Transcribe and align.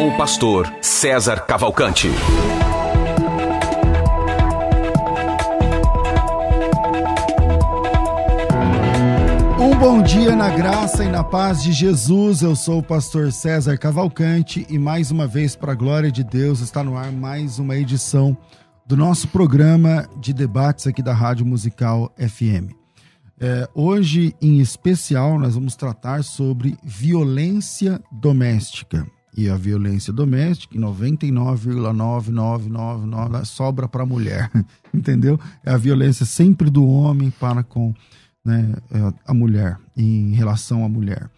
Com 0.00 0.08
o 0.08 0.16
pastor 0.16 0.74
César 0.80 1.40
Cavalcante. 1.40 2.08
Um 9.58 9.78
bom 9.78 10.00
dia 10.00 10.34
na 10.34 10.48
graça 10.48 11.04
e 11.04 11.08
na 11.10 11.22
paz 11.22 11.62
de 11.62 11.74
Jesus. 11.74 12.40
Eu 12.40 12.56
sou 12.56 12.78
o 12.78 12.82
pastor 12.82 13.30
César 13.30 13.76
Cavalcante 13.76 14.66
e 14.70 14.78
mais 14.78 15.10
uma 15.10 15.26
vez, 15.26 15.54
para 15.54 15.72
a 15.72 15.74
glória 15.74 16.10
de 16.10 16.24
Deus, 16.24 16.60
está 16.60 16.82
no 16.82 16.96
ar 16.96 17.12
mais 17.12 17.58
uma 17.58 17.76
edição 17.76 18.34
do 18.86 18.96
nosso 18.96 19.28
programa 19.28 20.08
de 20.18 20.32
debates 20.32 20.86
aqui 20.86 21.02
da 21.02 21.12
Rádio 21.12 21.44
Musical 21.44 22.10
FM. 22.16 22.72
É, 23.38 23.68
hoje, 23.74 24.34
em 24.40 24.60
especial, 24.60 25.38
nós 25.38 25.56
vamos 25.56 25.76
tratar 25.76 26.24
sobre 26.24 26.78
violência 26.82 28.00
doméstica. 28.10 29.06
E 29.36 29.48
a 29.48 29.56
violência 29.56 30.12
doméstica, 30.12 30.76
em 30.76 30.80
99,9999 30.80 33.44
sobra 33.44 33.88
para 33.88 34.02
a 34.02 34.06
mulher, 34.06 34.50
entendeu? 34.92 35.38
É 35.64 35.70
a 35.70 35.76
violência 35.76 36.26
sempre 36.26 36.68
do 36.68 36.84
homem 36.86 37.30
para 37.30 37.62
com 37.62 37.94
né, 38.44 38.74
a 39.26 39.32
mulher, 39.32 39.78
em 39.96 40.34
relação 40.34 40.84
à 40.84 40.88
mulher. 40.88 41.30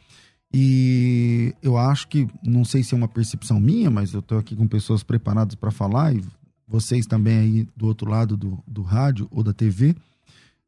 E 0.54 1.54
eu 1.62 1.78
acho 1.78 2.08
que, 2.08 2.28
não 2.42 2.64
sei 2.64 2.82
se 2.82 2.94
é 2.94 2.96
uma 2.96 3.08
percepção 3.08 3.58
minha, 3.58 3.90
mas 3.90 4.12
eu 4.12 4.20
estou 4.20 4.38
aqui 4.38 4.54
com 4.54 4.66
pessoas 4.66 5.02
preparadas 5.02 5.54
para 5.54 5.70
falar, 5.70 6.14
e 6.14 6.22
vocês 6.68 7.06
também 7.06 7.38
aí 7.38 7.68
do 7.76 7.86
outro 7.86 8.10
lado 8.10 8.36
do, 8.36 8.62
do 8.66 8.82
rádio 8.82 9.26
ou 9.30 9.42
da 9.42 9.52
TV, 9.52 9.94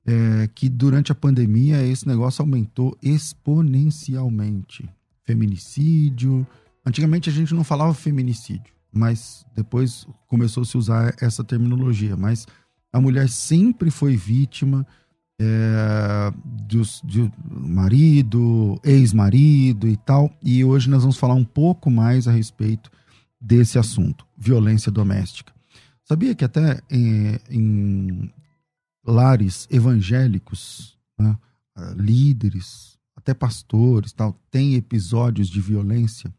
é, 0.06 0.48
que 0.54 0.68
durante 0.68 1.12
a 1.12 1.14
pandemia 1.14 1.84
esse 1.86 2.06
negócio 2.06 2.42
aumentou 2.42 2.96
exponencialmente. 3.02 4.88
Feminicídio. 5.24 6.46
Antigamente 6.86 7.30
a 7.30 7.32
gente 7.32 7.54
não 7.54 7.64
falava 7.64 7.94
feminicídio, 7.94 8.72
mas 8.92 9.44
depois 9.54 10.06
começou 10.26 10.62
a 10.62 10.66
se 10.66 10.76
usar 10.76 11.14
essa 11.20 11.42
terminologia. 11.42 12.16
Mas 12.16 12.46
a 12.92 13.00
mulher 13.00 13.28
sempre 13.28 13.90
foi 13.90 14.16
vítima 14.16 14.86
é, 15.40 16.32
de 16.66 17.32
marido, 17.50 18.78
ex-marido 18.84 19.88
e 19.88 19.96
tal. 19.96 20.30
E 20.42 20.64
hoje 20.64 20.90
nós 20.90 21.02
vamos 21.02 21.16
falar 21.16 21.34
um 21.34 21.44
pouco 21.44 21.90
mais 21.90 22.28
a 22.28 22.32
respeito 22.32 22.90
desse 23.40 23.78
assunto, 23.78 24.26
violência 24.36 24.92
doméstica. 24.92 25.52
Sabia 26.04 26.34
que 26.34 26.44
até 26.44 26.80
em, 26.90 27.38
em 27.50 28.30
lares 29.06 29.66
evangélicos, 29.70 30.98
né, 31.18 31.36
líderes, 31.96 32.98
até 33.16 33.32
pastores, 33.32 34.12
tal, 34.12 34.38
tem 34.50 34.74
episódios 34.74 35.48
de 35.48 35.60
violência 35.60 36.32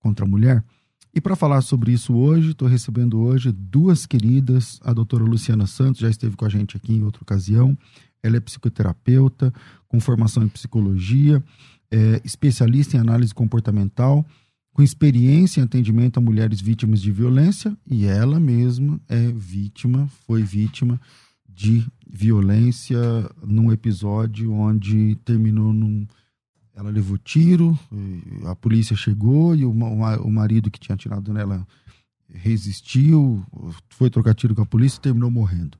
contra 0.00 0.24
a 0.24 0.28
mulher? 0.28 0.64
E 1.12 1.20
para 1.20 1.34
falar 1.34 1.60
sobre 1.60 1.92
isso 1.92 2.14
hoje, 2.14 2.50
estou 2.50 2.68
recebendo 2.68 3.18
hoje 3.18 3.50
duas 3.50 4.06
queridas, 4.06 4.78
a 4.84 4.92
doutora 4.92 5.24
Luciana 5.24 5.66
Santos, 5.66 6.00
já 6.00 6.08
esteve 6.08 6.36
com 6.36 6.44
a 6.44 6.48
gente 6.48 6.76
aqui 6.76 6.92
em 6.92 7.02
outra 7.02 7.22
ocasião. 7.22 7.76
Ela 8.22 8.36
é 8.36 8.40
psicoterapeuta, 8.40 9.52
com 9.88 9.98
formação 9.98 10.44
em 10.44 10.48
psicologia, 10.48 11.42
é 11.90 12.20
especialista 12.24 12.96
em 12.96 13.00
análise 13.00 13.34
comportamental, 13.34 14.24
com 14.72 14.82
experiência 14.82 15.60
em 15.60 15.64
atendimento 15.64 16.18
a 16.18 16.20
mulheres 16.20 16.60
vítimas 16.60 17.00
de 17.02 17.10
violência, 17.10 17.76
e 17.90 18.04
ela 18.06 18.38
mesma 18.38 19.00
é 19.08 19.32
vítima, 19.32 20.06
foi 20.26 20.44
vítima 20.44 21.00
de 21.48 21.84
violência 22.08 22.98
num 23.44 23.72
episódio 23.72 24.52
onde 24.52 25.16
terminou 25.24 25.72
num. 25.72 26.06
Ela 26.74 26.90
levou 26.90 27.18
tiro, 27.18 27.78
a 28.46 28.54
polícia 28.54 28.96
chegou 28.96 29.54
e 29.54 29.64
o, 29.64 29.70
o 29.70 30.32
marido 30.32 30.70
que 30.70 30.78
tinha 30.78 30.94
atirado 30.94 31.32
nela 31.32 31.66
resistiu, 32.32 33.44
foi 33.88 34.08
trocar 34.08 34.34
tiro 34.34 34.54
com 34.54 34.62
a 34.62 34.66
polícia 34.66 34.98
e 34.98 35.00
terminou 35.00 35.30
morrendo. 35.30 35.76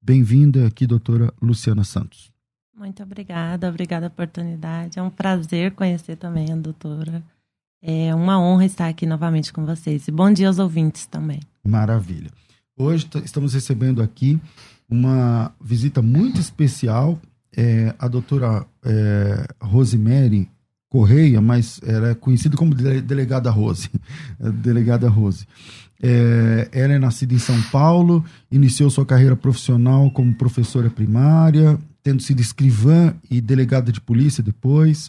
Bem-vinda 0.00 0.66
aqui, 0.66 0.86
doutora 0.86 1.32
Luciana 1.40 1.84
Santos. 1.84 2.32
Muito 2.76 3.02
obrigada, 3.02 3.68
obrigada 3.68 4.10
pela 4.10 4.24
oportunidade. 4.24 4.98
É 4.98 5.02
um 5.02 5.10
prazer 5.10 5.72
conhecer 5.72 6.16
também 6.16 6.50
a 6.50 6.56
doutora. 6.56 7.22
É 7.80 8.14
uma 8.14 8.40
honra 8.40 8.64
estar 8.64 8.88
aqui 8.88 9.06
novamente 9.06 9.52
com 9.52 9.64
vocês. 9.66 10.08
E 10.08 10.10
bom 10.10 10.32
dia 10.32 10.48
aos 10.48 10.58
ouvintes 10.58 11.06
também. 11.06 11.40
Maravilha. 11.62 12.30
Hoje 12.76 13.08
estamos 13.24 13.54
recebendo 13.54 14.02
aqui 14.02 14.40
uma 14.88 15.52
visita 15.60 16.00
muito 16.00 16.40
especial. 16.40 17.20
É, 17.56 17.94
a 17.98 18.08
doutora 18.08 18.66
é, 18.84 19.46
Rosemary 19.60 20.48
Correia, 20.88 21.40
mas 21.40 21.80
ela 21.84 22.10
é 22.10 22.14
conhecida 22.14 22.56
como 22.56 22.74
delegada 22.74 23.50
Rose. 23.50 23.90
delegada 24.62 25.08
Rose. 25.08 25.46
É, 26.02 26.68
ela 26.72 26.94
é 26.94 26.98
nascida 26.98 27.32
em 27.32 27.38
São 27.38 27.60
Paulo, 27.70 28.24
iniciou 28.50 28.90
sua 28.90 29.06
carreira 29.06 29.36
profissional 29.36 30.10
como 30.10 30.34
professora 30.34 30.90
primária, 30.90 31.78
tendo 32.02 32.20
sido 32.20 32.40
escrivã 32.40 33.14
e 33.30 33.40
delegada 33.40 33.92
de 33.92 34.00
polícia 34.00 34.42
depois. 34.42 35.08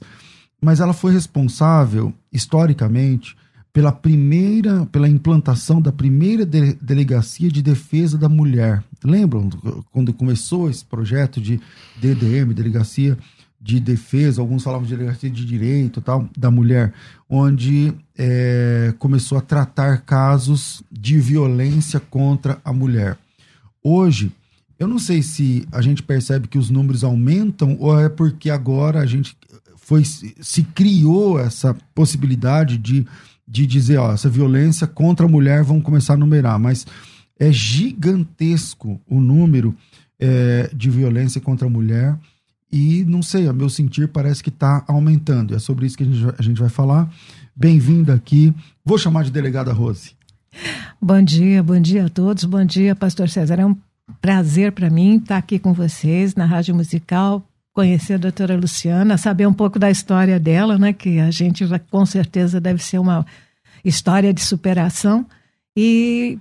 Mas 0.61 0.79
ela 0.79 0.93
foi 0.93 1.11
responsável, 1.11 2.13
historicamente, 2.31 3.35
pela 3.73 3.91
primeira, 3.91 4.85
pela 4.85 5.09
implantação 5.09 5.81
da 5.81 5.91
primeira 5.91 6.45
de, 6.45 6.73
delegacia 6.73 7.49
de 7.49 7.63
defesa 7.63 8.19
da 8.19 8.29
mulher. 8.29 8.83
Lembram 9.03 9.49
quando 9.91 10.13
começou 10.13 10.69
esse 10.69 10.85
projeto 10.85 11.41
de 11.41 11.59
DDM, 11.99 12.53
delegacia 12.53 13.17
de 13.59 13.79
defesa, 13.79 14.41
alguns 14.41 14.63
falavam 14.63 14.85
de 14.85 14.95
delegacia 14.95 15.29
de 15.29 15.43
direito 15.43 16.01
tal, 16.01 16.29
da 16.37 16.51
mulher, 16.51 16.93
onde 17.27 17.93
é, 18.15 18.93
começou 18.99 19.37
a 19.37 19.41
tratar 19.41 20.01
casos 20.01 20.83
de 20.91 21.17
violência 21.17 21.99
contra 21.99 22.59
a 22.63 22.71
mulher. 22.71 23.17
Hoje, 23.81 24.31
eu 24.77 24.87
não 24.87 24.99
sei 24.99 25.23
se 25.23 25.65
a 25.71 25.81
gente 25.81 26.03
percebe 26.03 26.47
que 26.47 26.57
os 26.57 26.69
números 26.69 27.03
aumentam 27.03 27.75
ou 27.79 27.97
é 27.99 28.09
porque 28.09 28.49
agora 28.49 28.99
a 28.99 29.05
gente 29.05 29.35
foi 29.77 30.03
se 30.03 30.63
criou 30.63 31.39
essa 31.39 31.75
possibilidade 31.93 32.77
de, 32.77 33.05
de 33.53 33.67
dizer, 33.67 33.97
ó, 33.97 34.11
essa 34.11 34.27
violência 34.27 34.87
contra 34.87 35.27
a 35.27 35.29
mulher 35.29 35.61
vão 35.61 35.79
começar 35.79 36.15
a 36.15 36.17
numerar, 36.17 36.57
mas 36.57 36.87
é 37.39 37.51
gigantesco 37.51 38.99
o 39.07 39.21
número 39.21 39.75
é, 40.19 40.71
de 40.73 40.89
violência 40.89 41.39
contra 41.39 41.67
a 41.67 41.69
mulher 41.69 42.17
e 42.71 43.05
não 43.05 43.21
sei, 43.21 43.47
a 43.47 43.53
meu 43.53 43.69
sentir 43.69 44.07
parece 44.07 44.41
que 44.41 44.49
está 44.49 44.83
aumentando. 44.87 45.53
É 45.53 45.59
sobre 45.59 45.85
isso 45.85 45.95
que 45.95 46.01
a 46.01 46.07
gente, 46.07 46.35
a 46.35 46.41
gente 46.41 46.59
vai 46.59 46.69
falar. 46.69 47.07
Bem-vinda 47.55 48.15
aqui. 48.15 48.51
Vou 48.83 48.97
chamar 48.97 49.23
de 49.23 49.29
delegada 49.29 49.71
Rose. 49.71 50.13
Bom 50.99 51.21
dia, 51.21 51.61
bom 51.61 51.79
dia 51.79 52.07
a 52.07 52.09
todos. 52.09 52.45
Bom 52.45 52.65
dia, 52.65 52.95
Pastor 52.95 53.29
César. 53.29 53.59
É 53.59 53.65
um 53.67 53.77
prazer 54.19 54.71
para 54.71 54.89
mim 54.89 55.17
estar 55.17 55.37
aqui 55.37 55.59
com 55.59 55.73
vocês 55.73 56.33
na 56.33 56.45
Rádio 56.45 56.73
Musical, 56.73 57.47
conhecer 57.73 58.13
a 58.13 58.17
doutora 58.17 58.55
Luciana, 58.55 59.17
saber 59.17 59.47
um 59.47 59.53
pouco 59.53 59.79
da 59.79 59.89
história 59.89 60.39
dela, 60.39 60.77
né? 60.77 60.93
Que 60.93 61.19
a 61.19 61.31
gente 61.31 61.65
vai, 61.65 61.79
com 61.79 62.05
certeza 62.05 62.61
deve 62.61 62.83
ser 62.83 62.99
uma 62.99 63.25
história 63.83 64.33
de 64.33 64.41
superação. 64.41 65.25
E 65.75 66.37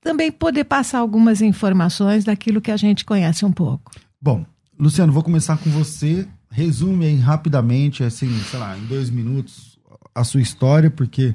também 0.00 0.30
poder 0.30 0.64
passar 0.64 1.00
algumas 1.00 1.42
informações 1.42 2.24
daquilo 2.24 2.60
que 2.60 2.70
a 2.70 2.76
gente 2.76 3.04
conhece 3.04 3.44
um 3.44 3.50
pouco. 3.50 3.90
Bom, 4.22 4.46
Luciano, 4.78 5.12
vou 5.12 5.22
começar 5.22 5.56
com 5.56 5.68
você. 5.70 6.26
Resume 6.48 7.06
aí 7.06 7.16
rapidamente, 7.16 8.04
assim, 8.04 8.32
sei 8.48 8.58
lá, 8.58 8.78
em 8.78 8.86
dois 8.86 9.10
minutos, 9.10 9.78
a 10.14 10.22
sua 10.22 10.40
história, 10.40 10.88
porque 10.88 11.34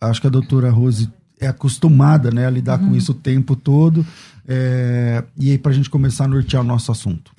acho 0.00 0.20
que 0.20 0.26
a 0.26 0.30
doutora 0.30 0.70
Rose 0.70 1.10
é 1.38 1.46
acostumada 1.46 2.30
né, 2.30 2.46
a 2.46 2.50
lidar 2.50 2.80
uhum. 2.80 2.88
com 2.88 2.96
isso 2.96 3.12
o 3.12 3.14
tempo 3.14 3.54
todo. 3.54 4.04
É, 4.48 5.22
e 5.38 5.50
aí, 5.50 5.58
para 5.58 5.72
a 5.72 5.74
gente 5.74 5.90
começar 5.90 6.24
a 6.24 6.28
nortear 6.28 6.62
o 6.62 6.66
nosso 6.66 6.90
assunto. 6.90 7.30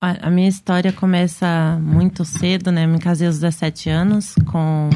A, 0.00 0.28
a 0.28 0.30
minha 0.30 0.48
história 0.48 0.92
começa 0.92 1.78
muito 1.80 2.24
cedo, 2.24 2.72
né? 2.72 2.86
Me 2.86 2.98
casei 2.98 3.26
aos 3.26 3.38
17 3.38 3.90
anos 3.90 4.34
com 4.50 4.88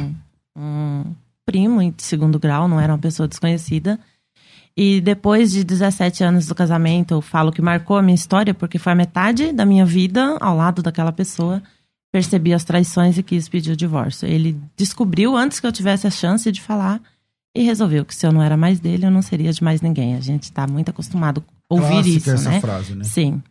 um 0.56 1.04
primo 1.44 1.80
de 1.92 2.02
segundo 2.02 2.38
grau, 2.38 2.66
não 2.66 2.80
era 2.80 2.92
uma 2.92 2.98
pessoa 2.98 3.28
desconhecida. 3.28 4.00
E 4.76 5.00
depois 5.00 5.52
de 5.52 5.62
17 5.62 6.24
anos 6.24 6.46
do 6.46 6.54
casamento, 6.54 7.14
eu 7.14 7.20
falo 7.20 7.52
que 7.52 7.62
marcou 7.62 7.96
a 7.96 8.02
minha 8.02 8.14
história, 8.14 8.52
porque 8.52 8.78
foi 8.78 8.92
a 8.92 8.96
metade 8.96 9.52
da 9.52 9.64
minha 9.64 9.86
vida 9.86 10.36
ao 10.40 10.56
lado 10.56 10.82
daquela 10.82 11.12
pessoa. 11.12 11.62
Percebi 12.10 12.54
as 12.54 12.64
traições 12.64 13.18
e 13.18 13.22
quis 13.22 13.48
pedir 13.48 13.72
o 13.72 13.76
divórcio. 13.76 14.26
Ele 14.26 14.58
descobriu 14.76 15.36
antes 15.36 15.60
que 15.60 15.66
eu 15.66 15.72
tivesse 15.72 16.06
a 16.06 16.10
chance 16.10 16.50
de 16.50 16.60
falar 16.60 17.00
e 17.54 17.62
resolveu 17.62 18.04
que 18.04 18.14
se 18.14 18.26
eu 18.26 18.32
não 18.32 18.42
era 18.42 18.56
mais 18.56 18.80
dele, 18.80 19.06
eu 19.06 19.10
não 19.10 19.22
seria 19.22 19.52
de 19.52 19.62
mais 19.62 19.80
ninguém. 19.80 20.16
A 20.16 20.20
gente 20.20 20.44
está 20.44 20.66
muito 20.66 20.88
acostumado 20.88 21.44
a 21.70 21.74
ouvir 21.74 21.88
Clássica 21.88 22.16
isso, 22.16 22.30
essa 22.30 22.50
né? 22.50 22.60
frase, 22.60 22.94
né? 22.94 23.04
Sim. 23.04 23.42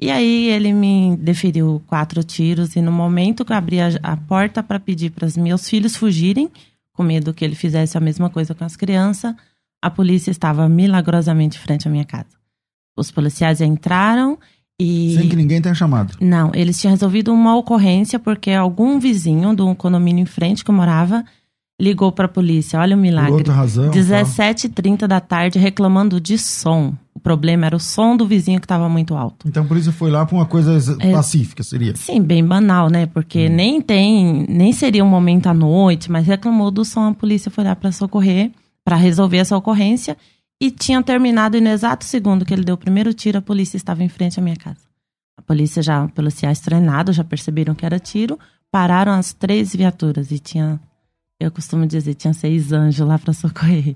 E 0.00 0.10
aí 0.10 0.46
ele 0.48 0.72
me 0.72 1.14
deferiu 1.18 1.82
quatro 1.86 2.22
tiros 2.24 2.74
e 2.74 2.80
no 2.80 2.90
momento 2.90 3.44
que 3.44 3.52
eu 3.52 3.56
abri 3.56 3.80
a, 3.80 3.88
a 4.02 4.16
porta 4.16 4.62
para 4.62 4.80
pedir 4.80 5.10
para 5.10 5.26
os 5.26 5.36
meus 5.36 5.68
filhos 5.68 5.94
fugirem, 5.94 6.48
com 6.94 7.02
medo 7.02 7.34
que 7.34 7.44
ele 7.44 7.54
fizesse 7.54 7.98
a 7.98 8.00
mesma 8.00 8.30
coisa 8.30 8.54
com 8.54 8.64
as 8.64 8.76
crianças, 8.76 9.34
a 9.82 9.90
polícia 9.90 10.30
estava 10.30 10.68
milagrosamente 10.68 11.58
frente 11.58 11.86
à 11.86 11.90
minha 11.90 12.04
casa. 12.04 12.38
Os 12.96 13.10
policiais 13.10 13.60
entraram 13.60 14.38
e 14.80 15.14
Sem 15.18 15.28
que 15.28 15.36
ninguém 15.36 15.60
tenha 15.60 15.74
chamado. 15.74 16.14
não, 16.20 16.50
eles 16.54 16.80
tinham 16.80 16.92
resolvido 16.92 17.30
uma 17.32 17.54
ocorrência 17.56 18.18
porque 18.18 18.50
algum 18.52 18.98
vizinho 18.98 19.54
do 19.54 19.74
condomínio 19.74 20.22
em 20.22 20.26
frente 20.26 20.64
que 20.64 20.70
eu 20.70 20.74
morava 20.74 21.22
ligou 21.78 22.10
para 22.12 22.24
a 22.24 22.28
polícia. 22.28 22.78
Olha 22.80 22.94
o 22.96 22.98
Por 22.98 23.02
milagre. 23.02 23.32
outra 23.32 23.52
razão. 23.54 23.90
tá? 23.90 23.96
17h30 23.98 25.06
da 25.06 25.20
tarde 25.20 25.58
reclamando 25.58 26.18
de 26.20 26.38
som. 26.38 26.94
O 27.20 27.22
problema 27.22 27.66
era 27.66 27.76
o 27.76 27.78
som 27.78 28.16
do 28.16 28.26
vizinho 28.26 28.58
que 28.58 28.64
estava 28.64 28.88
muito 28.88 29.14
alto. 29.14 29.46
Então 29.46 29.66
por 29.66 29.76
isso 29.76 29.92
foi 29.92 30.10
lá 30.10 30.24
pra 30.24 30.34
uma 30.34 30.46
coisa 30.46 30.96
É. 30.98 31.12
pacífica, 31.12 31.62
seria. 31.62 31.94
Sim, 31.94 32.22
bem 32.22 32.42
banal, 32.42 32.88
né? 32.88 33.04
Porque 33.04 33.46
Hum. 33.46 33.52
nem 33.54 33.82
tem, 33.82 34.46
nem 34.48 34.72
seria 34.72 35.04
um 35.04 35.08
momento 35.08 35.46
à 35.46 35.52
noite, 35.52 36.10
mas 36.10 36.26
reclamou 36.26 36.70
do 36.70 36.82
som, 36.82 37.08
a 37.08 37.14
polícia 37.14 37.50
foi 37.50 37.62
lá 37.62 37.76
para 37.76 37.92
socorrer, 37.92 38.52
para 38.82 38.96
resolver 38.96 39.36
essa 39.36 39.54
ocorrência 39.54 40.16
e 40.58 40.70
tinha 40.70 41.02
terminado 41.02 41.58
e 41.58 41.60
no 41.60 41.68
exato 41.68 42.06
segundo 42.06 42.42
que 42.46 42.54
ele 42.54 42.64
deu 42.64 42.74
o 42.74 42.78
primeiro 42.78 43.12
tiro, 43.12 43.36
a 43.36 43.42
polícia 43.42 43.76
estava 43.76 44.02
em 44.02 44.08
frente 44.08 44.40
à 44.40 44.42
minha 44.42 44.56
casa. 44.56 44.80
A 45.36 45.42
polícia 45.42 45.82
já, 45.82 46.08
policiais 46.08 46.58
treinados, 46.60 47.16
já 47.16 47.22
perceberam 47.22 47.74
que 47.74 47.84
era 47.84 47.98
tiro, 47.98 48.38
pararam 48.72 49.12
as 49.12 49.34
três 49.34 49.76
viaturas 49.76 50.30
e 50.30 50.38
tinha, 50.38 50.80
eu 51.38 51.50
costumo 51.50 51.86
dizer, 51.86 52.14
tinha 52.14 52.32
seis 52.32 52.72
anjos 52.72 53.06
lá 53.06 53.18
para 53.18 53.34
socorrer. 53.34 53.94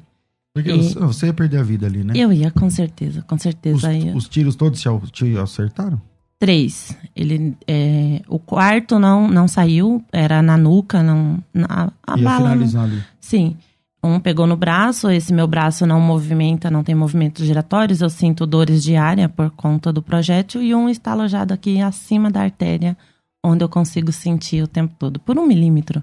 Porque 0.54 0.70
E- 0.70 0.94
você- 0.94 1.26
ia 1.26 1.34
perder 1.34 1.58
a 1.58 1.62
vida 1.64 1.86
ali, 1.86 2.04
né? 2.04 2.12
Eu 2.16 2.32
ia, 2.32 2.50
com 2.50 2.70
certeza, 2.70 3.22
com 3.22 3.34
Os, 3.34 3.42
certeza 3.42 3.92
ia. 3.92 4.16
os 4.16 4.28
tiros 4.28 4.54
todos 4.54 4.80
te, 5.12 5.36
acertaram? 5.36 6.00
Três. 6.38 6.96
Ele, 7.16 7.56
é, 7.66 8.22
o 8.28 8.38
quarto 8.38 8.98
não, 8.98 9.26
não 9.28 9.48
saiu, 9.48 10.04
era 10.12 10.40
na 10.42 10.56
nuca, 10.56 11.02
não, 11.02 11.42
na, 11.52 11.90
a 12.06 12.16
ia 12.16 12.24
bala. 12.24 12.54
não- 12.54 12.82
ali. 12.82 13.02
Sim. 13.20 13.56
Um 14.02 14.20
pegou 14.20 14.46
no 14.46 14.54
braço, 14.56 15.10
esse 15.10 15.32
meu 15.32 15.46
braço 15.48 15.86
não 15.86 15.98
movimenta, 15.98 16.70
não 16.70 16.84
tem 16.84 16.94
movimentos 16.94 17.46
giratórios, 17.46 18.02
eu 18.02 18.10
sinto 18.10 18.46
dores 18.46 18.82
diárias 18.82 19.30
por 19.32 19.50
conta 19.50 19.90
do 19.90 20.02
projétil, 20.02 20.62
e 20.62 20.74
um 20.74 20.90
está 20.90 21.12
alojado 21.12 21.54
aqui 21.54 21.80
acima 21.80 22.30
da 22.30 22.42
artéria, 22.42 22.96
onde 23.42 23.64
eu 23.64 23.68
consigo 23.68 24.12
sentir 24.12 24.62
o 24.62 24.68
tempo 24.68 24.94
todo, 24.98 25.18
por 25.18 25.38
um 25.38 25.46
milímetro. 25.46 26.02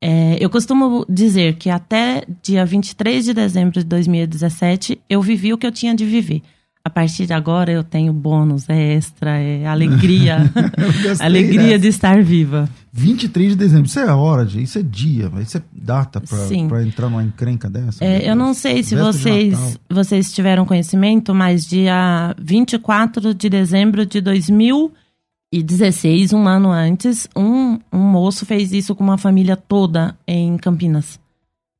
É, 0.00 0.36
eu 0.40 0.48
costumo 0.48 1.04
dizer 1.08 1.56
que 1.56 1.68
até 1.68 2.24
dia 2.42 2.64
23 2.64 3.24
de 3.24 3.34
dezembro 3.34 3.80
de 3.80 3.84
2017 3.84 5.00
eu 5.08 5.20
vivi 5.20 5.52
o 5.52 5.58
que 5.58 5.66
eu 5.66 5.72
tinha 5.72 5.94
de 5.94 6.04
viver. 6.04 6.42
A 6.84 6.90
partir 6.90 7.26
de 7.26 7.34
agora 7.34 7.70
eu 7.70 7.84
tenho 7.84 8.12
bônus, 8.12 8.68
é 8.68 8.94
extra, 8.94 9.38
é 9.38 9.66
alegria. 9.66 10.50
Gostei 11.02 11.26
alegria 11.26 11.62
dessa. 11.62 11.78
de 11.80 11.88
estar 11.88 12.22
viva. 12.22 12.70
23 12.92 13.50
de 13.50 13.56
dezembro, 13.56 13.86
isso 13.86 13.98
é 13.98 14.06
hora, 14.06 14.46
de, 14.46 14.62
isso 14.62 14.78
é 14.78 14.82
dia, 14.82 15.30
isso 15.40 15.58
é 15.58 15.62
data 15.70 16.20
pra 16.20 16.82
entrar 16.82 17.10
numa 17.10 17.22
encrenca 17.22 17.68
dessa. 17.68 18.02
É, 18.02 18.20
meu 18.20 18.28
eu 18.28 18.36
não 18.36 18.54
sei 18.54 18.82
se 18.82 18.96
vocês, 18.96 19.78
vocês 19.90 20.32
tiveram 20.32 20.64
conhecimento, 20.64 21.34
mas 21.34 21.66
dia 21.66 22.34
24 22.40 23.34
de 23.34 23.50
dezembro 23.50 24.06
de 24.06 24.20
2016, 25.52 26.32
um 26.34 26.46
ano 26.46 26.70
antes, 26.70 27.28
um, 27.34 27.78
um 27.92 27.98
moço 27.98 28.44
fez 28.44 28.72
isso 28.72 28.94
com 28.94 29.02
uma 29.02 29.16
família 29.18 29.56
toda 29.56 30.16
em 30.26 30.56
Campinas. 30.58 31.18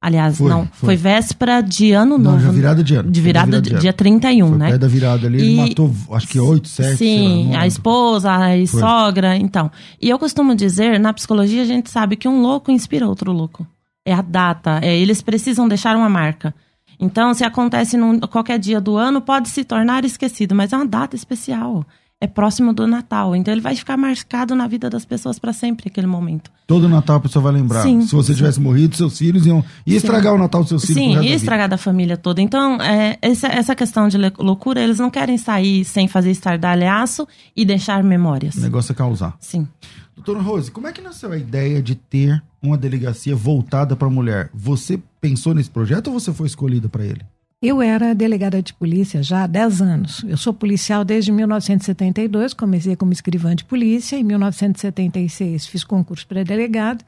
Aliás, 0.01 0.39
Foi, 0.39 0.49
não, 0.49 0.65
foi. 0.67 0.71
foi. 0.91 0.97
véspera 0.97 1.61
de 1.61 1.91
ano 1.91 2.17
Não, 2.17 2.31
novo. 2.33 2.45
já 2.45 2.51
virada 2.53 2.85
de 2.85 2.95
ano. 2.95 3.11
De 3.11 3.21
Foi 3.21 3.27
virada, 3.27 3.61
de, 3.61 3.75
dia 3.81 3.93
31, 3.93 4.49
Foi 4.49 4.59
né? 4.59 4.69
perto 4.69 4.81
da 4.81 4.87
virada 4.89 5.27
ali, 5.27 5.39
ele 5.39 5.51
E- 5.55 5.57
matou, 5.57 5.93
acho 6.13 6.29
que 6.29 6.39
8, 6.39 6.69
7. 6.69 6.97
Sim, 6.97 7.55
a 7.57 7.67
esposa, 7.67 8.31
a 8.33 8.67
sogra, 8.69 9.37
então. 9.37 9.71
E 10.01 10.09
eu 10.09 10.17
costumo 10.19 10.55
dizer, 10.55 11.01
na 11.01 11.13
psicologia 11.13 11.63
a 11.63 11.67
gente 11.67 11.91
sabe 11.91 12.15
que 12.15 12.29
um 12.29 12.41
louco 12.41 12.71
inspira 12.71 13.09
outro 13.09 13.33
louco. 13.33 13.67
É 14.07 14.15
a 14.15 14.23
data, 14.23 14.79
é, 14.83 14.97
eles 14.97 15.21
precisam 15.21 15.67
deixar 15.67 15.97
uma 15.97 16.09
marca. 16.09 16.55
Então, 17.01 17.35
se 17.35 17.43
acontece 17.45 17.97
num, 17.97 18.21
qualquer 18.21 18.59
dia 18.59 18.81
do 18.81 18.97
ano, 18.97 19.21
pode 19.21 19.49
se 19.49 19.65
tornar 19.65 20.05
esquecido, 20.05 20.55
mas 20.55 20.73
é 20.73 20.77
uma 20.77 20.87
data 20.87 21.17
especial. 21.17 21.85
É 22.21 22.27
próximo 22.27 22.73
do 22.73 22.85
Natal, 22.85 23.37
então 23.37 23.55
ele 23.55 23.61
vai 23.61 23.77
ficar 23.77 23.97
marcado 23.97 24.57
na 24.57 24.67
vida 24.67 24.91
das 24.91 25.05
pessoas 25.05 25.39
para 25.39 25.53
sempre 25.53 25.87
aquele 25.89 26.09
momento. 26.09 26.51
Todo 26.67 26.89
Natal 26.89 27.17
a 27.17 27.21
pessoa 27.21 27.45
vai 27.45 27.53
lembrar. 27.53 27.83
Sim, 27.85 28.01
Se 28.01 28.13
você 28.13 28.33
sim. 28.33 28.39
tivesse 28.39 28.61
morrido, 28.61 28.97
seus 28.97 29.17
filhos 29.17 29.47
iam. 29.47 29.65
Ia 29.87 29.97
estragar 29.97 30.35
o 30.35 30.39
Natal 30.39 30.63
dos 30.63 30.69
seus 30.69 30.85
filhos. 30.85 31.01
Sim, 31.01 31.21
vida. 31.21 31.35
estragar 31.35 31.69
da 31.69 31.79
família 31.79 32.17
toda. 32.17 32.43
Então, 32.43 32.83
é, 32.83 33.17
essa, 33.23 33.47
essa 33.47 33.73
questão 33.77 34.09
de 34.09 34.19
loucura, 34.37 34.81
eles 34.81 34.99
não 34.99 35.11
querem 35.11 35.39
sair 35.39 35.85
sem 35.85 36.09
fazer 36.09 36.33
estardalhaço 36.33 37.27
e 37.55 37.65
deixar 37.65 38.03
memórias. 38.03 38.57
O 38.57 38.61
negócio 38.63 38.91
é 38.91 38.95
causar. 38.97 39.37
Sim. 39.39 39.69
Doutora 40.17 40.41
Rose, 40.41 40.73
como 40.73 40.89
é 40.89 40.93
que 40.93 41.01
nasceu 41.01 41.31
a 41.31 41.39
ideia 41.39 41.81
de 41.81 41.95
ter 41.95 42.43
uma 42.61 42.77
delegacia 42.77 43.37
voltada 43.37 43.95
para 43.95 44.11
mulher? 44.11 44.51
Você 44.53 45.01
pensou 45.21 45.55
nesse 45.55 45.71
projeto 45.71 46.09
ou 46.09 46.19
você 46.19 46.33
foi 46.33 46.49
escolhida 46.49 46.89
para 46.89 47.05
ele? 47.05 47.21
Eu 47.61 47.83
era 47.83 48.15
delegada 48.15 48.63
de 48.63 48.73
polícia 48.73 49.21
já 49.23 49.43
há 49.43 49.47
10 49.47 49.83
anos. 49.83 50.25
Eu 50.29 50.37
sou 50.37 50.55
policial 50.55 51.05
desde 51.05 51.33
1972, 51.33 52.55
comecei 52.55 52.95
como 52.95 53.13
escrivã 53.13 53.55
de 53.55 53.65
polícia. 53.65 54.17
Em 54.17 54.23
1976 54.23 55.67
fiz 55.67 55.83
concurso 55.83 56.25
para 56.27 56.45
delegado 56.45 57.05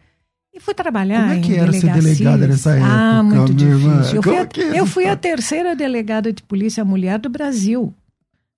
e 0.53 0.59
fui 0.59 0.75
trabalhar 0.75 1.21
Como 1.29 1.33
é 1.35 1.41
que 1.41 1.53
em 1.53 1.57
era 1.57 1.73
ser 1.73 1.93
delegada 1.93 2.49
nessa 2.49 2.73
Ah, 2.73 3.21
época, 3.21 3.23
muito 3.23 3.55
minha 3.55 3.69
irmã? 3.69 3.97
difícil. 3.99 4.17
Eu 4.17 4.23
fui, 4.23 4.37
a, 4.37 4.41
é 4.41 4.43
essa 4.43 4.77
eu 4.77 4.87
fui 4.87 5.07
a 5.07 5.17
terceira 5.17 5.77
delegada 5.77 6.33
de 6.33 6.43
polícia 6.43 6.85
mulher 6.85 7.19
do 7.21 7.29
Brasil. 7.29 7.95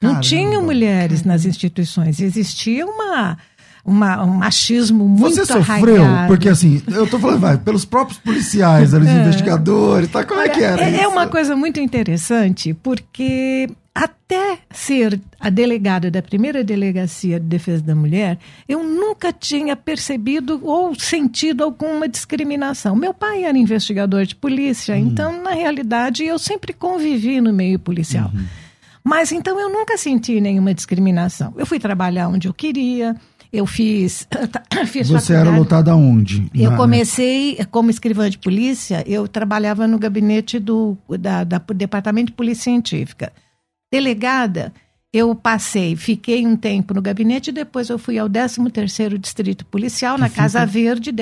Não 0.02 0.12
Caramba, 0.14 0.20
tinha 0.26 0.60
mulheres 0.62 1.22
nas 1.24 1.44
instituições. 1.44 2.20
Existia 2.20 2.86
uma, 2.86 3.36
uma, 3.84 4.22
um 4.22 4.34
machismo 4.34 5.08
muito 5.08 5.34
Você 5.34 5.44
sofreu? 5.44 6.02
arraigado. 6.02 6.28
Porque 6.28 6.48
assim, 6.48 6.80
eu 6.88 7.06
tô 7.06 7.18
falando, 7.18 7.40
vai, 7.40 7.58
pelos 7.58 7.84
próprios 7.84 8.18
policiais, 8.18 8.92
os 8.92 9.06
investigadores, 9.06 10.08
tá? 10.08 10.24
Como 10.24 10.40
é 10.40 10.48
que 10.48 10.62
era? 10.62 10.82
É, 10.82 10.94
é 10.94 11.00
isso? 11.00 11.08
uma 11.08 11.26
coisa 11.26 11.56
muito 11.56 11.80
interessante, 11.80 12.74
porque 12.74 13.68
até 13.94 14.58
ser 14.70 15.20
a 15.38 15.50
delegada 15.50 16.10
da 16.10 16.22
primeira 16.22 16.64
delegacia 16.64 17.38
de 17.38 17.46
defesa 17.46 17.82
da 17.82 17.94
mulher, 17.94 18.38
eu 18.68 18.82
nunca 18.82 19.32
tinha 19.32 19.76
percebido 19.76 20.60
ou 20.62 20.94
sentido 20.94 21.62
alguma 21.64 22.08
discriminação. 22.08 22.96
Meu 22.96 23.12
pai 23.12 23.44
era 23.44 23.58
investigador 23.58 24.24
de 24.24 24.34
polícia, 24.34 24.96
então, 24.96 25.42
na 25.42 25.50
realidade, 25.50 26.24
eu 26.24 26.38
sempre 26.38 26.72
convivi 26.72 27.40
no 27.40 27.52
meio 27.52 27.78
policial. 27.78 28.30
Mas 29.04 29.32
então 29.32 29.58
eu 29.58 29.68
nunca 29.68 29.96
senti 29.98 30.40
nenhuma 30.40 30.72
discriminação. 30.72 31.52
Eu 31.56 31.66
fui 31.66 31.80
trabalhar 31.80 32.28
onde 32.28 32.46
eu 32.46 32.54
queria, 32.54 33.16
eu 33.52 33.66
fiz. 33.66 34.26
fiz 34.88 35.08
Você 35.08 35.32
era 35.34 35.44
faculdade. 35.44 35.58
lotada 35.58 35.94
onde? 35.96 36.48
Eu 36.54 36.70
Na- 36.70 36.76
comecei 36.76 37.58
como 37.70 37.90
escrivã 37.90 38.30
de 38.30 38.38
polícia, 38.38 39.04
eu 39.06 39.28
trabalhava 39.28 39.86
no 39.86 39.98
gabinete 39.98 40.58
do 40.58 40.96
da, 41.20 41.44
da- 41.44 41.58
Departamento 41.74 42.26
de 42.28 42.32
Polícia 42.36 42.64
Científica. 42.64 43.32
Delegada, 43.92 44.72
eu 45.12 45.34
passei, 45.34 45.94
fiquei 45.94 46.46
um 46.46 46.56
tempo 46.56 46.94
no 46.94 47.02
gabinete 47.02 47.48
e 47.48 47.52
depois 47.52 47.90
eu 47.90 47.98
fui 47.98 48.18
ao 48.18 48.28
13º 48.28 49.18
Distrito 49.18 49.66
Policial, 49.66 50.16
na 50.16 50.28
fica- 50.30 50.42
Casa 50.42 50.64
Verde, 50.64 51.12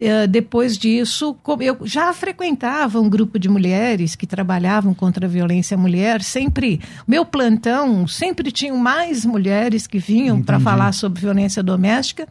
eh, 0.00 0.26
depois 0.26 0.78
disso, 0.78 1.36
eu 1.60 1.78
já 1.84 2.12
frequentava 2.12 2.98
um 3.00 3.08
grupo 3.08 3.38
de 3.38 3.48
mulheres 3.48 4.16
que 4.16 4.26
trabalhavam 4.26 4.94
contra 4.94 5.26
a 5.26 5.28
violência 5.28 5.74
à 5.74 5.78
mulher. 5.78 6.22
Sempre, 6.22 6.80
meu 7.06 7.24
plantão 7.24 8.06
sempre 8.06 8.50
tinham 8.50 8.76
mais 8.76 9.24
mulheres 9.26 9.86
que 9.86 9.98
vinham 9.98 10.42
para 10.42 10.58
falar 10.58 10.92
sobre 10.92 11.20
violência 11.20 11.62
doméstica. 11.62 12.26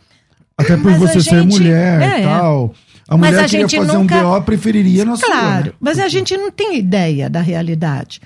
Até 0.58 0.76
por 0.76 0.86
Mas 0.92 0.96
a 0.96 1.08
você 1.08 1.22
ser 1.22 1.42
gente- 1.42 1.52
mulher 1.60 2.02
é, 2.02 2.20
e 2.22 2.24
tal. 2.24 2.74
A 3.08 3.18
Mas 3.18 3.30
mulher 3.32 3.44
a 3.44 3.48
queria 3.48 3.68
gente 3.68 3.78
fazer 3.78 3.98
nunca- 3.98 4.28
um 4.28 4.32
BO, 4.40 4.42
preferiria 4.44 5.06
na 5.06 5.16
sua. 5.16 5.26
Claro, 5.28 5.74
mas 5.80 5.98
a 6.00 6.08
gente 6.08 6.36
não 6.38 6.52
tem 6.52 6.78
ideia 6.78 7.30
da 7.30 7.40
realidade. 7.42 8.20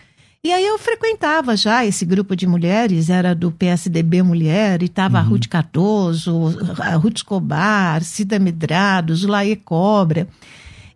E 0.45 0.51
aí 0.51 0.65
eu 0.65 0.77
frequentava 0.77 1.55
já 1.55 1.85
esse 1.85 2.03
grupo 2.03 2.35
de 2.35 2.45
mulheres, 2.45 3.09
era 3.09 3.33
do 3.33 3.49
PSDB 3.49 4.21
Mulher, 4.21 4.81
e 4.81 4.85
estava 4.87 5.17
a 5.17 5.21
Ruth 5.21 5.47
Cardoso, 5.47 6.49
a 6.79 6.95
Ruth 6.97 7.17
Escobar, 7.19 8.03
Cida 8.03 8.37
Medrados, 8.39 9.23
Laê 9.23 9.55
Cobra. 9.55 10.27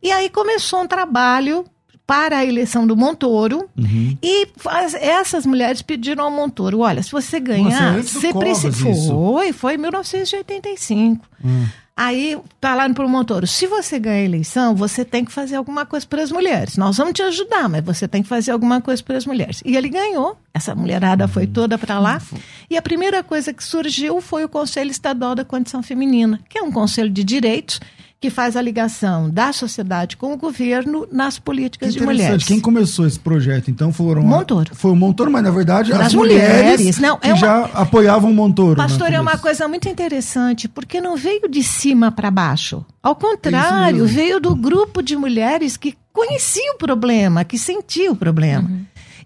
E 0.04 0.12
aí 0.12 0.30
começou 0.30 0.82
um 0.82 0.88
trabalho 0.88 1.64
para 2.06 2.40
a 2.40 2.46
eleição 2.46 2.86
do 2.86 2.96
Montoro, 2.98 3.70
Uhum. 3.78 4.18
e 4.22 4.48
as- 4.66 4.94
essas 4.96 5.46
mulheres 5.46 5.82
pediram 5.82 6.26
ao 6.26 6.32
Montoro, 6.32 6.80
olha, 6.80 7.02
se 7.02 7.12
você 7.12 7.40
ganhar, 7.40 7.98
do 8.02 8.04
você 8.04 8.34
precisa... 8.34 9.12
Foi, 9.14 9.54
foi 9.54 9.76
em 9.76 9.78
1985. 9.78 11.26
Hum. 11.44 11.66
Aí 11.98 12.38
falaram 12.62 12.94
para 12.94 13.04
o 13.04 13.10
Montoro: 13.10 13.48
se 13.48 13.66
você 13.66 13.98
ganhar 13.98 14.18
a 14.18 14.26
eleição, 14.26 14.76
você 14.76 15.04
tem 15.04 15.26
que 15.26 15.32
fazer 15.32 15.56
alguma 15.56 15.84
coisa 15.84 16.06
para 16.06 16.22
as 16.22 16.32
mulheres. 16.32 16.78
Nós 16.78 16.98
vamos 16.98 17.14
te 17.14 17.24
ajudar, 17.24 17.68
mas 17.68 17.84
você 17.84 18.08
tem 18.08 18.22
que 18.22 18.30
fazer 18.30 18.52
alguma 18.52 18.80
coisa 18.80 19.02
para 19.02 19.18
as 19.18 19.26
mulheres. 19.26 19.64
E 19.66 19.76
ele 19.76 19.90
ganhou. 19.90 20.38
Essa 20.54 20.76
mulherada 20.76 21.28
foi 21.28 21.48
toda 21.48 21.76
para 21.76 22.00
lá. 22.00 22.22
E 22.70 22.78
a 22.78 22.82
primeira 22.84 23.24
coisa 23.24 23.52
que 23.52 23.64
surgiu 23.64 24.22
foi 24.22 24.46
o 24.46 24.50
Conselho 24.50 24.92
Estadual 24.92 25.34
da 25.34 25.44
Condição 25.44 25.82
Feminina, 25.82 26.40
que 26.48 26.60
é 26.60 26.62
um 26.62 26.72
conselho 26.72 27.10
de 27.10 27.24
direitos 27.24 27.80
que 28.20 28.32
faz 28.32 28.56
a 28.56 28.62
ligação 28.62 29.30
da 29.30 29.54
sociedade 29.54 30.18
com 30.18 30.34
o 30.34 30.38
governo 30.38 31.08
nas 31.12 31.38
políticas 31.38 31.94
de 31.94 32.02
mulheres. 32.02 32.44
Quem 32.46 32.60
começou 32.60 33.06
esse 33.06 33.20
projeto, 33.20 33.70
então, 33.70 33.94
foram... 33.94 34.24
Montoro. 34.24 34.72
Foi 34.74 34.90
o 34.92 34.96
Montoro, 34.96 35.30
mas 35.30 35.44
na 35.44 35.52
verdade 35.52 35.92
Das 35.92 36.08
as 36.08 36.14
mulheres, 36.16 36.80
mulheres, 36.80 37.00
não, 37.00 37.18
que 37.18 37.28
é 37.28 37.34
uma- 37.34 37.38
já 37.40 37.66
apoiavam 37.74 38.32
o 38.32 38.34
Montoro. 38.34 38.76
Pastor, 38.76 39.14
é 39.14 39.20
uma 39.20 39.38
coisa 39.38 39.68
muito 39.68 39.88
interessante, 39.88 40.68
porque 40.68 41.00
não 41.00 41.16
veio 41.16 41.48
de 41.48 41.62
cima 41.62 42.12
para 42.12 42.32
baixo. 42.32 42.84
Ao 43.04 43.16
contrário, 43.16 44.06
veio 44.08 44.40
do 44.40 44.56
grupo 44.56 45.04
de 45.04 45.16
mulheres 45.16 45.78
que 45.78 45.96
conhecia 46.12 46.74
o 46.74 46.78
problema, 46.78 47.44
que 47.44 47.60
sentia 47.60 48.12
o 48.12 48.16
problema. 48.16 48.68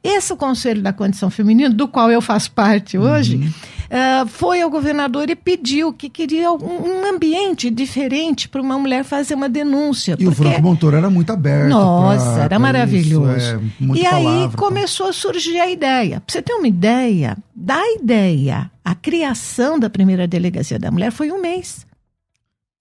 Esse 0.04 0.36
Conselho 0.36 0.82
da 0.82 0.92
Condição 0.92 1.30
Feminina, 1.30 1.70
do 1.70 1.88
qual 1.88 2.10
eu 2.12 2.22
faço 2.22 2.52
parte 2.52 2.98
hoje, 2.98 3.36
Uhum. 3.36 3.52
eh, 3.90 4.26
foi 4.28 4.60
ao 4.62 4.70
governador 4.70 5.30
e 5.30 5.36
pediu 5.36 5.94
que 5.94 6.10
queria 6.10 6.52
um, 6.52 6.56
um 6.58 7.06
ambiente 7.14 7.70
diferente 7.70 8.50
para 8.50 8.62
uma 8.62 8.80
mulher 8.80 9.04
fazer 9.04 9.36
uma 9.36 9.48
denúncia. 9.48 10.16
E 10.20 10.26
o 10.26 10.32
porque- 10.32 10.44
Franco 10.50 10.62
Montoro 10.64 10.98
era 10.98 11.10
muito 11.10 11.32
aberto. 11.32 11.70
nossa, 11.70 12.26
pra- 12.26 12.40
era 12.40 12.50
pra 12.50 12.60
maravilhoso. 12.60 13.38
Isso, 13.38 13.94
é, 13.94 13.96
e 14.00 14.06
aí 14.08 14.24
palavra, 14.24 14.58
começou 14.58 15.08
a 15.10 15.14
surgir 15.14 15.60
a 15.60 15.70
ideia. 15.70 16.20
Pra 16.20 16.34
você 16.34 16.42
ter 16.42 16.54
uma 16.54 16.68
ideia, 16.68 17.38
da 17.56 17.80
ideia, 17.94 18.72
a 18.84 18.96
criação 18.96 19.78
da 19.80 19.90
primeira 19.90 20.26
delegacia 20.28 20.80
da 20.80 20.90
mulher 20.90 21.12
foi 21.12 21.32
um 21.32 21.40
mês. 21.40 21.86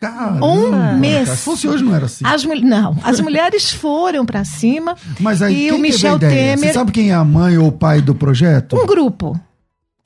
Caramba, 0.00 0.46
Um 0.46 0.98
mês. 0.98 1.26
cara. 1.26 1.36
Se 1.36 1.42
fosse 1.44 1.68
hoje 1.68 1.84
não 1.84 1.94
era 1.94 2.06
assim. 2.06 2.24
As, 2.26 2.42
não, 2.44 2.96
as 3.04 3.20
mulheres 3.20 3.70
foram 3.70 4.24
para 4.24 4.44
cima, 4.44 4.96
Mas 5.20 5.42
aí 5.42 5.52
e 5.52 5.56
quem 5.56 5.68
o 5.68 5.74
teve 5.76 5.82
Michel? 5.82 6.18
Temer- 6.18 6.58
Você 6.58 6.72
sabe 6.72 6.90
quem 6.90 7.10
é 7.10 7.14
a 7.14 7.22
mãe 7.24 7.58
ou 7.58 7.68
o 7.68 7.72
pai 7.72 8.00
do 8.00 8.14
projeto? 8.14 8.76
um 8.76 8.86
grupo. 8.86 9.38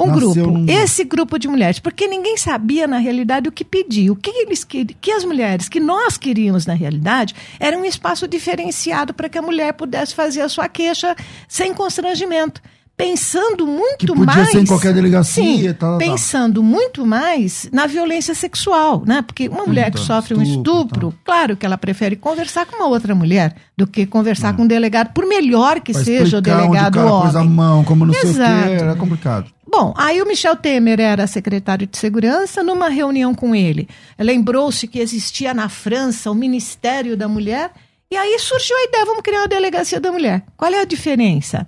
Um 0.00 0.06
Nasceu 0.08 0.32
grupo. 0.32 0.50
num- 0.58 0.68
Esse 0.68 1.04
grupo 1.04 1.38
de 1.38 1.46
mulheres, 1.46 1.78
porque 1.78 2.08
ninguém 2.08 2.36
sabia 2.36 2.88
na 2.88 2.98
realidade 2.98 3.48
o 3.48 3.52
que 3.52 3.64
pedir. 3.64 4.10
O 4.10 4.16
que 4.16 4.28
eles 4.28 4.64
queriam, 4.64 4.96
que 5.00 5.12
as 5.12 5.24
mulheres, 5.24 5.68
que 5.68 5.78
nós 5.78 6.18
queríamos 6.18 6.66
na 6.66 6.74
realidade, 6.74 7.32
era 7.60 7.78
um 7.78 7.84
espaço 7.84 8.26
diferenciado 8.26 9.14
para 9.14 9.28
que 9.28 9.38
a 9.38 9.42
mulher 9.42 9.72
pudesse 9.74 10.12
fazer 10.12 10.40
a 10.40 10.48
sua 10.48 10.68
queixa 10.68 11.14
sem 11.46 11.72
constrangimento. 11.72 12.60
Pensando 12.96 13.66
muito 13.66 13.98
Que 13.98 14.06
podia 14.06 14.24
mais. 14.36 14.50
ser 14.50 14.60
em 14.60 14.66
qualquer 14.66 14.94
delegacia 14.94 15.42
Sim, 15.42 15.66
e 15.68 15.74
tal, 15.74 15.90
tal. 15.90 15.98
pensando 15.98 16.62
muito 16.62 17.04
mais 17.04 17.68
na 17.72 17.86
violência 17.86 18.34
sexual, 18.36 19.02
né? 19.04 19.20
Porque 19.22 19.48
uma 19.48 19.66
mulher 19.66 19.90
que 19.90 19.98
Então, 19.98 20.04
sofre 20.16 20.34
um 20.34 20.42
estupro, 20.42 21.08
estupro, 21.08 21.14
claro 21.24 21.56
que 21.56 21.66
ela 21.66 21.76
prefere 21.76 22.14
conversar 22.14 22.66
com 22.66 22.76
uma 22.76 22.86
outra 22.86 23.12
mulher 23.12 23.56
do 23.76 23.84
que 23.84 24.06
conversar 24.06 24.54
com 24.54 24.62
um 24.62 24.66
delegado, 24.66 25.12
por 25.12 25.26
melhor 25.26 25.80
que 25.80 25.92
Pra 25.92 26.04
seja 26.04 26.38
o 26.38 26.40
delegado 26.40 26.68
onde 26.70 26.78
o 26.78 27.02
cara 27.10 27.22
pôs 27.22 27.34
a 27.36 27.40
homem. 27.40 27.50
mão, 27.52 27.82
como 27.84 28.06
não 28.06 28.14
sei 28.14 28.22
o 28.22 28.30
Exato. 28.30 28.62
que, 28.68 28.70
era 28.74 28.94
complicado. 28.94 29.50
Bom, 29.68 29.92
aí 29.96 30.22
o 30.22 30.26
Michel 30.26 30.54
Temer 30.54 31.00
era 31.00 31.26
secretário 31.26 31.88
de 31.88 31.98
segurança, 31.98 32.62
numa 32.62 32.88
reunião 32.88 33.34
com 33.34 33.56
ele. 33.56 33.88
Lembrou-se 34.16 34.86
que 34.86 35.00
existia 35.00 35.52
na 35.52 35.68
França 35.68 36.30
o 36.30 36.34
Ministério 36.34 37.16
da 37.16 37.26
Mulher, 37.26 37.72
e 38.08 38.16
aí 38.16 38.38
surgiu 38.38 38.76
a 38.76 38.84
ideia: 38.84 39.04
vamos 39.04 39.22
criar 39.22 39.40
uma 39.40 39.48
delegacia 39.48 40.00
da 40.00 40.12
mulher. 40.12 40.44
Qual 40.56 40.72
é 40.72 40.80
a 40.80 40.84
diferença? 40.84 41.66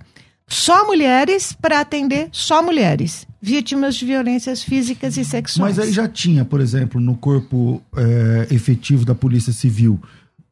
Só 0.49 0.85
mulheres 0.85 1.51
para 1.53 1.81
atender 1.81 2.29
só 2.31 2.63
mulheres, 2.63 3.27
vítimas 3.41 3.95
de 3.95 4.05
violências 4.05 4.63
físicas 4.63 5.17
e 5.17 5.25
sexuais. 5.25 5.75
Mas 5.75 5.85
aí 5.87 5.91
já 5.91 6.07
tinha, 6.07 6.45
por 6.45 6.61
exemplo, 6.61 7.01
no 7.01 7.15
corpo 7.17 7.81
é, 7.95 8.47
efetivo 8.53 9.03
da 9.03 9.13
Polícia 9.13 9.51
Civil, 9.51 9.99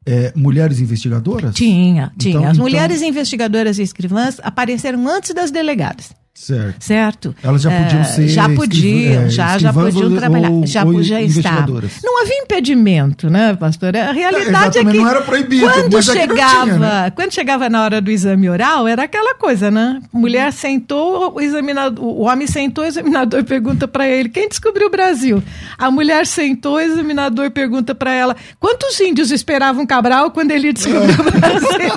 é, 0.06 0.34
mulheres 0.36 0.82
investigadoras? 0.82 1.56
Tinha, 1.56 2.12
tinha. 2.18 2.32
Então- 2.36 2.44
As 2.46 2.52
então- 2.58 2.64
mulheres 2.66 3.02
investigadoras 3.02 3.80
e 3.80 3.84
escrivãs 3.84 4.38
apareceram 4.44 5.08
antes 5.08 5.34
das 5.34 5.50
delegadas. 5.50 6.14
Certo. 6.38 6.75
Certo? 6.84 7.36
Elas 7.42 7.62
já 7.62 7.72
podiam 7.72 8.01
É, 8.01 8.04
ser 8.04 8.27
Já 8.27 8.50
podiam, 8.50 9.22
é, 9.24 9.30
já, 9.30 9.58
já 9.58 9.72
podiam 9.72 10.15
trabalhar, 10.18 10.51
ou- 10.51 10.68
já 10.68 10.84
ou 10.84 10.92
podiam 10.92 11.18
estar. 11.22 11.22
investigadoras. 11.24 11.92
Não 12.04 12.22
havia 12.22 12.42
impedimento, 12.42 13.30
né, 13.30 13.56
pastor? 13.56 13.96
A 13.96 14.12
realidade 14.12 14.48
é, 14.77 14.82
exatamente, 14.82 14.92
que 14.98 15.01
não 15.01 15.10
era 15.10 15.22
proibido, 15.22 15.65
quando 15.72 15.98
é 15.98 16.01
chegava, 16.01 16.63
tinha, 16.65 16.77
né? 16.77 17.12
quando 17.15 17.32
chegava 17.34 17.70
na 17.70 17.82
hora 17.84 18.01
do 18.01 18.12
exame 18.12 18.50
oral, 18.50 18.86
era 18.86 19.04
aquela 19.04 19.34
coisa, 19.36 19.72
né? 19.72 20.01
Mulher 20.12 20.51
sentou, 20.51 21.34
o 21.36 21.39
examinador, 21.42 22.04
o 22.06 22.24
homem 22.24 22.48
sentou, 22.48 22.84
o 22.84 22.88
examinador 22.88 23.42
pergunta 23.46 23.88
para 23.88 24.06
ele: 24.06 24.27
"Quem 24.27 24.50
descobriu 24.50 24.88
o 24.88 24.92
Brasil?". 24.92 25.42
A 25.77 25.89
mulher 25.89 26.27
sentou, 26.27 26.74
o 26.75 26.80
examinador 26.82 27.50
pergunta 27.50 27.96
para 27.96 28.12
ela: 28.13 28.36
"Quantos 28.60 29.00
índios 29.00 29.32
esperavam 29.32 29.86
Cabral 29.86 30.32
quando 30.32 30.51
ele 30.51 30.74
descobriu 30.74 31.15
o 31.15 31.32
Brasil?". 31.39 31.94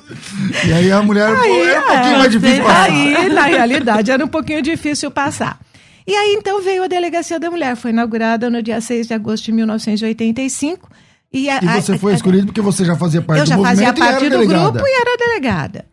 E 0.66 0.72
aí 0.72 0.90
a 0.92 1.02
mulher 1.02 1.28
pô, 1.34 1.44
era 1.44 1.80
um 1.80 1.82
pouquinho 1.84 2.14
é, 2.14 2.18
mais 2.18 2.30
difícil 2.32 2.64
passar. 2.64 2.82
Aí, 2.84 3.28
na 3.28 3.42
realidade, 3.44 4.10
era 4.10 4.24
um 4.24 4.28
pouquinho 4.28 4.62
difícil 4.62 5.10
passar. 5.10 5.58
E 6.06 6.14
aí, 6.14 6.34
então, 6.38 6.62
veio 6.62 6.84
a 6.84 6.86
Delegacia 6.86 7.38
da 7.40 7.50
Mulher. 7.50 7.74
Foi 7.76 7.90
inaugurada 7.90 8.48
no 8.48 8.62
dia 8.62 8.80
6 8.80 9.08
de 9.08 9.14
agosto 9.14 9.44
de 9.46 9.52
1985. 9.52 10.88
E, 11.32 11.50
a- 11.50 11.58
E 11.60 11.66
você 11.80 11.92
a- 11.92 11.98
foi 11.98 12.12
a- 12.12 12.14
escolhido 12.14 12.46
porque 12.46 12.60
você 12.60 12.84
já 12.84 12.94
fazia 12.96 13.20
parte 13.20 13.40
Eu 13.40 13.44
do 13.44 13.48
já 13.48 13.56
fazia 13.58 13.86
movimento 13.88 13.96
e 13.98 14.00
parte 14.00 14.24
do 14.24 14.30
delegada. 14.30 14.70
grupo 14.70 14.86
e 14.86 15.00
era 15.00 15.16
delegada. 15.18 15.84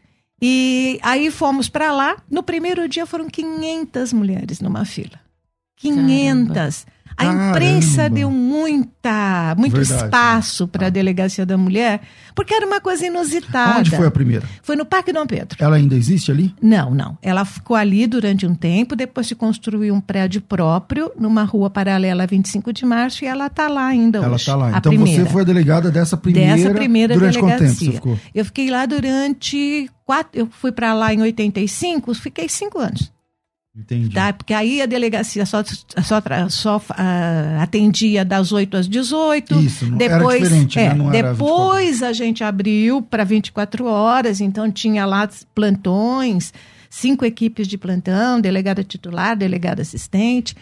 E 0.42 1.00
aí 1.02 1.32
fomos 1.32 1.68
para 1.70 1.92
lá. 1.92 2.18
No 2.30 2.44
primeiro 2.44 2.88
dia 2.88 3.06
foram 3.06 3.28
500 3.30 4.14
mulheres 4.14 4.60
numa 4.60 4.86
fila. 4.86 5.20
500. 5.78 6.86
A 7.18 7.26
Caramba. 7.26 7.50
imprensa 7.50 8.10
deu 8.10 8.30
muita, 8.32 9.56
muito 9.58 9.76
Verdade. 9.76 10.04
espaço 10.06 10.68
para 10.68 10.88
a 10.88 10.90
Delegacia 10.90 11.46
da 11.46 11.58
Mulher, 11.58 12.02
porque 12.36 12.54
era 12.54 12.66
uma 12.66 12.82
coisa 12.82 13.06
inusitada. 13.06 13.80
Onde 13.80 13.92
foi 13.92 14.08
a 14.08 14.12
primeira? 14.12 14.48
Foi 14.62 14.76
no 14.76 14.86
Parque 14.86 15.14
Dom 15.14 15.26
Pedro. 15.26 15.58
Ela 15.60 15.76
ainda 15.76 15.96
existe 15.96 16.32
ali? 16.32 16.54
Não, 16.62 16.92
não. 16.94 17.18
Ela 17.22 17.46
ficou 17.46 17.76
ali 17.76 18.08
durante 18.08 18.46
um 18.46 18.56
tempo, 18.56 18.96
depois 18.96 19.28
se 19.28 19.36
construiu 19.36 19.94
um 19.94 20.02
prédio 20.02 20.42
próprio, 20.42 21.12
numa 21.20 21.44
rua 21.44 21.70
paralela 21.70 22.24
a 22.24 22.26
25 22.26 22.74
de 22.74 22.86
março, 22.86 23.24
e 23.24 23.28
ela 23.28 23.48
está 23.48 23.68
lá 23.68 23.86
ainda 23.88 24.18
Ela 24.20 24.28
hoje. 24.30 24.38
está 24.38 24.56
lá. 24.56 24.78
Então 24.78 24.92
primeira. 24.92 25.24
você 25.24 25.30
foi 25.30 25.42
a 25.44 25.46
delegada 25.46 25.92
dessa 25.92 26.18
primeira. 26.18 26.56
Dessa 26.56 26.72
primeira 26.74 27.14
durante 27.14 27.36
delegacia. 27.36 27.58
quanto 27.68 27.70
tempo 27.70 27.86
você 27.86 27.92
ficou? 27.98 28.20
Eu 28.34 28.46
fiquei 28.46 28.70
lá 28.72 28.86
durante 28.86 29.90
quatro. 30.06 30.32
Eu 30.34 30.48
fui 30.50 30.72
para 30.72 30.94
lá 30.94 31.14
em 31.14 31.22
85, 31.22 32.14
fiquei 32.16 32.50
cinco 32.50 32.80
anos. 32.80 33.13
Entendi. 33.76 34.14
Tá? 34.14 34.32
Porque 34.32 34.54
aí 34.54 34.82
a 34.84 34.86
delegacia 34.86 35.46
só, 35.48 35.64
só, 35.64 36.22
só 36.50 36.82
ah, 36.92 37.58
atendia 37.64 38.24
das 38.24 38.52
8 38.52 38.78
às 38.78 38.88
18. 38.88 39.60
Isso, 39.62 39.86
não- 39.88 40.00
era 40.00 40.18
depois, 40.20 40.44
diferente, 40.44 40.76
né? 40.76 40.86
é, 40.86 40.94
Não 40.94 41.12
era 41.12 41.34
depois 41.34 42.04
a 42.04 42.14
gente 42.14 42.44
abriu 42.44 43.02
para 43.02 43.24
24 43.24 43.86
horas, 43.86 44.40
então 44.40 44.72
tinha 44.72 45.06
lá 45.06 45.28
plantões, 45.56 46.54
cinco 46.88 47.26
equipes 47.26 47.68
de 47.68 47.78
plantão, 47.78 48.40
delegada 48.40 48.84
titular, 48.84 49.36
delegada 49.36 49.82
assistente. 49.82 50.56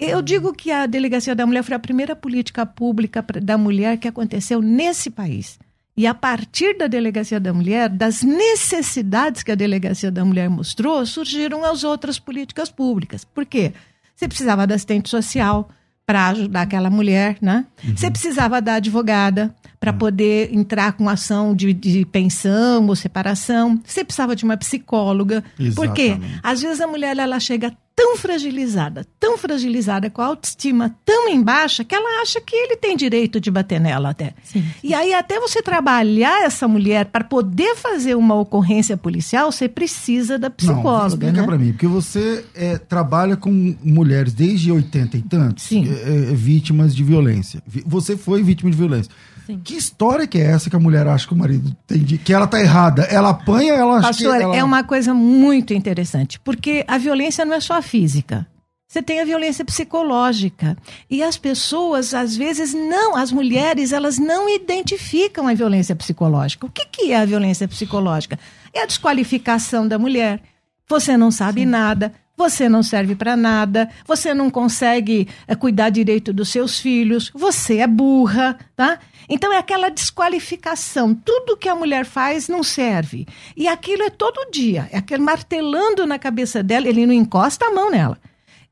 Eu 0.00 0.22
digo 0.22 0.52
que 0.52 0.70
a 0.72 0.86
Delegacia 0.86 1.36
da 1.36 1.46
Mulher 1.46 1.62
foi 1.62 1.76
a 1.76 1.78
primeira 1.78 2.16
política 2.16 2.66
pública 2.66 3.24
da 3.42 3.56
mulher 3.56 3.96
que 3.96 4.08
aconteceu 4.08 4.60
nesse 4.60 5.08
país. 5.08 5.58
E 5.96 6.06
a 6.06 6.14
partir 6.14 6.76
da 6.76 6.88
Delegacia 6.88 7.38
da 7.38 7.52
Mulher, 7.52 7.88
das 7.88 8.22
necessidades 8.22 9.42
que 9.42 9.52
a 9.52 9.54
Delegacia 9.54 10.10
da 10.10 10.24
Mulher 10.24 10.50
mostrou, 10.50 11.06
surgiram 11.06 11.64
as 11.64 11.84
outras 11.84 12.18
políticas 12.18 12.68
públicas. 12.68 13.24
Por 13.24 13.46
quê? 13.46 13.72
Você 14.14 14.26
precisava 14.26 14.66
da 14.66 14.74
assistente 14.74 15.08
social 15.08 15.68
para 16.06 16.28
ajudar 16.28 16.62
aquela 16.62 16.90
mulher, 16.90 17.38
né? 17.40 17.64
Você 17.96 18.10
precisava 18.10 18.60
da 18.60 18.74
advogada 18.74 19.54
para 19.80 19.92
poder 19.92 20.52
entrar 20.52 20.92
com 20.92 21.08
ação 21.08 21.54
de, 21.54 21.72
de 21.72 22.04
pensão 22.06 22.86
ou 22.86 22.96
separação. 22.96 23.80
Você 23.84 24.04
precisava 24.04 24.36
de 24.36 24.44
uma 24.44 24.56
psicóloga. 24.56 25.42
Por 25.74 25.92
quê? 25.92 26.02
Exatamente. 26.08 26.40
Às 26.42 26.62
vezes 26.62 26.80
a 26.80 26.86
mulher 26.86 27.16
ela 27.16 27.40
chega 27.40 27.72
tão 27.96 28.16
fragilizada, 28.16 29.06
tão 29.20 29.38
fragilizada, 29.38 30.10
com 30.10 30.20
a 30.20 30.26
autoestima 30.26 30.94
tão 31.04 31.28
em 31.28 31.40
baixa, 31.42 31.84
que 31.84 31.94
ela 31.94 32.22
acha 32.22 32.40
que 32.40 32.54
ele 32.56 32.76
tem 32.76 32.96
direito 32.96 33.40
de 33.40 33.50
bater 33.50 33.80
nela 33.80 34.10
até. 34.10 34.34
Sim. 34.42 34.64
E 34.82 34.92
aí, 34.92 35.14
até 35.14 35.38
você 35.38 35.62
trabalhar 35.62 36.42
essa 36.44 36.66
mulher 36.66 37.06
para 37.06 37.22
poder 37.22 37.76
fazer 37.76 38.16
uma 38.16 38.34
ocorrência 38.34 38.96
policial, 38.96 39.50
você 39.52 39.68
precisa 39.68 40.38
da 40.38 40.48
Não, 40.48 40.54
psicóloga. 40.56 41.06
explica 41.08 41.40
né? 41.40 41.46
pra 41.46 41.56
mim, 41.58 41.72
porque 41.72 41.86
você 41.86 42.44
é, 42.54 42.78
trabalha 42.78 43.36
com 43.36 43.76
mulheres 43.82 44.32
desde 44.32 44.72
80 44.72 45.16
e 45.16 45.22
tantos, 45.22 45.64
Sim. 45.64 45.88
é, 45.88 46.30
é, 46.30 46.34
vítimas 46.34 46.94
de 46.94 47.04
violência. 47.04 47.62
Vi- 47.66 47.84
Você 47.86 48.16
foi 48.16 48.42
vítima 48.42 48.70
de 48.70 48.76
violência. 48.76 49.12
Sim. 49.46 49.60
Que 49.62 49.76
história 49.76 50.26
que 50.26 50.38
é 50.38 50.42
essa 50.42 50.70
que 50.70 50.76
a 50.76 50.80
mulher 50.80 51.06
acha 51.06 51.26
que 51.26 51.34
o 51.34 51.36
marido 51.36 51.76
tem 51.86 51.98
de, 51.98 52.18
que 52.18 52.32
ela 52.32 52.46
tá 52.46 52.60
errada? 52.60 53.02
Ela 53.02 53.30
apanha, 53.30 53.74
ela 53.74 53.98
acha 53.98 54.08
Pastor, 54.08 54.36
que 54.36 54.42
ela... 54.42 54.56
é 54.56 54.64
uma 54.64 54.82
coisa 54.82 55.12
muito 55.12 55.74
interessante, 55.74 56.40
porque 56.40 56.84
a 56.88 56.96
violência 56.96 57.44
não 57.44 57.54
é 57.54 57.60
só 57.60 57.80
física. 57.82 58.46
Você 58.94 59.02
tem 59.02 59.20
a 59.20 59.24
violência 59.24 59.64
psicológica. 59.64 60.76
E 61.10 61.20
as 61.20 61.36
pessoas, 61.36 62.14
às 62.14 62.36
vezes, 62.36 62.72
não, 62.72 63.16
as 63.16 63.32
mulheres, 63.32 63.92
elas 63.92 64.18
não 64.18 64.48
identificam 64.48 65.48
a 65.48 65.54
violência 65.54 65.96
psicológica. 65.96 66.64
O 66.64 66.70
que, 66.70 66.86
que 66.86 67.10
é 67.10 67.16
a 67.16 67.24
violência 67.24 67.66
psicológica? 67.66 68.38
É 68.72 68.82
a 68.82 68.86
desqualificação 68.86 69.88
da 69.88 69.98
mulher. 69.98 70.40
Você 70.88 71.16
não 71.16 71.32
sabe 71.32 71.66
nada, 71.66 72.14
você 72.36 72.68
não 72.68 72.82
serve 72.82 73.14
para 73.14 73.36
nada, 73.36 73.88
você 74.06 74.34
não 74.34 74.50
consegue 74.50 75.28
é, 75.46 75.54
cuidar 75.54 75.90
direito 75.90 76.32
dos 76.32 76.48
seus 76.48 76.80
filhos, 76.80 77.30
você 77.34 77.78
é 77.78 77.86
burra, 77.86 78.58
tá? 78.74 78.98
Então 79.28 79.52
é 79.52 79.58
aquela 79.58 79.88
desqualificação. 79.88 81.14
Tudo 81.14 81.56
que 81.56 81.68
a 81.68 81.74
mulher 81.74 82.04
faz 82.04 82.48
não 82.48 82.62
serve. 82.62 83.26
E 83.56 83.68
aquilo 83.68 84.02
é 84.02 84.10
todo 84.10 84.50
dia, 84.50 84.88
é 84.92 84.98
aquele 84.98 85.22
martelando 85.22 86.06
na 86.06 86.18
cabeça 86.18 86.62
dela, 86.62 86.88
ele 86.88 87.06
não 87.06 87.14
encosta 87.14 87.66
a 87.66 87.70
mão 87.70 87.90
nela. 87.90 88.18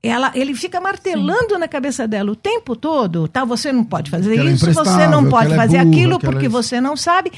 Ela, 0.03 0.33
ele 0.35 0.53
fica 0.53 0.81
martelando 0.81 1.55
Sim. 1.55 1.61
na 1.61 1.69
cabeça 1.69 2.09
dela 2.09 2.33
o 2.33 2.37
tempo 2.37 2.75
todo, 2.75 3.29
tá? 3.29 3.45
Você 3.45 3.71
não 3.71 3.85
pode 3.85 4.11
fazer 4.11 4.37
é 4.37 4.45
isso, 4.47 4.73
você 4.73 5.07
não 5.07 5.29
pode 5.29 5.53
é 5.53 5.57
fazer 5.57 5.77
é 5.77 5.85
burra, 5.85 5.97
aquilo 5.97 6.19
porque 6.19 6.47
é... 6.47 6.49
você 6.49 6.81
não 6.81 6.97
sabe. 6.97 7.31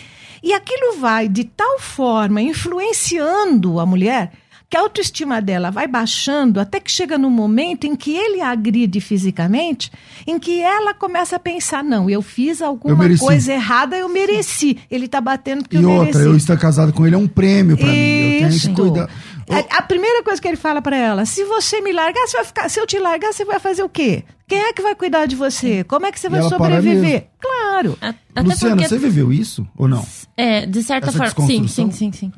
E 0.43 0.53
aquilo 0.53 0.99
vai 0.99 1.29
de 1.29 1.45
tal 1.45 1.79
forma 1.79 2.41
influenciando 2.41 3.79
a 3.79 3.85
mulher 3.85 4.33
que 4.75 4.79
a 4.79 4.81
autoestima 4.81 5.41
dela 5.41 5.71
vai 5.71 5.87
baixando 5.87 6.59
até 6.59 6.81
que 6.81 6.91
chega 6.91 7.17
no 7.17 7.31
momento 7.31 7.87
em 7.87 7.95
que 7.95 8.13
ele 8.13 8.41
a 8.41 8.49
agride 8.51 9.01
fisicamente, 9.01 9.89
em 10.27 10.37
que 10.37 10.61
ela 10.61 10.93
começa 10.93 11.37
a 11.37 11.39
pensar: 11.39 11.85
não, 11.85 12.11
eu 12.11 12.21
fiz 12.21 12.61
alguma 12.61 13.07
eu 13.07 13.17
coisa 13.17 13.53
errada, 13.53 13.97
eu 13.97 14.09
mereci. 14.09 14.77
Ele 14.91 15.05
está 15.05 15.21
batendo 15.21 15.63
porque 15.63 15.77
e 15.77 15.83
eu 15.83 15.89
outra, 15.89 16.07
mereci. 16.07 16.27
eu 16.27 16.37
estar 16.37 16.57
casado 16.57 16.93
com 16.93 17.07
ele 17.07 17.15
é 17.15 17.19
um 17.19 17.29
prêmio 17.29 17.77
para 17.77 17.87
mim. 17.87 17.93
Eu 17.93 18.49
tenho 18.49 18.61
que 18.61 18.75
cuidar. 18.75 19.09
A, 19.49 19.79
a 19.79 19.83
primeira 19.83 20.25
coisa 20.25 20.43
que 20.43 20.49
ele 20.49 20.57
fala 20.57 20.83
para 20.83 20.97
ela: 20.97 21.25
se 21.25 21.45
você 21.45 21.81
me 21.81 21.93
largar, 21.93 22.27
você 22.27 22.37
vai 22.37 22.45
ficar. 22.45 22.69
Se 22.69 22.81
eu 22.81 22.87
te 22.87 22.99
largar, 22.99 23.33
você 23.33 23.45
vai 23.45 23.61
fazer 23.61 23.85
o 23.85 23.89
quê? 23.89 24.25
Quem 24.49 24.59
é 24.59 24.73
que 24.73 24.83
vai 24.83 24.97
cuidar 24.97 25.27
de 25.27 25.37
você? 25.37 25.85
Como 25.85 26.05
é 26.05 26.11
que 26.11 26.19
você 26.19 26.29
vai 26.29 26.43
sobreviver? 26.43 27.29
Claro. 27.41 27.97
Até 28.01 28.43
Luciana, 28.43 28.75
porque... 28.75 28.89
você 28.89 28.99
viveu 28.99 29.33
isso 29.33 29.65
ou 29.77 29.87
não? 29.87 30.05
É, 30.37 30.67
de 30.67 30.83
certa 30.83 31.11
Essa 31.11 31.31
forma. 31.31 31.47
Sim, 31.47 31.69
sim, 31.69 31.91
sim, 31.93 32.11
sim. 32.11 32.33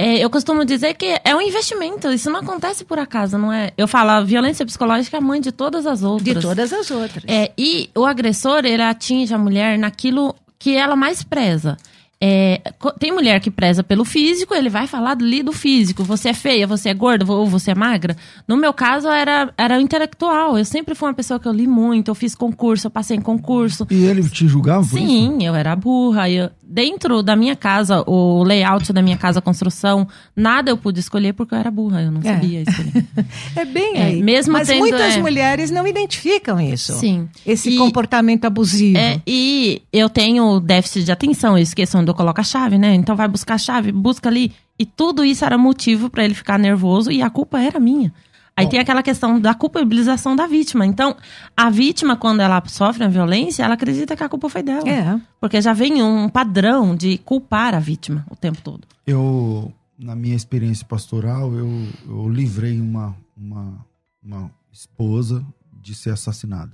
É, 0.00 0.18
eu 0.18 0.30
costumo 0.30 0.64
dizer 0.64 0.94
que 0.94 1.20
é 1.22 1.36
um 1.36 1.42
investimento, 1.42 2.10
isso 2.10 2.30
não 2.30 2.40
acontece 2.40 2.86
por 2.86 2.98
acaso, 2.98 3.36
não 3.36 3.52
é? 3.52 3.70
Eu 3.76 3.86
falo, 3.86 4.10
a 4.12 4.20
violência 4.22 4.64
psicológica 4.64 5.18
é 5.18 5.20
mãe 5.20 5.42
de 5.42 5.52
todas 5.52 5.86
as 5.86 6.02
outras. 6.02 6.36
De 6.36 6.40
todas 6.40 6.72
as 6.72 6.90
outras. 6.90 7.22
É, 7.26 7.52
e 7.58 7.90
o 7.94 8.06
agressor, 8.06 8.64
ele 8.64 8.82
atinge 8.82 9.34
a 9.34 9.38
mulher 9.38 9.78
naquilo 9.78 10.34
que 10.58 10.74
ela 10.74 10.96
mais 10.96 11.22
preza. 11.22 11.76
É, 12.22 12.60
tem 12.98 13.10
mulher 13.12 13.40
que 13.40 13.50
preza 13.50 13.82
pelo 13.82 14.04
físico, 14.04 14.54
ele 14.54 14.68
vai 14.68 14.86
falar 14.86 15.12
ali 15.12 15.42
do 15.42 15.52
físico. 15.52 16.04
Você 16.04 16.28
é 16.28 16.34
feia, 16.34 16.66
você 16.66 16.90
é 16.90 16.94
gorda 16.94 17.24
ou 17.30 17.46
você 17.46 17.70
é 17.70 17.74
magra. 17.74 18.14
No 18.46 18.58
meu 18.58 18.74
caso, 18.74 19.08
era, 19.08 19.52
era 19.56 19.80
intelectual. 19.80 20.58
Eu 20.58 20.64
sempre 20.66 20.94
fui 20.94 21.08
uma 21.08 21.14
pessoa 21.14 21.40
que 21.40 21.48
eu 21.48 21.52
li 21.52 21.66
muito, 21.66 22.10
eu 22.10 22.14
fiz 22.14 22.34
concurso, 22.34 22.86
eu 22.86 22.90
passei 22.90 23.16
em 23.16 23.22
concurso. 23.22 23.86
E 23.90 24.04
ele 24.04 24.28
te 24.28 24.46
julgava 24.46 24.80
por 24.80 24.98
Sim, 24.98 25.38
isso? 25.38 25.46
eu 25.46 25.54
era 25.54 25.74
burra. 25.74 26.28
Eu, 26.28 26.50
dentro 26.70 27.20
da 27.20 27.34
minha 27.34 27.56
casa, 27.56 28.04
o 28.06 28.44
layout 28.44 28.92
da 28.92 29.02
minha 29.02 29.16
casa, 29.16 29.40
a 29.40 29.42
construção, 29.42 30.06
nada 30.36 30.70
eu 30.70 30.76
pude 30.76 31.00
escolher 31.00 31.32
porque 31.32 31.52
eu 31.52 31.58
era 31.58 31.70
burra, 31.70 32.02
eu 32.02 32.12
não 32.12 32.20
é. 32.20 32.24
sabia 32.24 32.62
escolher. 32.62 33.04
é 33.56 33.64
bem 33.64 33.96
é, 33.96 34.02
aí. 34.04 34.22
Mesmo 34.22 34.52
Mas 34.52 34.68
tendo, 34.68 34.78
muitas 34.78 35.16
é... 35.16 35.20
mulheres 35.20 35.70
não 35.72 35.84
identificam 35.84 36.60
isso. 36.60 36.92
Sim. 36.92 37.28
Esse 37.44 37.70
e, 37.70 37.76
comportamento 37.76 38.44
abusivo. 38.44 38.96
É, 38.96 39.20
e 39.26 39.82
eu 39.92 40.08
tenho 40.08 40.60
déficit 40.60 41.04
de 41.04 41.10
atenção, 41.10 41.58
eu 41.58 41.62
esqueço 41.62 41.98
onde 41.98 42.08
eu 42.08 42.14
coloco 42.14 42.40
a 42.40 42.44
chave, 42.44 42.78
né? 42.78 42.94
Então 42.94 43.16
vai 43.16 43.26
buscar 43.26 43.54
a 43.54 43.58
chave, 43.58 43.90
busca 43.90 44.28
ali. 44.28 44.52
E 44.78 44.86
tudo 44.86 45.24
isso 45.24 45.44
era 45.44 45.58
motivo 45.58 46.08
para 46.08 46.24
ele 46.24 46.34
ficar 46.34 46.58
nervoso 46.58 47.10
e 47.10 47.20
a 47.20 47.28
culpa 47.28 47.60
era 47.60 47.80
minha. 47.80 48.12
Aí 48.60 48.66
Bom. 48.66 48.70
tem 48.72 48.80
aquela 48.80 49.02
questão 49.02 49.40
da 49.40 49.54
culpabilização 49.54 50.36
da 50.36 50.46
vítima. 50.46 50.84
Então, 50.84 51.16
a 51.56 51.70
vítima, 51.70 52.14
quando 52.14 52.40
ela 52.40 52.62
sofre 52.66 53.04
a 53.04 53.08
violência, 53.08 53.62
ela 53.62 53.72
acredita 53.72 54.14
que 54.14 54.22
a 54.22 54.28
culpa 54.28 54.50
foi 54.50 54.62
dela. 54.62 54.86
É. 54.86 55.18
Porque 55.40 55.62
já 55.62 55.72
vem 55.72 56.02
um 56.02 56.28
padrão 56.28 56.94
de 56.94 57.16
culpar 57.18 57.74
a 57.74 57.80
vítima 57.80 58.26
o 58.30 58.36
tempo 58.36 58.60
todo. 58.60 58.86
Eu, 59.06 59.72
na 59.98 60.14
minha 60.14 60.36
experiência 60.36 60.84
pastoral, 60.84 61.54
eu, 61.54 61.68
eu 62.06 62.28
livrei 62.28 62.78
uma, 62.78 63.16
uma, 63.34 63.86
uma 64.22 64.50
esposa 64.70 65.42
de 65.72 65.94
ser 65.94 66.10
assassinada. 66.10 66.72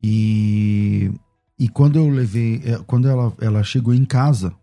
E, 0.00 1.10
e 1.58 1.68
quando 1.68 1.96
eu 1.96 2.08
levei, 2.08 2.62
é, 2.64 2.78
quando 2.86 3.08
ela, 3.08 3.32
ela 3.40 3.64
chegou 3.64 3.92
em 3.92 4.04
casa, 4.04 4.54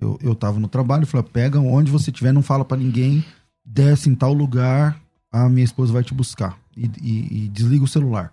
eu, 0.00 0.16
eu 0.22 0.34
tava 0.36 0.60
no 0.60 0.68
trabalho, 0.68 1.06
falei, 1.06 1.26
pega 1.32 1.58
onde 1.58 1.90
você 1.90 2.10
estiver, 2.10 2.32
não 2.32 2.42
fala 2.42 2.64
para 2.64 2.76
ninguém, 2.76 3.24
desce 3.64 4.08
em 4.08 4.14
tal 4.14 4.32
lugar, 4.32 5.01
a 5.32 5.48
minha 5.48 5.64
esposa 5.64 5.92
vai 5.92 6.04
te 6.04 6.12
buscar. 6.12 6.58
E, 6.76 6.90
e, 7.02 7.44
e, 7.44 7.48
desliga 7.48 7.84
o 7.84 7.88
celular. 7.88 8.30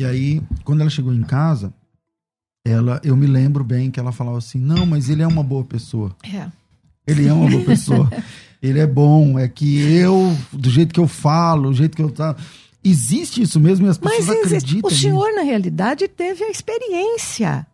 E 0.00 0.04
aí, 0.04 0.42
quando 0.64 0.80
ela 0.80 0.90
chegou 0.90 1.14
em 1.14 1.22
casa, 1.22 1.72
ela, 2.66 3.00
eu 3.04 3.16
me 3.16 3.26
lembro 3.26 3.62
bem 3.62 3.90
que 3.90 4.00
ela 4.00 4.10
falava 4.10 4.38
assim: 4.38 4.58
não, 4.58 4.84
mas 4.84 5.08
ele 5.08 5.22
é 5.22 5.26
uma 5.26 5.42
boa 5.42 5.64
pessoa. 5.64 6.14
É. 6.24 6.48
Ele 7.06 7.28
é 7.28 7.32
uma 7.32 7.48
boa 7.48 7.64
pessoa. 7.64 8.10
ele 8.60 8.80
é 8.80 8.86
bom. 8.86 9.38
É 9.38 9.46
que 9.46 9.80
eu, 9.80 10.36
do 10.52 10.68
jeito 10.70 10.92
que 10.92 11.00
eu 11.00 11.06
falo, 11.06 11.70
do 11.70 11.76
jeito 11.76 11.96
que 11.96 12.02
eu 12.02 12.10
tá. 12.10 12.34
Existe 12.86 13.40
isso 13.40 13.58
mesmo 13.58 13.86
e 13.86 13.88
as 13.88 13.96
pessoas 13.96 14.26
mas 14.26 14.38
acreditam. 14.44 14.90
O 14.90 14.94
senhor, 14.94 15.34
na 15.34 15.40
realidade, 15.40 16.06
teve 16.06 16.44
a 16.44 16.50
experiência 16.50 17.66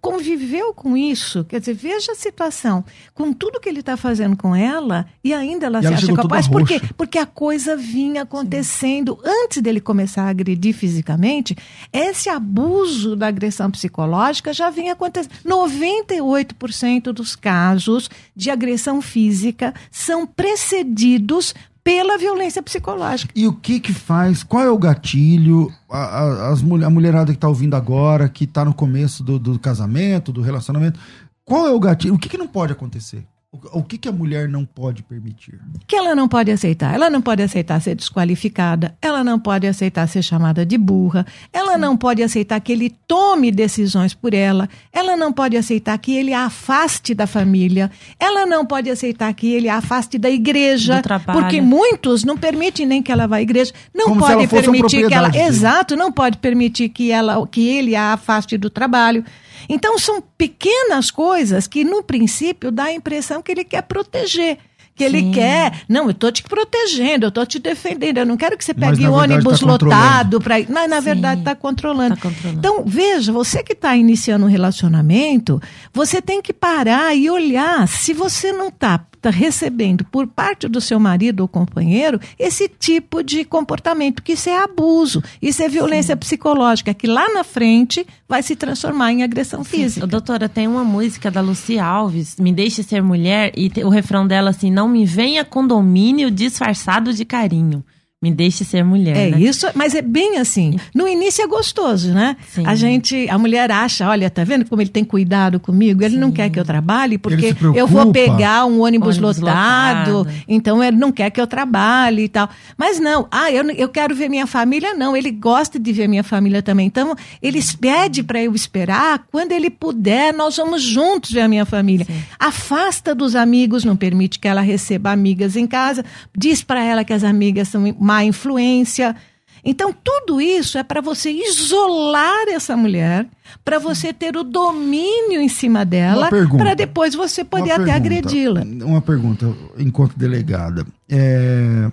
conviveu 0.00 0.74
com 0.74 0.96
isso, 0.96 1.44
quer 1.44 1.58
dizer, 1.58 1.72
veja 1.72 2.12
a 2.12 2.14
situação, 2.14 2.84
com 3.14 3.32
tudo 3.32 3.60
que 3.60 3.68
ele 3.68 3.80
está 3.80 3.96
fazendo 3.96 4.36
com 4.36 4.54
ela 4.54 5.06
e 5.24 5.32
ainda 5.32 5.66
ela 5.66 5.78
e 5.78 5.82
se 5.82 5.86
ela 5.86 5.96
acha 5.96 6.14
capaz, 6.14 6.46
por 6.46 6.66
quê? 6.66 6.80
Porque 6.96 7.18
a 7.18 7.24
coisa 7.24 7.74
vinha 7.74 8.22
acontecendo 8.22 9.18
Sim. 9.22 9.30
antes 9.44 9.62
dele 9.62 9.80
começar 9.80 10.24
a 10.24 10.28
agredir 10.28 10.74
fisicamente, 10.74 11.56
esse 11.92 12.28
abuso 12.28 13.16
da 13.16 13.28
agressão 13.28 13.70
psicológica 13.70 14.52
já 14.52 14.68
vinha 14.68 14.92
acontecendo. 14.92 15.32
98% 15.46 17.04
dos 17.04 17.34
casos 17.34 18.10
de 18.36 18.50
agressão 18.50 19.00
física 19.00 19.72
são 19.90 20.26
precedidos 20.26 21.54
pela 21.84 22.16
violência 22.16 22.62
psicológica. 22.62 23.32
E 23.34 23.46
o 23.46 23.52
que 23.52 23.80
que 23.80 23.92
faz? 23.92 24.42
Qual 24.42 24.64
é 24.64 24.70
o 24.70 24.78
gatilho? 24.78 25.72
A, 25.90 25.98
a, 25.98 26.48
as, 26.50 26.60
a 26.62 26.90
mulherada 26.90 27.32
que 27.32 27.36
está 27.36 27.48
ouvindo 27.48 27.74
agora, 27.74 28.28
que 28.28 28.44
está 28.44 28.64
no 28.64 28.72
começo 28.72 29.22
do, 29.22 29.38
do, 29.38 29.58
casamento, 29.58 30.32
do 30.32 30.40
relacionamento, 30.40 30.98
qual 31.44 31.66
é 31.66 31.72
o 31.72 31.80
gatilho? 31.80 32.14
O 32.14 32.18
que, 32.18 32.28
que 32.28 32.38
não 32.38 32.46
pode 32.46 32.72
acontecer? 32.72 33.26
O 33.70 33.82
que, 33.82 33.98
que 33.98 34.08
a 34.08 34.12
mulher 34.12 34.48
não 34.48 34.64
pode 34.64 35.02
permitir? 35.02 35.60
Que 35.86 35.94
ela 35.94 36.14
não 36.14 36.26
pode 36.26 36.50
aceitar. 36.50 36.94
Ela 36.94 37.10
não 37.10 37.20
pode 37.20 37.42
aceitar 37.42 37.78
ser 37.82 37.94
desqualificada, 37.94 38.96
ela 39.02 39.22
não 39.22 39.38
pode 39.38 39.66
aceitar 39.66 40.06
ser 40.08 40.22
chamada 40.22 40.64
de 40.64 40.78
burra, 40.78 41.26
ela 41.52 41.76
não 41.76 41.94
pode 41.94 42.22
aceitar 42.22 42.58
que 42.60 42.72
ele 42.72 42.88
tome 43.06 43.52
decisões 43.52 44.14
por 44.14 44.32
ela, 44.32 44.70
ela 44.90 45.18
não 45.18 45.30
pode 45.30 45.54
aceitar 45.58 45.98
que 45.98 46.16
ele 46.16 46.32
a 46.32 46.46
afaste 46.46 47.12
da 47.14 47.26
família, 47.26 47.90
ela 48.18 48.46
não 48.46 48.64
pode 48.64 48.88
aceitar 48.88 49.30
que 49.34 49.52
ele 49.52 49.68
a 49.68 49.76
afaste 49.76 50.16
da 50.16 50.30
igreja, 50.30 51.02
porque 51.30 51.60
muitos 51.60 52.24
não 52.24 52.38
permitem 52.38 52.86
nem 52.86 53.02
que 53.02 53.12
ela 53.12 53.26
vá 53.26 53.36
à 53.36 53.42
igreja, 53.42 53.70
não 53.94 54.06
Como 54.06 54.20
pode 54.20 54.46
permitir 54.46 55.06
que 55.06 55.12
ela, 55.12 55.28
dele. 55.28 55.44
exato, 55.44 55.94
não 55.94 56.10
pode 56.10 56.38
permitir 56.38 56.88
que 56.88 57.12
ela 57.12 57.46
que 57.46 57.68
ele 57.68 57.94
a 57.94 58.14
afaste 58.14 58.56
do 58.56 58.70
trabalho. 58.70 59.22
Então, 59.68 59.98
são 59.98 60.22
pequenas 60.36 61.10
coisas 61.10 61.66
que, 61.66 61.84
no 61.84 62.02
princípio, 62.02 62.70
dá 62.70 62.84
a 62.84 62.92
impressão 62.92 63.42
que 63.42 63.52
ele 63.52 63.64
quer 63.64 63.82
proteger. 63.82 64.58
Que 64.94 65.08
Sim. 65.08 65.16
ele 65.16 65.32
quer, 65.32 65.84
não, 65.88 66.04
eu 66.04 66.10
estou 66.10 66.30
te 66.30 66.42
protegendo, 66.42 67.24
eu 67.24 67.30
estou 67.30 67.46
te 67.46 67.58
defendendo, 67.58 68.18
eu 68.18 68.26
não 68.26 68.36
quero 68.36 68.58
que 68.58 68.64
você 68.64 68.74
pegue 68.74 69.06
o 69.06 69.12
ônibus 69.12 69.60
tá 69.60 69.66
lotado 69.66 70.38
para 70.38 70.60
ir. 70.60 70.66
Mas, 70.68 70.88
na 70.88 70.98
Sim. 70.98 71.04
verdade, 71.04 71.40
está 71.40 71.54
controlando. 71.54 72.14
Tá 72.14 72.20
controlando. 72.20 72.58
Então, 72.58 72.84
veja, 72.86 73.32
você 73.32 73.62
que 73.62 73.72
está 73.72 73.96
iniciando 73.96 74.44
um 74.44 74.48
relacionamento, 74.48 75.60
você 75.94 76.20
tem 76.20 76.42
que 76.42 76.52
parar 76.52 77.16
e 77.16 77.30
olhar 77.30 77.88
se 77.88 78.12
você 78.12 78.52
não 78.52 78.68
está 78.68 79.06
está 79.22 79.30
recebendo 79.30 80.04
por 80.04 80.26
parte 80.26 80.66
do 80.66 80.80
seu 80.80 80.98
marido 80.98 81.40
ou 81.40 81.48
companheiro 81.48 82.20
esse 82.36 82.68
tipo 82.68 83.22
de 83.22 83.44
comportamento, 83.44 84.22
que 84.22 84.32
isso 84.32 84.48
é 84.48 84.62
abuso, 84.62 85.22
isso 85.40 85.62
é 85.62 85.68
violência 85.68 86.14
Sim. 86.14 86.18
psicológica, 86.18 86.92
que 86.92 87.06
lá 87.06 87.32
na 87.32 87.44
frente 87.44 88.04
vai 88.28 88.42
se 88.42 88.56
transformar 88.56 89.12
em 89.12 89.22
agressão 89.22 89.62
física. 89.62 90.06
Doutora, 90.06 90.48
tem 90.48 90.66
uma 90.66 90.82
música 90.82 91.30
da 91.30 91.40
Lucy 91.40 91.78
Alves, 91.78 92.36
Me 92.36 92.52
Deixe 92.52 92.82
Ser 92.82 93.02
Mulher, 93.02 93.52
e 93.56 93.70
o 93.84 93.88
refrão 93.88 94.26
dela 94.26 94.50
assim, 94.50 94.70
não 94.70 94.88
me 94.88 95.04
venha 95.04 95.44
condomínio 95.44 96.30
disfarçado 96.30 97.12
de 97.12 97.24
carinho. 97.24 97.84
Me 98.22 98.30
deixe 98.30 98.64
ser 98.64 98.84
mulher. 98.84 99.16
É 99.16 99.30
né? 99.30 99.40
isso, 99.40 99.66
mas 99.74 99.96
é 99.96 100.00
bem 100.00 100.38
assim. 100.38 100.78
No 100.94 101.08
início 101.08 101.42
é 101.42 101.46
gostoso, 101.48 102.14
né? 102.14 102.36
Sim. 102.48 102.64
A 102.64 102.76
gente, 102.76 103.28
a 103.28 103.36
mulher 103.36 103.68
acha, 103.72 104.08
olha, 104.08 104.30
tá 104.30 104.44
vendo 104.44 104.64
como 104.64 104.80
ele 104.80 104.90
tem 104.90 105.02
cuidado 105.02 105.58
comigo? 105.58 106.04
Ele 106.04 106.14
Sim. 106.14 106.20
não 106.20 106.30
quer 106.30 106.48
que 106.48 106.60
eu 106.60 106.64
trabalhe 106.64 107.18
porque 107.18 107.52
eu 107.74 107.84
vou 107.84 108.12
pegar 108.12 108.64
um 108.64 108.80
ônibus, 108.80 109.18
ônibus 109.18 109.38
lotado, 109.38 110.18
lotado, 110.18 110.34
então 110.46 110.84
ele 110.84 110.96
não 110.96 111.10
quer 111.10 111.30
que 111.30 111.40
eu 111.40 111.48
trabalhe 111.48 112.22
e 112.22 112.28
tal. 112.28 112.48
Mas 112.78 113.00
não, 113.00 113.26
ah, 113.28 113.50
eu, 113.50 113.68
eu 113.72 113.88
quero 113.88 114.14
ver 114.14 114.28
minha 114.28 114.46
família, 114.46 114.94
não. 114.94 115.16
Ele 115.16 115.32
gosta 115.32 115.76
de 115.76 115.92
ver 115.92 116.06
minha 116.06 116.22
família 116.22 116.62
também. 116.62 116.86
Então, 116.86 117.16
ele 117.42 117.60
pede 117.80 118.22
para 118.22 118.40
eu 118.40 118.54
esperar, 118.54 119.24
quando 119.32 119.50
ele 119.50 119.68
puder, 119.68 120.32
nós 120.32 120.56
vamos 120.56 120.80
juntos 120.80 121.32
ver 121.32 121.40
a 121.40 121.48
minha 121.48 121.66
família. 121.66 122.06
Sim. 122.06 122.22
Afasta 122.38 123.16
dos 123.16 123.34
amigos, 123.34 123.84
não 123.84 123.96
permite 123.96 124.38
que 124.38 124.46
ela 124.46 124.60
receba 124.60 125.10
amigas 125.10 125.56
em 125.56 125.66
casa, 125.66 126.04
diz 126.36 126.62
para 126.62 126.84
ela 126.84 127.02
que 127.02 127.12
as 127.12 127.24
amigas 127.24 127.66
são 127.66 127.92
má 128.12 128.24
influência. 128.24 129.16
Então, 129.64 129.92
tudo 129.92 130.40
isso 130.40 130.76
é 130.76 130.82
para 130.82 131.00
você 131.00 131.30
isolar 131.30 132.48
essa 132.48 132.76
mulher, 132.76 133.26
para 133.64 133.78
você 133.78 134.12
ter 134.12 134.36
o 134.36 134.42
domínio 134.42 135.40
em 135.40 135.48
cima 135.48 135.84
dela, 135.84 136.28
para 136.58 136.74
depois 136.74 137.14
você 137.14 137.44
poder 137.44 137.70
até 137.70 137.92
agredi-la. 137.92 138.62
Uma 138.84 139.00
pergunta, 139.00 139.46
enquanto 139.78 140.18
delegada. 140.18 140.84
É, 141.08 141.88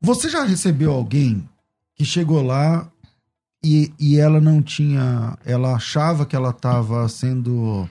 Você 0.00 0.28
já 0.28 0.44
recebeu 0.44 0.92
alguém 0.92 1.42
que 1.96 2.04
chegou 2.04 2.40
lá 2.40 2.86
e, 3.64 3.92
e 3.98 4.16
ela 4.16 4.40
não 4.40 4.62
tinha. 4.62 5.36
Ela 5.44 5.74
achava 5.74 6.24
que 6.24 6.36
ela 6.36 6.50
estava 6.50 7.08
sendo 7.08 7.88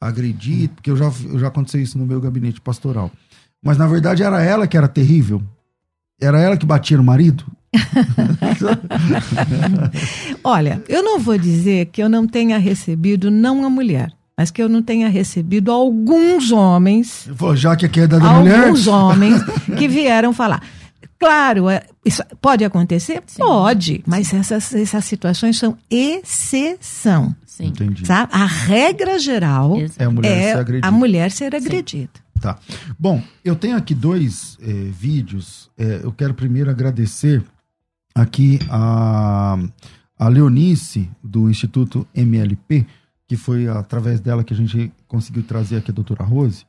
agredida, 0.00 0.74
porque 0.74 0.90
eu 0.90 0.96
já, 0.96 1.12
eu 1.30 1.38
já 1.38 1.46
aconteceu 1.46 1.80
isso 1.80 1.96
no 1.96 2.04
meu 2.04 2.20
gabinete 2.20 2.60
pastoral. 2.60 3.08
Mas 3.62 3.78
na 3.78 3.86
verdade 3.86 4.24
era 4.24 4.42
ela 4.42 4.66
que 4.66 4.76
era 4.76 4.88
terrível. 4.88 5.40
Era 6.24 6.40
ela 6.40 6.56
que 6.56 6.66
batia 6.66 6.96
no 6.96 7.04
marido. 7.04 7.44
Olha, 10.42 10.82
eu 10.88 11.02
não 11.02 11.18
vou 11.18 11.38
dizer 11.38 11.86
que 11.86 12.02
eu 12.02 12.08
não 12.08 12.26
tenha 12.26 12.58
recebido 12.58 13.30
não 13.30 13.64
a 13.64 13.70
mulher, 13.70 14.12
mas 14.36 14.50
que 14.50 14.62
eu 14.62 14.68
não 14.68 14.82
tenha 14.82 15.08
recebido 15.08 15.70
alguns 15.72 16.52
homens. 16.52 17.28
Já 17.56 17.76
que 17.76 17.86
aqui 17.86 18.00
é 18.00 18.06
da 18.06 18.18
mulher. 18.18 18.64
Alguns 18.64 18.86
homens 18.86 19.42
que 19.76 19.88
vieram 19.88 20.32
falar. 20.32 20.62
Claro, 21.18 21.70
é, 21.70 21.82
isso 22.04 22.22
pode 22.40 22.64
acontecer? 22.64 23.22
Sim. 23.26 23.42
Pode, 23.42 24.02
mas 24.06 24.32
essas, 24.34 24.74
essas 24.74 25.04
situações 25.04 25.58
são 25.58 25.76
exceção. 25.90 27.34
Sim. 27.46 27.66
Entendi. 27.66 28.06
Sabe? 28.06 28.32
A 28.34 28.44
regra 28.44 29.18
geral 29.18 29.76
É 29.96 30.04
a 30.04 30.10
mulher 30.10 30.36
é 30.36 30.52
ser 30.52 30.58
agredida. 30.58 30.88
a 30.88 30.90
mulher 30.90 31.30
ser 31.30 31.54
agredida. 31.54 32.10
Tá. 32.44 32.58
Bom, 32.98 33.22
eu 33.42 33.56
tenho 33.56 33.74
aqui 33.74 33.94
dois 33.94 34.58
eh, 34.60 34.90
vídeos. 34.92 35.70
Eh, 35.78 36.00
eu 36.02 36.12
quero 36.12 36.34
primeiro 36.34 36.68
agradecer 36.68 37.42
aqui 38.14 38.58
a, 38.68 39.56
a 40.18 40.28
Leonice, 40.28 41.10
do 41.22 41.48
Instituto 41.48 42.06
MLP, 42.14 42.86
que 43.26 43.34
foi 43.34 43.66
através 43.66 44.20
dela 44.20 44.44
que 44.44 44.52
a 44.52 44.56
gente 44.58 44.92
conseguiu 45.08 45.42
trazer 45.42 45.78
aqui 45.78 45.90
a 45.90 45.94
doutora 45.94 46.22
Rose. 46.22 46.66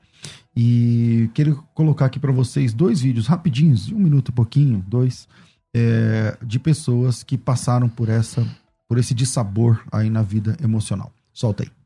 E 0.56 1.30
quero 1.34 1.62
colocar 1.74 2.06
aqui 2.06 2.20
para 2.20 2.32
vocês 2.32 2.74
dois 2.74 3.02
vídeos 3.02 3.28
rapidinhos, 3.28 3.88
de 3.88 3.94
um 3.94 4.00
minuto 4.00 4.30
e 4.30 4.32
pouquinho, 4.32 4.82
dois, 4.88 5.28
eh, 5.76 6.38
de 6.42 6.58
pessoas 6.58 7.22
que 7.22 7.38
passaram 7.38 7.90
por 7.90 8.08
essa, 8.08 8.48
por 8.88 8.98
esse 8.98 9.14
dissabor 9.14 9.84
aí 9.92 10.10
na 10.10 10.22
vida 10.22 10.56
emocional. 10.64 11.12
Solta 11.34 11.64
aí. 11.64 11.85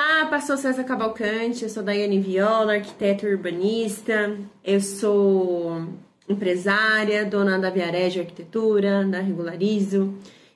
Olá, 0.00 0.26
pastor 0.26 0.56
César 0.58 0.84
Cavalcante, 0.84 1.64
eu 1.64 1.68
sou 1.68 1.82
Daiane 1.82 2.20
Viola, 2.20 2.74
arquiteta 2.74 3.26
urbanista, 3.26 4.38
eu 4.64 4.80
sou 4.80 5.88
empresária, 6.28 7.24
dona 7.24 7.58
da 7.58 7.68
Viarejo 7.68 8.20
Arquitetura, 8.20 9.04
da 9.04 9.18
Regularizo, 9.18 10.14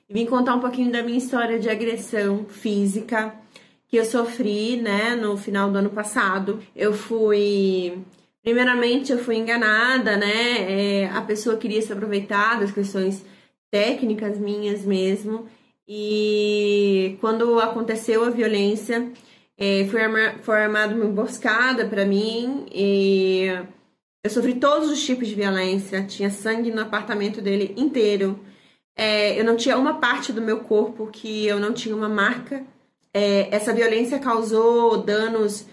e 0.09 0.13
vim 0.13 0.25
contar 0.25 0.55
um 0.55 0.61
pouquinho 0.61 0.93
da 0.93 1.03
minha 1.03 1.17
história 1.17 1.59
de 1.59 1.69
agressão 1.69 2.45
física 2.45 3.35
que 3.89 3.97
eu 3.97 4.05
sofri, 4.05 4.77
né, 4.77 5.13
no 5.13 5.35
final 5.35 5.69
do 5.69 5.77
ano 5.77 5.89
passado. 5.89 6.63
Eu 6.73 6.93
fui 6.93 8.01
Primeiramente, 8.41 9.11
eu 9.11 9.17
fui 9.17 9.35
enganada, 9.35 10.15
né? 10.15 11.01
É, 11.01 11.09
a 11.09 11.21
pessoa 11.21 11.57
queria 11.57 11.81
se 11.81 11.91
aproveitar 11.91 12.61
das 12.61 12.71
questões 12.71 13.25
técnicas 13.69 14.37
minhas 14.37 14.85
mesmo. 14.85 15.47
E 15.85 17.17
quando 17.19 17.59
aconteceu 17.59 18.23
a 18.23 18.29
violência, 18.29 19.11
é, 19.63 19.85
foi, 19.85 20.01
arma, 20.01 20.35
foi 20.41 20.61
armada 20.61 20.93
uma 20.93 21.05
emboscada 21.05 21.85
para 21.85 22.05
mim 22.05 22.65
e 22.69 23.45
eu 24.21 24.29
sofri 24.29 24.55
todos 24.55 24.91
os 24.91 25.01
tipos 25.01 25.25
de 25.25 25.35
violência. 25.35 26.03
Tinha 26.03 26.29
sangue 26.29 26.69
no 26.69 26.81
apartamento 26.81 27.41
dele 27.41 27.73
inteiro. 27.77 28.37
É, 28.93 29.39
eu 29.39 29.45
não 29.45 29.55
tinha 29.55 29.77
uma 29.77 29.99
parte 30.01 30.33
do 30.33 30.41
meu 30.41 30.59
corpo 30.59 31.07
que 31.07 31.47
eu 31.47 31.61
não 31.61 31.71
tinha 31.71 31.95
uma 31.95 32.09
marca. 32.09 32.61
É, 33.13 33.47
essa 33.55 33.73
violência 33.73 34.19
causou 34.19 34.97
danos 34.97 35.65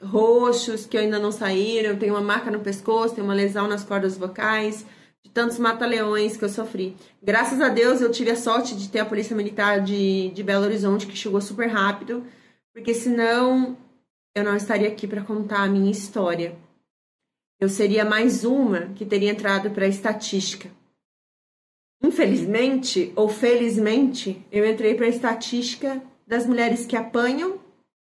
roxos 0.00 0.86
que 0.86 0.96
ainda 0.96 1.18
não 1.18 1.32
saíram. 1.32 1.96
Tenho 1.96 2.14
uma 2.14 2.22
marca 2.22 2.52
no 2.52 2.60
pescoço, 2.60 3.16
tenho 3.16 3.26
uma 3.26 3.34
lesão 3.34 3.66
nas 3.66 3.82
cordas 3.82 4.16
vocais, 4.16 4.86
de 5.24 5.30
tantos 5.32 5.58
mata-leões 5.58 6.36
que 6.36 6.44
eu 6.44 6.48
sofri. 6.48 6.96
Graças 7.20 7.60
a 7.60 7.68
Deus 7.68 8.00
eu 8.00 8.12
tive 8.12 8.30
a 8.30 8.36
sorte 8.36 8.76
de 8.76 8.88
ter 8.88 9.00
a 9.00 9.04
Polícia 9.04 9.34
Militar 9.34 9.80
de, 9.80 10.30
de 10.30 10.42
Belo 10.44 10.64
Horizonte 10.64 11.04
que 11.04 11.16
chegou 11.16 11.40
super 11.40 11.66
rápido, 11.66 12.24
porque 12.74 12.92
senão 12.92 13.78
eu 14.34 14.42
não 14.42 14.56
estaria 14.56 14.88
aqui 14.88 15.06
para 15.06 15.22
contar 15.22 15.62
a 15.62 15.68
minha 15.68 15.90
história. 15.90 16.56
Eu 17.60 17.68
seria 17.68 18.04
mais 18.04 18.44
uma 18.44 18.88
que 18.96 19.06
teria 19.06 19.30
entrado 19.30 19.70
para 19.70 19.84
a 19.84 19.88
estatística. 19.88 20.68
Infelizmente 22.02 23.12
ou 23.14 23.28
felizmente, 23.28 24.44
eu 24.50 24.68
entrei 24.68 24.94
para 24.94 25.06
a 25.06 25.08
estatística 25.08 26.02
das 26.26 26.46
mulheres 26.46 26.84
que 26.84 26.96
apanham 26.96 27.60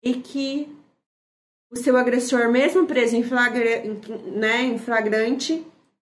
e 0.02 0.14
que 0.14 0.68
o 1.70 1.76
seu 1.76 1.96
agressor, 1.96 2.50
mesmo 2.50 2.86
preso 2.86 3.16
em, 3.16 3.24
flagra, 3.24 3.82
né, 4.36 4.62
em 4.62 4.78
flagrante, 4.78 5.66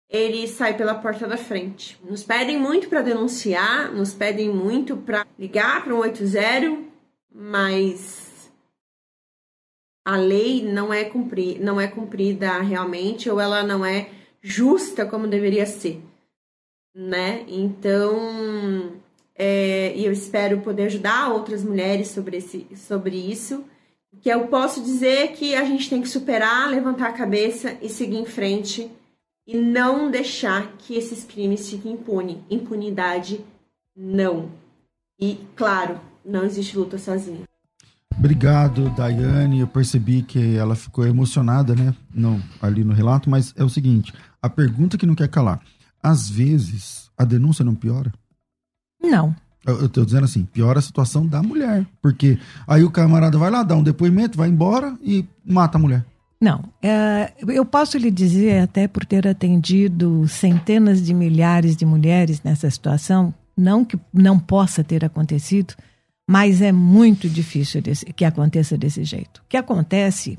ele 0.08 0.46
sai 0.46 0.76
pela 0.76 0.94
porta 0.94 1.26
da 1.26 1.36
frente. 1.36 1.98
Nos 2.08 2.22
pedem 2.22 2.56
muito 2.56 2.88
para 2.88 3.02
denunciar, 3.02 3.92
nos 3.92 4.14
pedem 4.14 4.48
muito 4.48 4.96
para 4.98 5.26
ligar 5.36 5.82
para 5.82 5.94
um 5.94 5.98
80, 5.98 6.80
mas 7.34 8.25
a 10.06 10.16
lei 10.16 10.62
não 10.62 10.94
é, 10.94 11.10
não 11.58 11.80
é 11.80 11.88
cumprida 11.88 12.60
realmente 12.60 13.28
ou 13.28 13.40
ela 13.40 13.64
não 13.64 13.84
é 13.84 14.08
justa 14.40 15.04
como 15.04 15.26
deveria 15.26 15.66
ser, 15.66 16.00
né? 16.94 17.44
Então, 17.48 18.92
é, 19.34 19.92
eu 19.98 20.12
espero 20.12 20.60
poder 20.60 20.84
ajudar 20.84 21.32
outras 21.32 21.64
mulheres 21.64 22.06
sobre, 22.06 22.36
esse, 22.36 22.68
sobre 22.76 23.16
isso. 23.16 23.64
Que 24.22 24.28
eu 24.28 24.46
posso 24.46 24.80
dizer 24.80 25.32
que 25.32 25.56
a 25.56 25.64
gente 25.64 25.90
tem 25.90 26.00
que 26.00 26.08
superar, 26.08 26.70
levantar 26.70 27.08
a 27.08 27.12
cabeça 27.12 27.76
e 27.82 27.88
seguir 27.88 28.18
em 28.18 28.24
frente 28.24 28.88
e 29.44 29.56
não 29.56 30.08
deixar 30.08 30.76
que 30.78 30.94
esses 30.94 31.24
crimes 31.24 31.68
fiquem 31.68 31.94
impunes. 31.94 32.38
Impunidade, 32.48 33.44
não. 33.94 34.52
E, 35.18 35.40
claro, 35.56 36.00
não 36.24 36.44
existe 36.44 36.78
luta 36.78 36.96
sozinha. 36.96 37.42
Obrigado, 38.18 38.88
Daiane. 38.90 39.60
Eu 39.60 39.66
percebi 39.66 40.22
que 40.22 40.56
ela 40.56 40.74
ficou 40.74 41.06
emocionada, 41.06 41.74
né? 41.74 41.94
Não, 42.12 42.42
ali 42.60 42.82
no 42.82 42.92
relato, 42.92 43.28
mas 43.28 43.54
é 43.56 43.62
o 43.62 43.68
seguinte: 43.68 44.12
a 44.40 44.48
pergunta 44.48 44.96
que 44.96 45.06
não 45.06 45.14
quer 45.14 45.28
calar. 45.28 45.60
Às 46.02 46.28
vezes, 46.28 47.10
a 47.16 47.24
denúncia 47.24 47.64
não 47.64 47.74
piora? 47.74 48.12
Não. 49.02 49.34
Eu, 49.66 49.88
tô 49.88 50.04
dizendo 50.04 50.24
assim, 50.24 50.44
piora 50.44 50.78
a 50.78 50.82
situação 50.82 51.26
da 51.26 51.42
mulher. 51.42 51.84
Porque 52.00 52.38
aí 52.68 52.84
o 52.84 52.90
camarada 52.90 53.36
vai 53.36 53.50
lá, 53.50 53.64
dá 53.64 53.74
um 53.74 53.82
depoimento, 53.82 54.38
vai 54.38 54.48
embora 54.48 54.96
e 55.02 55.26
mata 55.44 55.76
a 55.76 55.80
mulher. 55.80 56.04
Não, 56.40 56.62
é, 56.82 57.32
eu 57.48 57.64
posso 57.64 57.98
lhe 57.98 58.10
dizer, 58.10 58.62
até 58.62 58.86
por 58.86 59.04
ter 59.04 59.26
atendido 59.26 60.28
centenas 60.28 61.04
de 61.04 61.12
milhares 61.12 61.76
de 61.76 61.84
mulheres 61.84 62.42
nessa 62.42 62.70
situação, 62.70 63.34
não 63.56 63.84
que 63.84 63.98
não 64.12 64.38
possa 64.38 64.84
ter 64.84 65.04
acontecido, 65.04 65.74
mas 66.26 66.60
é 66.60 66.72
muito 66.72 67.28
difícil 67.28 67.80
desse, 67.80 68.04
que 68.06 68.24
aconteça 68.24 68.76
desse 68.76 69.04
jeito. 69.04 69.38
O 69.38 69.48
que 69.48 69.56
acontece, 69.56 70.38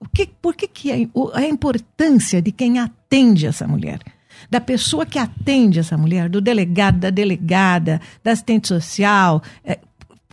o 0.00 0.08
que, 0.08 0.26
por 0.26 0.54
que, 0.56 0.66
que 0.66 0.90
é 0.90 1.06
a 1.34 1.44
importância 1.44 2.40
de 2.40 2.50
quem 2.50 2.78
atende 2.78 3.46
essa 3.46 3.66
mulher? 3.66 4.00
Da 4.48 4.60
pessoa 4.60 5.04
que 5.04 5.18
atende 5.18 5.80
essa 5.80 5.98
mulher, 5.98 6.28
do 6.28 6.40
delegado, 6.40 6.98
da 6.98 7.10
delegada, 7.10 8.00
da 8.22 8.32
assistente 8.32 8.68
social. 8.68 9.42
É, 9.64 9.78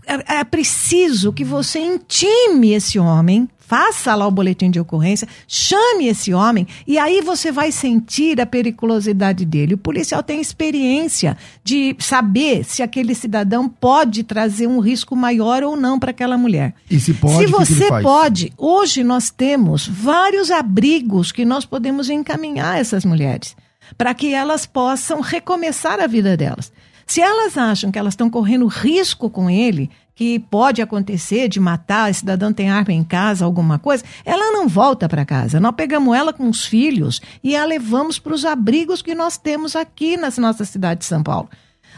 é, 0.05 0.35
é 0.35 0.43
preciso 0.43 1.33
que 1.33 1.43
você 1.43 1.79
intime 1.79 2.71
esse 2.71 2.99
homem 2.99 3.49
faça 3.67 4.13
lá 4.15 4.27
o 4.27 4.31
boletim 4.31 4.69
de 4.69 4.79
ocorrência, 4.79 5.27
chame 5.47 6.07
esse 6.07 6.33
homem 6.33 6.67
e 6.85 6.97
aí 6.97 7.21
você 7.21 7.51
vai 7.51 7.71
sentir 7.71 8.39
a 8.39 8.45
periculosidade 8.45 9.45
dele. 9.45 9.73
O 9.73 9.77
policial 9.77 10.21
tem 10.21 10.39
experiência 10.39 11.37
de 11.63 11.95
saber 11.99 12.63
se 12.63 12.83
aquele 12.83 13.15
cidadão 13.15 13.67
pode 13.67 14.23
trazer 14.23 14.67
um 14.67 14.79
risco 14.79 15.15
maior 15.15 15.63
ou 15.63 15.75
não 15.75 15.99
para 15.99 16.11
aquela 16.11 16.37
mulher. 16.37 16.73
E 16.89 16.99
se 16.99 17.13
pode, 17.13 17.37
se 17.37 17.47
você 17.47 17.87
pode, 18.01 18.53
hoje 18.57 19.03
nós 19.03 19.29
temos 19.29 19.87
vários 19.87 20.51
abrigos 20.51 21.31
que 21.31 21.43
nós 21.43 21.65
podemos 21.65 22.09
encaminhar 22.09 22.79
essas 22.79 23.03
mulheres 23.03 23.55
para 23.97 24.13
que 24.13 24.33
elas 24.33 24.65
possam 24.65 25.21
recomeçar 25.21 25.99
a 25.99 26.07
vida 26.07 26.35
delas. 26.35 26.71
Se 27.07 27.21
elas 27.21 27.55
acham 27.55 27.91
que 27.91 27.99
elas 27.99 28.13
estão 28.13 28.29
correndo 28.29 28.65
risco 28.65 29.29
com 29.29 29.47
ele, 29.47 29.91
que 30.15 30.39
pode 30.39 30.81
acontecer 30.81 31.49
de 31.49 31.59
matar, 31.59 32.09
esse 32.09 32.21
cidadão 32.21 32.53
tem 32.53 32.69
arma 32.69 32.93
em 32.93 33.03
casa, 33.03 33.43
alguma 33.43 33.77
coisa, 33.77 34.03
ela 34.23 34.51
não 34.51 34.67
volta 34.67 35.09
para 35.09 35.25
casa. 35.25 35.59
Nós 35.59 35.75
pegamos 35.75 36.15
ela 36.15 36.31
com 36.31 36.49
os 36.49 36.65
filhos 36.65 37.21
e 37.43 37.55
a 37.55 37.65
levamos 37.65 38.17
para 38.17 38.33
os 38.33 38.45
abrigos 38.45 39.01
que 39.01 39.13
nós 39.13 39.37
temos 39.37 39.75
aqui 39.75 40.15
na 40.15 40.29
nossa 40.37 40.63
cidade 40.63 41.01
de 41.01 41.05
São 41.05 41.21
Paulo. 41.21 41.49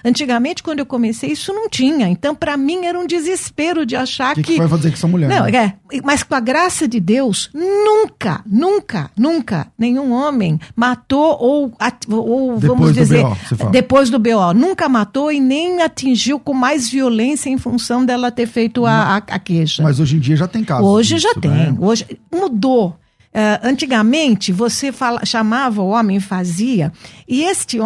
Antigamente, 0.04 0.64
quando 0.64 0.80
eu 0.80 0.86
comecei, 0.86 1.32
isso 1.32 1.54
não 1.54 1.70
tinha. 1.70 2.08
Então, 2.08 2.36
para 2.36 2.56
mim, 2.58 2.86
era 2.86 3.00
um 3.00 3.06
desespero 3.06 3.86
de 3.86 3.96
achar 3.96 4.36
que, 4.36 4.44
que. 4.44 4.54
que 4.54 4.58
vai 4.60 4.68
fazer 4.68 4.90
com 4.90 4.96
essa 4.96 5.08
mulher? 5.08 5.30
Não, 5.30 5.46
né? 5.46 5.74
é, 5.92 6.02
mas 6.04 6.24
com 6.24 6.36
a 6.36 6.40
graça 6.40 6.88
de 6.88 7.00
Deus, 7.00 7.50
nunca, 7.54 8.42
nunca, 8.46 9.10
nunca 9.18 9.68
nenhum 9.78 10.12
homem 10.12 10.60
matou 10.76 11.38
ou, 11.40 11.72
ou 12.10 12.60
Depois 12.60 12.80
vamos 12.80 12.88
do 12.88 12.94
dizer, 12.94 13.24
BO, 13.24 13.36
você 13.36 13.56
fala. 13.56 13.72
depois 13.72 14.10
do 14.10 14.20
BO, 14.20 14.54
nunca 14.56 14.90
matou 14.90 15.32
e 15.32 15.40
nem 15.40 15.82
atingiu 15.82 16.40
com 16.40 16.54
mais 16.54 16.90
violência 16.90 17.50
em 17.50 17.58
função 17.58 18.06
dela 18.06 18.32
ter 18.32 18.48
feito 18.48 18.86
a, 18.86 18.92
a, 18.92 19.18
a 19.18 19.40
queixa. 19.40 19.84
Mas 19.84 20.00
hoje 20.00 20.18
em 20.18 20.20
dia 20.20 20.36
já 20.36 20.48
tem 20.48 20.64
casos. 20.64 20.86
Hoje 20.86 21.18
já 21.18 21.30
disso, 21.30 21.42
tem, 21.42 21.52
né? 21.52 21.76
hoje 21.80 22.06
mudou. 22.32 22.96
Uh, 23.34 23.60
antigamente, 23.62 24.52
você 24.52 24.92
fala, 24.92 25.24
chamava 25.26 25.82
o 25.82 25.90
homem, 25.90 26.20
fazia, 26.20 26.92
e 27.28 27.44
este. 27.44 27.78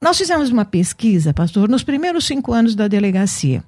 Nós 0.00 0.16
fizemos 0.16 0.50
uma 0.50 0.64
pesquisa, 0.64 1.34
pastor, 1.34 1.68
nos 1.68 1.82
primeiros 1.82 2.26
cinco 2.26 2.52
anos 2.52 2.74
da 2.74 2.86
delegacia. 2.88 3.64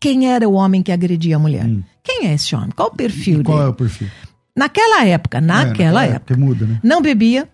Quem 0.00 0.32
era 0.32 0.48
o 0.48 0.54
homem 0.54 0.82
que 0.82 0.90
agredia 0.90 1.36
a 1.36 1.38
mulher? 1.38 1.64
Hum. 1.66 1.82
Quem 2.02 2.26
é 2.26 2.34
esse 2.34 2.54
homem? 2.56 2.70
Qual 2.74 2.88
o 2.88 2.96
perfil 2.96 3.40
e 3.40 3.44
qual 3.44 3.58
dele? 3.58 3.68
é 3.68 3.70
o 3.70 3.74
perfil? 3.74 4.08
Naquela 4.56 5.04
época, 5.04 5.40
naquela, 5.40 5.62
é, 5.62 5.68
naquela 5.68 6.04
época, 6.04 6.16
época 6.16 6.36
muda, 6.36 6.66
né? 6.66 6.80
não 6.82 7.00
bebia, 7.00 7.48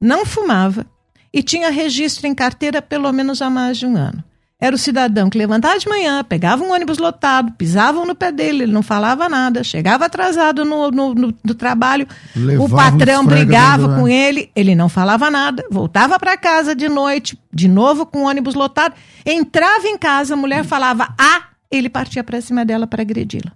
não 0.00 0.24
fumava 0.24 0.86
e 1.32 1.42
tinha 1.42 1.70
registro 1.70 2.26
em 2.26 2.34
carteira 2.34 2.80
pelo 2.80 3.10
menos 3.12 3.42
há 3.42 3.50
mais 3.50 3.76
de 3.76 3.86
um 3.86 3.96
ano. 3.96 4.22
Era 4.64 4.74
o 4.74 4.78
cidadão 4.78 5.28
que 5.28 5.36
levantava 5.36 5.78
de 5.78 5.86
manhã, 5.86 6.24
pegava 6.24 6.64
um 6.64 6.72
ônibus 6.72 6.96
lotado, 6.96 7.52
pisavam 7.52 8.06
no 8.06 8.14
pé 8.14 8.32
dele, 8.32 8.62
ele 8.62 8.72
não 8.72 8.82
falava 8.82 9.28
nada, 9.28 9.62
chegava 9.62 10.06
atrasado 10.06 10.64
no, 10.64 10.90
no, 10.90 11.14
no, 11.14 11.34
no 11.44 11.54
trabalho, 11.54 12.08
Levava 12.34 12.64
o 12.64 12.74
patrão 12.74 13.26
brigava 13.26 13.94
com 13.94 14.08
ele, 14.08 14.50
ele 14.56 14.74
não 14.74 14.88
falava 14.88 15.30
nada, 15.30 15.62
voltava 15.70 16.18
para 16.18 16.34
casa 16.38 16.74
de 16.74 16.88
noite, 16.88 17.38
de 17.52 17.68
novo 17.68 18.06
com 18.06 18.20
o 18.20 18.26
ônibus 18.26 18.54
lotado, 18.54 18.94
entrava 19.26 19.86
em 19.86 19.98
casa, 19.98 20.32
a 20.32 20.36
mulher 20.38 20.64
falava 20.64 21.14
ah, 21.18 21.42
ele 21.70 21.90
partia 21.90 22.24
para 22.24 22.40
cima 22.40 22.64
dela 22.64 22.86
para 22.86 23.02
agredi-la. 23.02 23.52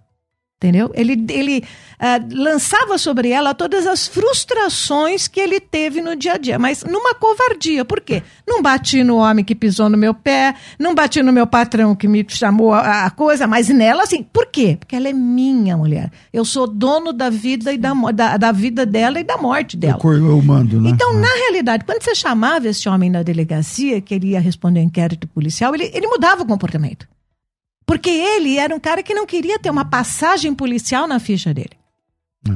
Entendeu? 0.61 0.91
Ele, 0.93 1.25
ele 1.31 1.65
uh, 2.01 2.35
lançava 2.35 2.99
sobre 2.99 3.31
ela 3.31 3.55
todas 3.55 3.87
as 3.87 4.09
frustrações 4.09 5.29
que 5.29 5.39
ele 5.39 5.61
teve 5.61 6.03
no 6.03 6.17
dia 6.17 6.33
a 6.33 6.37
dia, 6.37 6.59
mas 6.59 6.83
numa 6.83 7.15
covardia. 7.15 7.85
Por 7.85 8.01
quê? 8.01 8.25
Não 8.45 8.61
bati 8.61 9.05
no 9.05 9.19
homem 9.19 9.45
que 9.45 9.55
pisou 9.55 9.89
no 9.89 9.97
meu 9.97 10.13
pé, 10.13 10.57
não 10.77 10.97
bati 10.97 11.23
no 11.23 11.33
meu 11.33 11.47
patrão 11.47 11.95
que 11.95 12.09
me 12.09 12.27
chamou 12.29 12.75
a, 12.75 13.07
a 13.07 13.11
coisa, 13.11 13.47
mas 13.47 13.69
nela, 13.69 14.03
assim. 14.03 14.25
Por 14.25 14.47
quê? 14.47 14.77
Porque 14.77 14.97
ela 14.97 15.09
é 15.09 15.13
minha 15.13 15.77
mulher. 15.77 16.11
Eu 16.33 16.45
sou 16.45 16.67
dono 16.67 17.13
da 17.13 17.31
vida 17.31 17.73
e 17.73 17.79
da, 17.79 17.95
da, 18.13 18.37
da 18.37 18.51
vida 18.51 18.85
dela 18.85 19.21
e 19.21 19.23
da 19.23 19.37
morte 19.37 19.77
dela. 19.77 20.01
Eu, 20.03 20.13
eu 20.13 20.43
mando, 20.43 20.81
né? 20.81 20.91
Então, 20.91 21.15
na 21.15 21.33
realidade, 21.37 21.85
quando 21.85 22.03
você 22.03 22.17
chamava 22.17 22.67
esse 22.67 22.89
homem 22.89 23.09
na 23.09 23.23
delegacia, 23.23 24.01
que 24.01 24.13
ele 24.13 24.31
ia 24.31 24.41
responder 24.41 24.81
ao 24.81 24.87
inquérito 24.87 25.29
policial, 25.29 25.73
ele, 25.73 25.89
ele 25.95 26.09
mudava 26.09 26.43
o 26.43 26.47
comportamento. 26.47 27.07
Porque 27.89 28.11
ele 28.11 28.59
era 28.59 28.77
um 28.77 28.79
cara 28.79 29.03
que 29.03 29.15
não 29.15 29.25
queria 29.25 29.59
ter 29.59 29.71
uma 29.71 29.87
passagem 29.87 30.55
policial 30.55 31.09
na 31.09 31.19
ficha 31.19 31.55
dele. 31.55 31.71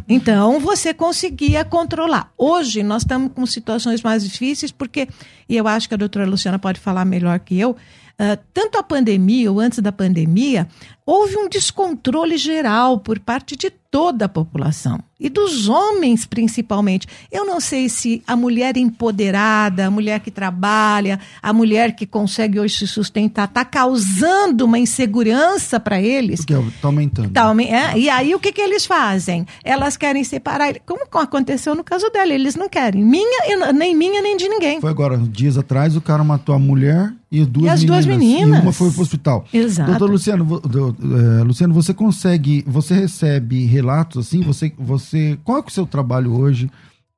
Então, 0.07 0.61
você 0.61 0.92
conseguia 0.92 1.64
controlar. 1.64 2.31
Hoje, 2.37 2.83
nós 2.83 3.01
estamos 3.01 3.33
com 3.35 3.47
situações 3.47 4.03
mais 4.03 4.23
difíceis, 4.23 4.71
porque, 4.71 5.09
e 5.49 5.57
eu 5.57 5.66
acho 5.66 5.88
que 5.88 5.95
a 5.95 5.97
doutora 5.97 6.27
Luciana 6.27 6.59
pode 6.59 6.79
falar 6.79 7.07
melhor 7.07 7.40
que 7.40 7.59
eu, 7.59 7.71
uh, 7.71 8.38
tanto 8.53 8.77
a 8.77 8.83
pandemia 8.83 9.51
ou 9.51 9.59
antes 9.59 9.79
da 9.79 9.90
pandemia, 9.90 10.68
houve 11.05 11.37
um 11.37 11.49
descontrole 11.49 12.37
geral 12.37 12.99
por 12.99 13.19
parte 13.19 13.57
de 13.57 13.71
toda 13.71 14.25
a 14.25 14.29
população 14.29 15.01
e 15.23 15.29
dos 15.29 15.69
homens 15.69 16.27
principalmente. 16.27 17.07
Eu 17.31 17.47
não 17.47 17.61
sei 17.61 17.88
se 17.88 18.23
a 18.27 18.35
mulher 18.35 18.77
empoderada, 18.77 19.87
a 19.87 19.91
mulher 19.91 20.19
que 20.21 20.31
trabalha, 20.31 21.21
a 21.41 21.53
mulher 21.53 21.95
que 21.95 22.05
consegue 22.05 22.59
hoje 22.59 22.79
se 22.79 22.88
sustentar, 22.88 23.45
está 23.47 23.65
causando 23.65 24.65
uma 24.65 24.79
insegurança 24.79 25.79
para 25.79 26.01
eles. 26.03 26.41
Porque 26.41 26.55
está 26.55 26.88
aumentando. 26.88 27.31
Tá, 27.31 27.55
é, 27.62 27.99
e 27.99 28.11
aí 28.11 28.35
o 28.35 28.41
que, 28.41 28.51
que 28.51 28.61
eles 28.61 28.85
fazem? 28.85 29.47
Elas 29.62 29.97
querem 29.97 30.25
separar, 30.25 30.75
como 30.85 31.03
aconteceu 31.21 31.75
no 31.75 31.85
caso 31.85 32.11
dela, 32.11 32.33
eles 32.33 32.57
não 32.57 32.69
querem. 32.69 33.05
Minha, 33.05 33.73
nem 33.73 33.95
minha, 33.95 34.21
nem 34.21 34.37
de 34.37 34.49
ninguém. 34.49 34.81
Foi 34.81 34.91
agora, 34.91 35.17
dias 35.19 35.57
atrás, 35.57 35.95
o 35.95 36.01
cara 36.01 36.25
matou 36.25 36.55
a 36.55 36.59
mulher 36.59 37.12
e 37.31 37.47
duas 37.47 37.65
e 37.65 37.69
as 37.69 37.81
meninas. 37.81 38.07
duas 38.07 38.19
meninas. 38.19 38.59
E 38.59 38.62
uma 38.62 38.73
foi 38.73 38.91
para 38.91 38.99
o 38.99 39.03
hospital. 39.03 39.45
Exato. 39.55 39.91
Doutor 39.91 40.11
Luciano, 40.11 40.61
uh, 40.98 41.44
Luciano, 41.44 41.74
você 41.74 41.92
consegue, 41.92 42.64
você 42.66 42.94
recebe 42.94 43.64
relatos 43.64 44.26
assim, 44.26 44.40
você, 44.40 44.72
você, 44.78 45.38
qual 45.44 45.59
é 45.59 45.61
o 45.61 45.70
seu 45.70 45.87
trabalho 45.87 46.33
hoje 46.33 46.70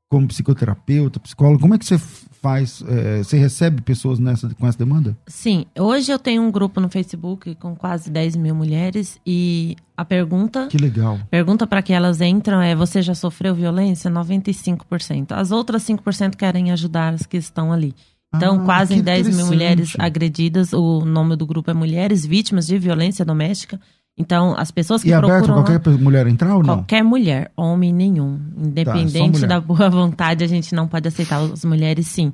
como 0.09 0.29
psicoterapeuta, 0.29 1.19
psicólogo? 1.19 1.61
Como 1.61 1.75
é 1.75 1.79
que 1.79 1.85
você 1.85 1.99
faz, 1.99 2.85
é, 2.87 3.23
você 3.23 3.39
recebe 3.39 3.81
pessoas 3.81 4.19
nessa, 4.19 4.55
com 4.55 4.69
essa 4.69 4.77
demanda? 4.77 5.17
Sim, 5.27 5.65
hoje 5.79 6.13
eu 6.13 6.19
tenho 6.19 6.43
um 6.43 6.51
grupo 6.51 6.79
no 6.79 6.91
Facebook 6.91 7.55
com 7.55 7.75
quase 7.75 8.11
10 8.11 8.37
mil 8.37 8.55
mulheres 8.55 9.19
e 9.27 9.77
a 9.97 10.05
pergunta... 10.05 10.67
Que 10.67 10.77
legal. 10.77 11.19
Pergunta 11.31 11.67
para 11.67 11.81
que 11.81 11.93
elas 11.93 12.21
entram 12.21 12.61
é, 12.61 12.75
você 12.75 13.01
já 13.01 13.15
sofreu 13.15 13.55
violência? 13.55 14.11
95%. 14.11 15.33
As 15.33 15.51
outras 15.51 15.83
5% 15.85 16.37
querem 16.37 16.71
ajudar 16.71 17.15
as 17.15 17.25
que 17.25 17.39
estão 17.39 17.73
ali. 17.73 17.95
Então, 18.37 18.61
ah, 18.61 18.65
quase 18.65 19.01
10 19.01 19.37
mil 19.37 19.47
mulheres 19.47 19.95
agredidas. 19.99 20.73
O 20.73 21.05
nome 21.05 21.37
do 21.37 21.47
grupo 21.47 21.71
é 21.71 21.75
Mulheres 21.75 22.25
Vítimas 22.25 22.67
de 22.67 22.79
Violência 22.79 23.25
Doméstica. 23.25 23.81
Então, 24.17 24.55
as 24.57 24.71
pessoas 24.71 25.03
que 25.03 25.09
e 25.09 25.13
procuram... 25.13 25.35
aberto 25.37 25.53
qualquer 25.53 25.91
lá, 25.91 25.99
mulher 25.99 26.27
entrar 26.29 26.55
ou 26.55 26.63
não? 26.63 26.77
Qualquer 26.77 27.03
mulher, 27.03 27.51
homem 27.57 27.93
nenhum. 27.93 28.41
Independente 28.57 29.41
tá, 29.41 29.47
da 29.47 29.61
boa 29.61 29.91
vontade, 29.91 30.45
a 30.45 30.47
gente 30.47 30.73
não 30.73 30.87
pode 30.87 31.09
aceitar. 31.09 31.41
As 31.41 31.65
mulheres, 31.65 32.07
sim. 32.07 32.33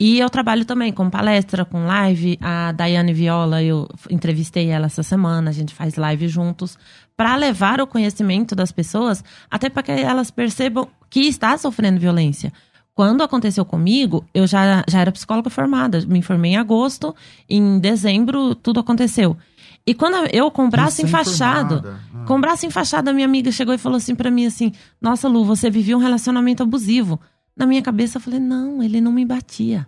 E 0.00 0.18
eu 0.18 0.30
trabalho 0.30 0.64
também 0.64 0.90
com 0.90 1.10
palestra, 1.10 1.66
com 1.66 1.84
live. 1.84 2.38
A 2.40 2.72
Daiane 2.72 3.12
Viola, 3.12 3.62
eu 3.62 3.86
entrevistei 4.08 4.68
ela 4.70 4.86
essa 4.86 5.02
semana. 5.02 5.50
A 5.50 5.52
gente 5.52 5.74
faz 5.74 5.96
live 5.96 6.28
juntos 6.28 6.78
para 7.14 7.36
levar 7.36 7.80
o 7.80 7.86
conhecimento 7.86 8.54
das 8.54 8.72
pessoas, 8.72 9.22
até 9.50 9.68
para 9.68 9.82
que 9.82 9.92
elas 9.92 10.30
percebam 10.30 10.88
que 11.10 11.20
está 11.20 11.58
sofrendo 11.58 12.00
violência. 12.00 12.52
Quando 12.98 13.22
aconteceu 13.22 13.64
comigo, 13.64 14.24
eu 14.34 14.44
já, 14.44 14.82
já 14.88 14.98
era 14.98 15.12
psicóloga 15.12 15.48
formada. 15.48 16.04
Me 16.04 16.20
formei 16.20 16.54
em 16.54 16.56
agosto. 16.56 17.14
Em 17.48 17.78
dezembro, 17.78 18.56
tudo 18.56 18.80
aconteceu. 18.80 19.36
E 19.86 19.94
quando 19.94 20.16
eu 20.32 20.50
com 20.50 20.64
o 20.64 20.68
braço 20.68 21.00
enfaixado, 21.00 21.80
ah. 21.86 22.24
com 22.24 22.34
o 22.34 22.40
braço 22.40 22.66
enfaixado, 22.66 23.08
a 23.08 23.12
minha 23.12 23.24
amiga 23.24 23.52
chegou 23.52 23.72
e 23.72 23.78
falou 23.78 23.98
assim 23.98 24.16
para 24.16 24.32
mim 24.32 24.46
assim: 24.46 24.72
"Nossa, 25.00 25.28
Lu, 25.28 25.44
você 25.44 25.70
vivia 25.70 25.96
um 25.96 26.00
relacionamento 26.00 26.64
abusivo". 26.64 27.20
Na 27.56 27.66
minha 27.66 27.82
cabeça 27.82 28.18
eu 28.18 28.20
falei: 28.20 28.40
"Não, 28.40 28.82
ele 28.82 29.00
não 29.00 29.12
me 29.12 29.24
batia". 29.24 29.86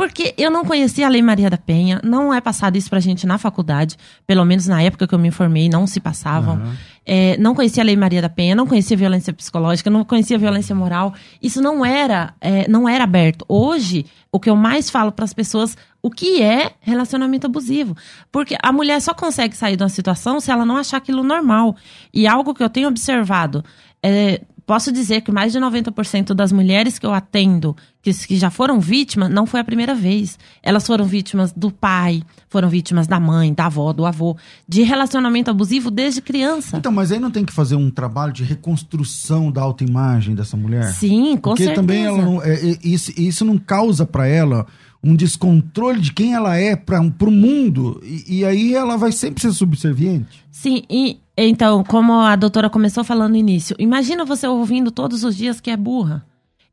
Porque 0.00 0.34
eu 0.38 0.50
não 0.50 0.64
conhecia 0.64 1.04
a 1.04 1.10
Lei 1.10 1.20
Maria 1.20 1.50
da 1.50 1.58
Penha, 1.58 2.00
não 2.02 2.32
é 2.32 2.40
passado 2.40 2.74
isso 2.74 2.88
pra 2.88 3.00
gente 3.00 3.26
na 3.26 3.36
faculdade, 3.36 3.98
pelo 4.26 4.42
menos 4.46 4.66
na 4.66 4.82
época 4.82 5.06
que 5.06 5.14
eu 5.14 5.18
me 5.18 5.28
informei, 5.28 5.68
não 5.68 5.86
se 5.86 6.00
passavam. 6.00 6.54
Uhum. 6.54 6.72
É, 7.04 7.36
não 7.36 7.54
conhecia 7.54 7.82
a 7.82 7.84
Lei 7.84 7.96
Maria 7.96 8.22
da 8.22 8.30
Penha, 8.30 8.54
não 8.54 8.66
conhecia 8.66 8.96
violência 8.96 9.30
psicológica, 9.30 9.90
não 9.90 10.02
conhecia 10.02 10.38
violência 10.38 10.74
moral. 10.74 11.12
Isso 11.42 11.60
não 11.60 11.84
era, 11.84 12.32
é, 12.40 12.66
não 12.66 12.88
era 12.88 13.04
aberto. 13.04 13.44
Hoje, 13.46 14.06
o 14.32 14.40
que 14.40 14.48
eu 14.48 14.56
mais 14.56 14.88
falo 14.88 15.12
para 15.12 15.26
as 15.26 15.34
pessoas, 15.34 15.76
o 16.00 16.10
que 16.10 16.42
é 16.42 16.72
relacionamento 16.80 17.46
abusivo? 17.46 17.94
Porque 18.32 18.56
a 18.62 18.72
mulher 18.72 19.02
só 19.02 19.12
consegue 19.12 19.54
sair 19.54 19.76
de 19.76 19.82
uma 19.82 19.90
situação 19.90 20.40
se 20.40 20.50
ela 20.50 20.64
não 20.64 20.78
achar 20.78 20.96
aquilo 20.96 21.22
normal. 21.22 21.76
E 22.10 22.26
algo 22.26 22.54
que 22.54 22.62
eu 22.62 22.70
tenho 22.70 22.88
observado, 22.88 23.62
é, 24.02 24.40
posso 24.70 24.92
dizer 24.92 25.22
que 25.22 25.32
mais 25.32 25.50
de 25.50 25.58
90% 25.58 26.32
das 26.32 26.52
mulheres 26.52 26.96
que 26.96 27.04
eu 27.04 27.12
atendo, 27.12 27.76
que, 28.00 28.14
que, 28.14 28.36
já 28.36 28.50
foram 28.50 28.78
vítimas, 28.78 29.28
não 29.28 29.44
foi 29.44 29.58
a 29.58 29.64
primeira 29.64 29.96
vez. 29.96 30.38
Elas 30.62 30.86
foram 30.86 31.06
vítimas 31.06 31.52
do 31.52 31.72
pai, 31.72 32.22
foram 32.48 32.68
vítimas 32.68 33.08
da 33.08 33.18
mãe, 33.18 33.52
da 33.52 33.66
avó, 33.66 33.92
do 33.92 34.06
avô, 34.06 34.36
de 34.68 34.82
relacionamento 34.82 35.50
abusivo 35.50 35.90
desde 35.90 36.22
criança. 36.22 36.76
Então, 36.76 36.92
mas 36.92 37.10
aí 37.10 37.18
não 37.18 37.32
tem 37.32 37.44
que 37.44 37.52
fazer 37.52 37.74
um 37.74 37.90
trabalho 37.90 38.32
de 38.32 38.44
reconstrução 38.44 39.50
da 39.50 39.60
autoimagem 39.60 40.36
dessa 40.36 40.56
mulher? 40.56 40.84
Sim, 40.92 41.36
com 41.36 41.50
Porque 41.50 41.64
certeza. 41.64 41.82
Porque 41.82 41.92
também 41.92 42.04
ela 42.04 42.22
não, 42.22 42.40
é, 42.40 42.54
é, 42.54 42.78
isso, 42.84 43.12
isso 43.16 43.44
não 43.44 43.58
causa 43.58 44.06
para 44.06 44.28
ela 44.28 44.68
um 45.02 45.14
descontrole 45.16 46.00
de 46.00 46.12
quem 46.12 46.34
ela 46.34 46.56
é 46.56 46.76
para 46.76 47.00
o 47.00 47.30
mundo, 47.30 48.00
e, 48.04 48.40
e, 48.40 48.44
aí 48.44 48.74
ela 48.74 48.96
vai 48.96 49.12
sempre 49.12 49.40
ser 49.40 49.52
subserviente. 49.52 50.44
Sim, 50.50 50.82
e 50.90 51.18
então, 51.36 51.82
como 51.82 52.12
a 52.20 52.36
doutora 52.36 52.68
começou 52.68 53.02
falando 53.02 53.32
no 53.32 53.38
início, 53.38 53.74
imagina 53.78 54.24
você 54.24 54.46
ouvindo 54.46 54.90
todos 54.90 55.24
os 55.24 55.34
dias 55.34 55.60
que 55.60 55.70
é 55.70 55.76
burra. 55.76 56.24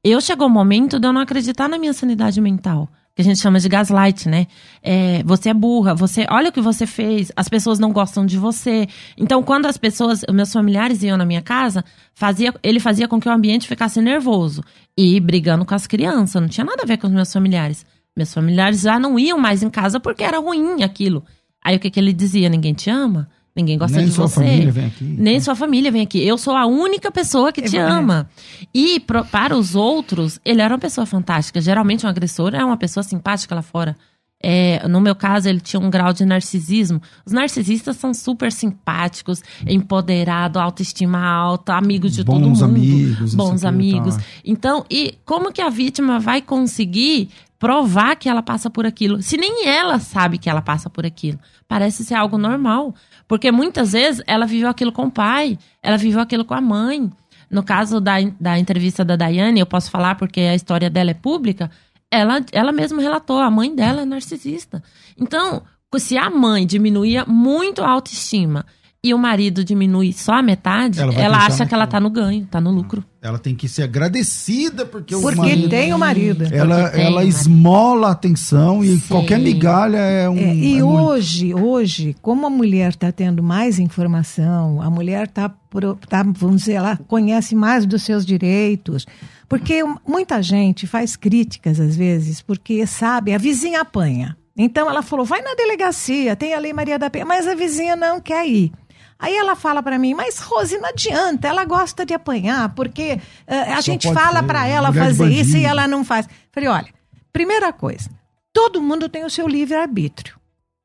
Eu 0.03 0.19
chegou 0.19 0.47
o 0.47 0.49
momento 0.49 0.99
de 0.99 1.07
eu 1.07 1.13
não 1.13 1.21
acreditar 1.21 1.69
na 1.69 1.77
minha 1.77 1.93
sanidade 1.93 2.39
mental 2.41 2.89
que 3.17 3.21
a 3.21 3.23
gente 3.23 3.39
chama 3.39 3.59
de 3.59 3.67
gaslight, 3.67 4.29
né? 4.29 4.45
É, 4.83 5.23
você 5.23 5.49
é 5.49 5.53
burra, 5.53 5.95
você 5.95 6.27
olha 6.29 6.49
o 6.49 6.51
que 6.51 6.61
você 6.61 6.85
fez, 6.85 7.31
as 7.35 7.49
pessoas 7.49 7.79
não 7.79 7.91
gostam 7.91 8.23
de 8.23 8.37
você. 8.37 8.87
Então, 9.17 9.41
quando 9.41 9.65
as 9.65 9.75
pessoas, 9.75 10.21
meus 10.31 10.53
familiares 10.53 11.01
iam 11.01 11.17
na 11.17 11.25
minha 11.25 11.41
casa, 11.41 11.83
fazia, 12.13 12.53
ele 12.61 12.79
fazia 12.79 13.07
com 13.07 13.19
que 13.19 13.27
o 13.27 13.31
ambiente 13.31 13.67
ficasse 13.67 13.99
nervoso 13.99 14.63
e 14.95 15.19
brigando 15.19 15.65
com 15.65 15.73
as 15.73 15.87
crianças. 15.87 16.39
Não 16.39 16.47
tinha 16.47 16.63
nada 16.63 16.83
a 16.83 16.85
ver 16.85 16.97
com 16.97 17.07
os 17.07 17.13
meus 17.13 17.33
familiares. 17.33 17.83
Meus 18.17 18.33
familiares 18.33 18.81
já 18.81 18.99
não 18.99 19.19
iam 19.19 19.37
mais 19.37 19.61
em 19.61 19.69
casa 19.69 19.99
porque 19.99 20.23
era 20.23 20.39
ruim 20.39 20.81
aquilo. 20.81 21.23
Aí 21.63 21.75
o 21.75 21.79
que, 21.79 21.91
que 21.91 21.99
ele 21.99 22.11
dizia? 22.11 22.49
Ninguém 22.49 22.73
te 22.73 22.89
ama? 22.89 23.29
Ninguém 23.55 23.77
gosta 23.77 23.97
Nem 23.97 24.07
de 24.07 24.11
sua 24.11 24.27
você. 24.27 24.41
Família 24.41 24.71
vem 24.71 24.85
aqui, 24.85 25.03
Nem 25.03 25.33
né? 25.35 25.39
sua 25.39 25.55
família 25.55 25.91
vem 25.91 26.01
aqui. 26.01 26.25
Eu 26.25 26.37
sou 26.37 26.55
a 26.55 26.65
única 26.65 27.11
pessoa 27.11 27.51
que 27.51 27.61
te 27.61 27.77
ama. 27.77 28.27
E 28.73 28.99
pro, 28.99 29.23
para 29.25 29.55
os 29.55 29.75
outros, 29.75 30.39
ele 30.43 30.61
era 30.61 30.73
uma 30.73 30.79
pessoa 30.79 31.05
fantástica. 31.05 31.61
Geralmente 31.61 32.05
um 32.05 32.09
agressor 32.09 32.55
é 32.55 32.65
uma 32.65 32.77
pessoa 32.77 33.03
simpática 33.03 33.53
lá 33.53 33.61
fora. 33.61 33.95
É, 34.41 34.87
no 34.87 35.01
meu 35.01 35.15
caso, 35.15 35.49
ele 35.49 35.59
tinha 35.59 35.79
um 35.79 35.89
grau 35.89 36.13
de 36.13 36.23
narcisismo. 36.23 37.01
Os 37.25 37.33
narcisistas 37.33 37.97
são 37.97 38.13
super 38.13 38.51
simpáticos, 38.51 39.41
empoderados, 39.65 40.61
autoestima 40.61 41.19
alta, 41.19 41.73
amigos 41.73 42.13
de 42.13 42.23
bons 42.23 42.33
todo 42.33 42.49
mundo. 42.49 42.63
Amigos, 42.63 43.33
bons 43.33 43.65
amigos. 43.65 44.15
Então, 44.45 44.85
e 44.91 45.15
como 45.25 45.51
que 45.51 45.61
a 45.61 45.69
vítima 45.69 46.19
vai 46.19 46.41
conseguir 46.41 47.29
provar 47.59 48.15
que 48.15 48.29
ela 48.29 48.43
passa 48.43 48.69
por 48.69 48.85
aquilo, 48.85 49.21
se 49.21 49.37
nem 49.37 49.67
ela 49.67 49.99
sabe 49.99 50.37
que 50.37 50.49
ela 50.49 50.61
passa 50.61 50.89
por 50.89 51.05
aquilo. 51.05 51.39
Parece 51.67 52.05
ser 52.05 52.15
algo 52.15 52.37
normal, 52.37 52.93
porque 53.27 53.51
muitas 53.51 53.93
vezes 53.93 54.21
ela 54.27 54.45
viveu 54.45 54.69
aquilo 54.69 54.91
com 54.91 55.05
o 55.05 55.11
pai, 55.11 55.57
ela 55.81 55.97
viveu 55.97 56.21
aquilo 56.21 56.45
com 56.45 56.53
a 56.53 56.61
mãe. 56.61 57.11
No 57.49 57.63
caso 57.63 57.99
da, 57.99 58.15
da 58.39 58.59
entrevista 58.59 59.03
da 59.03 59.15
Daiane, 59.15 59.59
eu 59.59 59.65
posso 59.65 59.89
falar 59.89 60.15
porque 60.15 60.41
a 60.41 60.55
história 60.55 60.89
dela 60.89 61.11
é 61.11 61.13
pública, 61.13 61.71
ela, 62.11 62.39
ela 62.51 62.71
mesma 62.71 63.01
relatou, 63.01 63.39
a 63.39 63.49
mãe 63.49 63.73
dela 63.73 64.01
é 64.01 64.05
narcisista. 64.05 64.83
Então, 65.17 65.63
se 65.97 66.17
a 66.17 66.29
mãe 66.29 66.65
diminuía 66.65 67.25
muito 67.25 67.81
a 67.81 67.89
autoestima 67.89 68.65
e 69.07 69.13
o 69.13 69.17
marido 69.17 69.63
diminui 69.63 70.11
só 70.11 70.33
a 70.33 70.41
metade, 70.41 70.99
Ela 70.99 71.13
ela, 71.13 71.37
acha 71.37 71.65
que 71.65 71.73
ela 71.73 71.87
tá 71.87 71.99
no 71.99 72.09
ganho, 72.09 72.45
tá 72.45 72.59
no 72.59 72.71
lucro. 72.71 73.03
Ela 73.21 73.39
tem 73.39 73.55
que 73.55 73.67
ser 73.67 73.83
agradecida 73.83 74.85
porque, 74.85 75.15
o 75.15 75.21
Porque 75.21 75.39
marido... 75.39 75.69
tem 75.69 75.93
o 75.93 75.97
marido. 75.97 76.45
Ela, 76.51 76.83
Porque 76.83 76.97
tem 76.97 77.05
ela 77.05 77.11
o 77.11 77.15
marido. 77.15 77.29
esmola 77.29 78.07
a 78.09 78.11
atenção 78.11 78.83
e 78.83 78.97
Sim. 78.97 79.07
qualquer 79.07 79.39
migalha 79.39 79.97
é 79.97 80.29
um. 80.29 80.37
É, 80.37 80.55
e 80.55 80.77
é 80.77 80.83
muito. 80.83 80.85
hoje, 80.85 81.53
hoje, 81.53 82.15
como 82.21 82.45
a 82.45 82.49
mulher 82.49 82.89
está 82.89 83.11
tendo 83.11 83.41
mais 83.41 83.79
informação, 83.79 84.81
a 84.81 84.89
mulher 84.89 85.25
está, 85.27 85.49
tá, 85.49 86.23
vamos 86.23 86.61
dizer, 86.61 86.73
ela 86.73 86.97
conhece 87.07 87.55
mais 87.55 87.85
dos 87.85 88.03
seus 88.03 88.25
direitos, 88.25 89.05
porque 89.49 89.83
muita 90.07 90.41
gente 90.41 90.85
faz 90.85 91.15
críticas 91.15 91.79
às 91.79 91.95
vezes, 91.95 92.41
porque 92.41 92.85
sabe, 92.85 93.33
a 93.33 93.37
vizinha 93.37 93.81
apanha. 93.81 94.37
Então 94.57 94.89
ela 94.89 95.03
falou, 95.03 95.23
vai 95.23 95.41
na 95.41 95.53
delegacia, 95.53 96.35
tem 96.35 96.53
a 96.55 96.59
Lei 96.59 96.73
Maria 96.73 96.97
da 96.97 97.09
Penha, 97.09 97.25
mas 97.25 97.47
a 97.47 97.53
vizinha 97.53 97.95
não 97.95 98.19
quer 98.19 98.47
ir. 98.47 98.71
Aí 99.19 99.35
ela 99.35 99.55
fala 99.55 99.81
para 99.81 99.97
mim, 99.97 100.13
mas 100.13 100.39
Rose, 100.39 100.77
não 100.77 100.89
adianta, 100.89 101.47
ela 101.47 101.65
gosta 101.65 102.05
de 102.05 102.13
apanhar, 102.13 102.69
porque 102.75 103.19
eh, 103.47 103.73
a 103.73 103.77
Só 103.77 103.81
gente 103.81 104.11
fala 104.13 104.43
para 104.43 104.67
ela 104.67 104.93
fazer 104.93 105.27
isso 105.27 105.57
e 105.57 105.65
ela 105.65 105.87
não 105.87 106.05
faz. 106.05 106.27
Falei, 106.51 106.69
olha, 106.69 106.93
primeira 107.33 107.73
coisa, 107.73 108.09
todo 108.53 108.81
mundo 108.81 109.09
tem 109.09 109.25
o 109.25 109.29
seu 109.29 109.47
livre-arbítrio, 109.47 110.35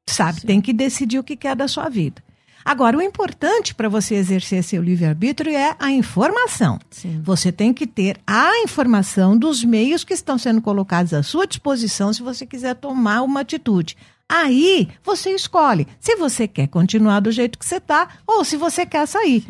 sabe? 0.09 0.41
Tem 0.43 0.61
que 0.61 0.73
decidir 0.73 1.19
o 1.19 1.25
que 1.25 1.37
quer 1.37 1.55
da 1.55 1.69
sua 1.69 1.89
vida. 1.89 2.23
Agora, 2.65 2.97
o 2.97 3.03
importante 3.03 3.75
para 3.75 3.89
você 3.89 4.15
exercer 4.15 4.63
seu 4.63 4.83
livre-arbítrio 4.83 5.53
é 5.53 5.75
a 5.79 5.91
informação. 5.91 6.79
Sim. 6.91 7.21
Você 7.23 7.51
tem 7.51 7.73
que 7.75 7.87
ter 7.87 8.17
a 8.27 8.57
informação 8.59 9.37
dos 9.37 9.65
meios 9.65 10.05
que 10.05 10.15
estão 10.15 10.39
sendo 10.39 10.63
colocados 10.63 11.13
à 11.13 11.23
sua 11.23 11.47
disposição 11.47 12.13
se 12.13 12.23
você 12.23 12.47
quiser 12.47 12.77
tomar 12.77 13.23
uma 13.23 13.41
atitude. 13.41 13.97
Aí 14.35 14.89
você 15.05 15.31
escolhe 15.35 15.87
se 16.01 16.17
você 16.17 16.49
quer 16.49 16.67
continuar 16.69 17.21
do 17.21 17.31
jeito 17.31 17.59
que 17.59 17.67
você 17.67 17.77
está 17.77 18.09
ou 18.27 18.45
se 18.45 18.57
você 18.57 18.87
quer 18.87 19.07
sair. 19.07 19.45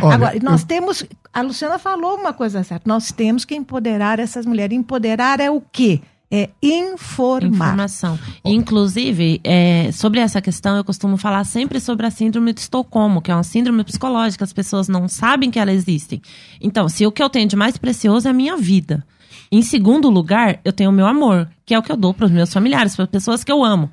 Olha, 0.00 0.14
Agora, 0.14 0.38
nós 0.40 0.60
eu- 0.60 0.66
temos. 0.68 1.04
A 1.32 1.42
Luciana 1.42 1.78
falou 1.78 2.14
uma 2.16 2.32
coisa 2.32 2.62
certa. 2.62 2.88
Nós 2.88 3.10
temos 3.10 3.44
que 3.44 3.54
empoderar 3.56 4.20
essas 4.20 4.46
mulheres. 4.46 4.76
Empoderar 4.78 5.40
é 5.40 5.50
o 5.50 5.60
quê? 5.60 6.00
É 6.30 6.50
informar. 6.62 7.48
Informação. 7.70 8.18
Inclusive, 8.44 9.40
é, 9.42 9.90
sobre 9.92 10.20
essa 10.20 10.40
questão, 10.42 10.76
eu 10.76 10.84
costumo 10.84 11.16
falar 11.16 11.42
sempre 11.44 11.80
sobre 11.80 12.06
a 12.06 12.10
síndrome 12.10 12.52
de 12.52 12.60
Estocolmo, 12.60 13.22
que 13.22 13.30
é 13.30 13.34
uma 13.34 13.42
síndrome 13.42 13.82
psicológica, 13.82 14.44
as 14.44 14.52
pessoas 14.52 14.88
não 14.88 15.08
sabem 15.08 15.50
que 15.50 15.58
ela 15.58 15.72
existe. 15.72 16.20
Então, 16.60 16.88
se 16.88 17.06
o 17.06 17.10
que 17.10 17.22
eu 17.22 17.30
tenho 17.30 17.48
de 17.48 17.56
mais 17.56 17.76
precioso 17.78 18.28
é 18.28 18.30
a 18.30 18.34
minha 18.34 18.56
vida. 18.56 19.04
Em 19.50 19.62
segundo 19.62 20.10
lugar, 20.10 20.60
eu 20.64 20.72
tenho 20.72 20.90
o 20.90 20.92
meu 20.92 21.06
amor, 21.06 21.48
que 21.64 21.72
é 21.74 21.78
o 21.78 21.82
que 21.82 21.90
eu 21.90 21.96
dou 21.96 22.12
para 22.12 22.26
os 22.26 22.30
meus 22.30 22.52
familiares, 22.52 22.94
para 22.94 23.04
as 23.06 23.10
pessoas 23.10 23.42
que 23.42 23.50
eu 23.50 23.64
amo. 23.64 23.90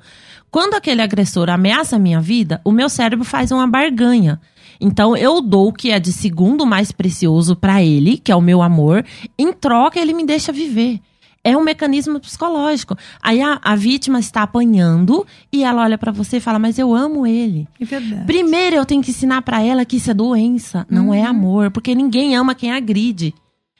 Quando 0.56 0.72
aquele 0.72 1.02
agressor 1.02 1.50
ameaça 1.50 1.96
a 1.96 1.98
minha 1.98 2.18
vida, 2.18 2.62
o 2.64 2.72
meu 2.72 2.88
cérebro 2.88 3.26
faz 3.26 3.52
uma 3.52 3.66
barganha. 3.66 4.40
Então, 4.80 5.14
eu 5.14 5.42
dou 5.42 5.68
o 5.68 5.72
que 5.72 5.90
é 5.90 6.00
de 6.00 6.10
segundo 6.10 6.64
mais 6.64 6.90
precioso 6.90 7.54
para 7.54 7.84
ele, 7.84 8.16
que 8.16 8.32
é 8.32 8.34
o 8.34 8.40
meu 8.40 8.62
amor, 8.62 9.04
em 9.38 9.52
troca 9.52 10.00
ele 10.00 10.14
me 10.14 10.24
deixa 10.24 10.52
viver. 10.52 10.98
É 11.44 11.54
um 11.54 11.62
mecanismo 11.62 12.18
psicológico. 12.18 12.96
Aí 13.22 13.42
a, 13.42 13.60
a 13.62 13.76
vítima 13.76 14.18
está 14.18 14.44
apanhando 14.44 15.26
e 15.52 15.62
ela 15.62 15.82
olha 15.82 15.98
pra 15.98 16.10
você 16.10 16.38
e 16.38 16.40
fala: 16.40 16.58
Mas 16.58 16.78
eu 16.78 16.94
amo 16.94 17.26
ele. 17.26 17.68
É 17.78 17.84
verdade. 17.84 18.24
Primeiro 18.24 18.76
eu 18.76 18.86
tenho 18.86 19.02
que 19.02 19.10
ensinar 19.10 19.42
pra 19.42 19.62
ela 19.62 19.84
que 19.84 19.96
isso 19.96 20.10
é 20.10 20.14
doença, 20.14 20.86
não 20.88 21.12
é 21.12 21.22
amor, 21.22 21.70
porque 21.70 21.94
ninguém 21.94 22.34
ama 22.34 22.54
quem 22.54 22.72
agride. 22.72 23.34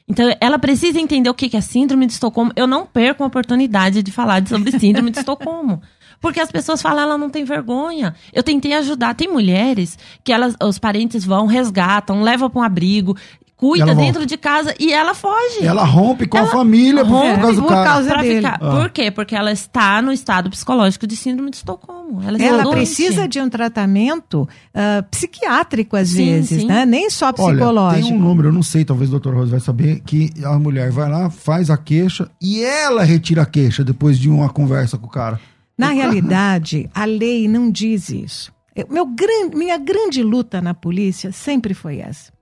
Então 0.08 0.30
ela 0.40 0.58
precisa 0.58 1.00
entender 1.00 1.28
o 1.28 1.34
que 1.34 1.56
é 1.56 1.60
síndrome 1.60 2.06
de 2.06 2.12
Estocolmo. 2.12 2.52
Eu 2.54 2.66
não 2.66 2.86
perco 2.86 3.24
a 3.24 3.26
oportunidade 3.26 4.02
de 4.02 4.12
falar 4.12 4.46
sobre 4.46 4.78
síndrome 4.78 5.10
de 5.10 5.18
Estocolmo. 5.20 5.80
Porque 6.20 6.40
as 6.40 6.50
pessoas 6.50 6.80
falam, 6.82 7.02
ela 7.02 7.18
não 7.18 7.30
tem 7.30 7.44
vergonha. 7.44 8.14
Eu 8.32 8.42
tentei 8.42 8.72
ajudar. 8.74 9.14
Tem 9.14 9.28
mulheres 9.28 9.98
que 10.24 10.32
elas, 10.32 10.54
os 10.62 10.78
parentes 10.78 11.24
vão, 11.24 11.46
resgatam, 11.46 12.22
levam 12.22 12.48
para 12.50 12.60
um 12.60 12.62
abrigo, 12.64 13.16
cuida 13.56 13.84
ela 13.84 13.94
volta. 13.94 14.06
dentro 14.06 14.26
de 14.26 14.36
casa 14.36 14.74
e 14.78 14.92
ela 14.92 15.14
foge. 15.14 15.62
Ela 15.64 15.84
rompe 15.84 16.26
com 16.26 16.36
a 16.36 16.40
Ela 16.40 16.50
família 16.50 17.04
por, 17.04 17.10
rompe 17.12 17.34
por 17.34 17.40
causa 17.40 17.54
do 17.56 17.62
por 17.62 17.68
cara. 17.68 17.84
causa- 17.90 18.08
Pra 18.10 18.22
dele. 18.22 18.36
ficar. 18.36 18.58
Ah. 18.60 18.70
Por 18.80 18.90
quê? 18.90 19.10
Porque 19.10 19.34
ela 19.34 19.50
está 19.52 20.02
no 20.02 20.12
estado 20.12 20.50
psicológico 20.50 21.06
de 21.06 21.16
síndrome 21.16 21.50
de 21.50 21.56
Estocolmo. 21.56 22.22
Ela, 22.22 22.36
está 22.36 22.44
Ela 22.48 22.70
precisa 22.70 23.26
de 23.26 23.40
um 23.40 23.48
tratamento 23.48 24.48
ah, 24.74 25.02
psiquiátrico, 25.10 25.96
às 25.96 26.08
Sim, 26.10 26.26
vezes, 26.26 26.60
sim. 26.62 26.66
né? 26.66 26.84
Nem 26.84 27.08
só 27.10 27.26
Olha, 27.26 27.34
psicológico. 27.56 28.08
tem 28.08 28.16
um 28.16 28.20
número, 28.20 28.48
eu 28.48 28.52
não 28.52 28.62
sei, 28.62 28.84
talvez 28.84 29.08
o 29.08 29.12
doutor 29.12 29.34
Rosa 29.34 29.52
vai 29.52 29.60
saber, 29.60 30.00
que 30.04 30.30
a 30.44 30.58
mulher 30.58 30.90
vai 30.90 31.08
lá, 31.10 31.30
faz 31.30 31.70
a 31.70 31.76
queixa 31.76 32.28
e 32.40 32.62
ela 32.62 33.02
retira 33.04 33.42
a 33.42 33.46
queixa 33.46 33.82
depois 33.82 34.18
de 34.18 34.28
uma 34.28 34.48
conversa 34.50 34.96
com 34.98 35.06
o 35.06 35.10
cara. 35.10 35.40
Na 35.78 35.90
realidade, 35.90 36.88
a 36.94 37.04
lei 37.04 37.46
não 37.48 37.70
diz 37.70 38.08
isso. 38.08 38.52
Eu- 38.74 38.86
meu 38.90 39.06
gran- 39.06 39.50
minha 39.54 39.76
grande 39.78 40.22
luta 40.22 40.60
na 40.60 40.72
polícia 40.74 41.32
sempre 41.32 41.74
foi 41.74 41.98
essa. 41.98 42.32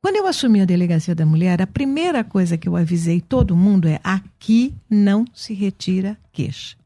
Quando 0.00 0.16
eu 0.16 0.26
assumi 0.26 0.60
a 0.60 0.64
delegacia 0.64 1.14
da 1.14 1.24
mulher, 1.24 1.62
a 1.62 1.66
primeira 1.66 2.24
coisa 2.24 2.56
que 2.58 2.68
eu 2.68 2.76
avisei 2.76 3.20
todo 3.20 3.56
mundo 3.56 3.86
é: 3.88 4.00
aqui 4.02 4.74
não 4.90 5.24
se 5.32 5.54
retira 5.54 6.18
queixa. 6.32 6.76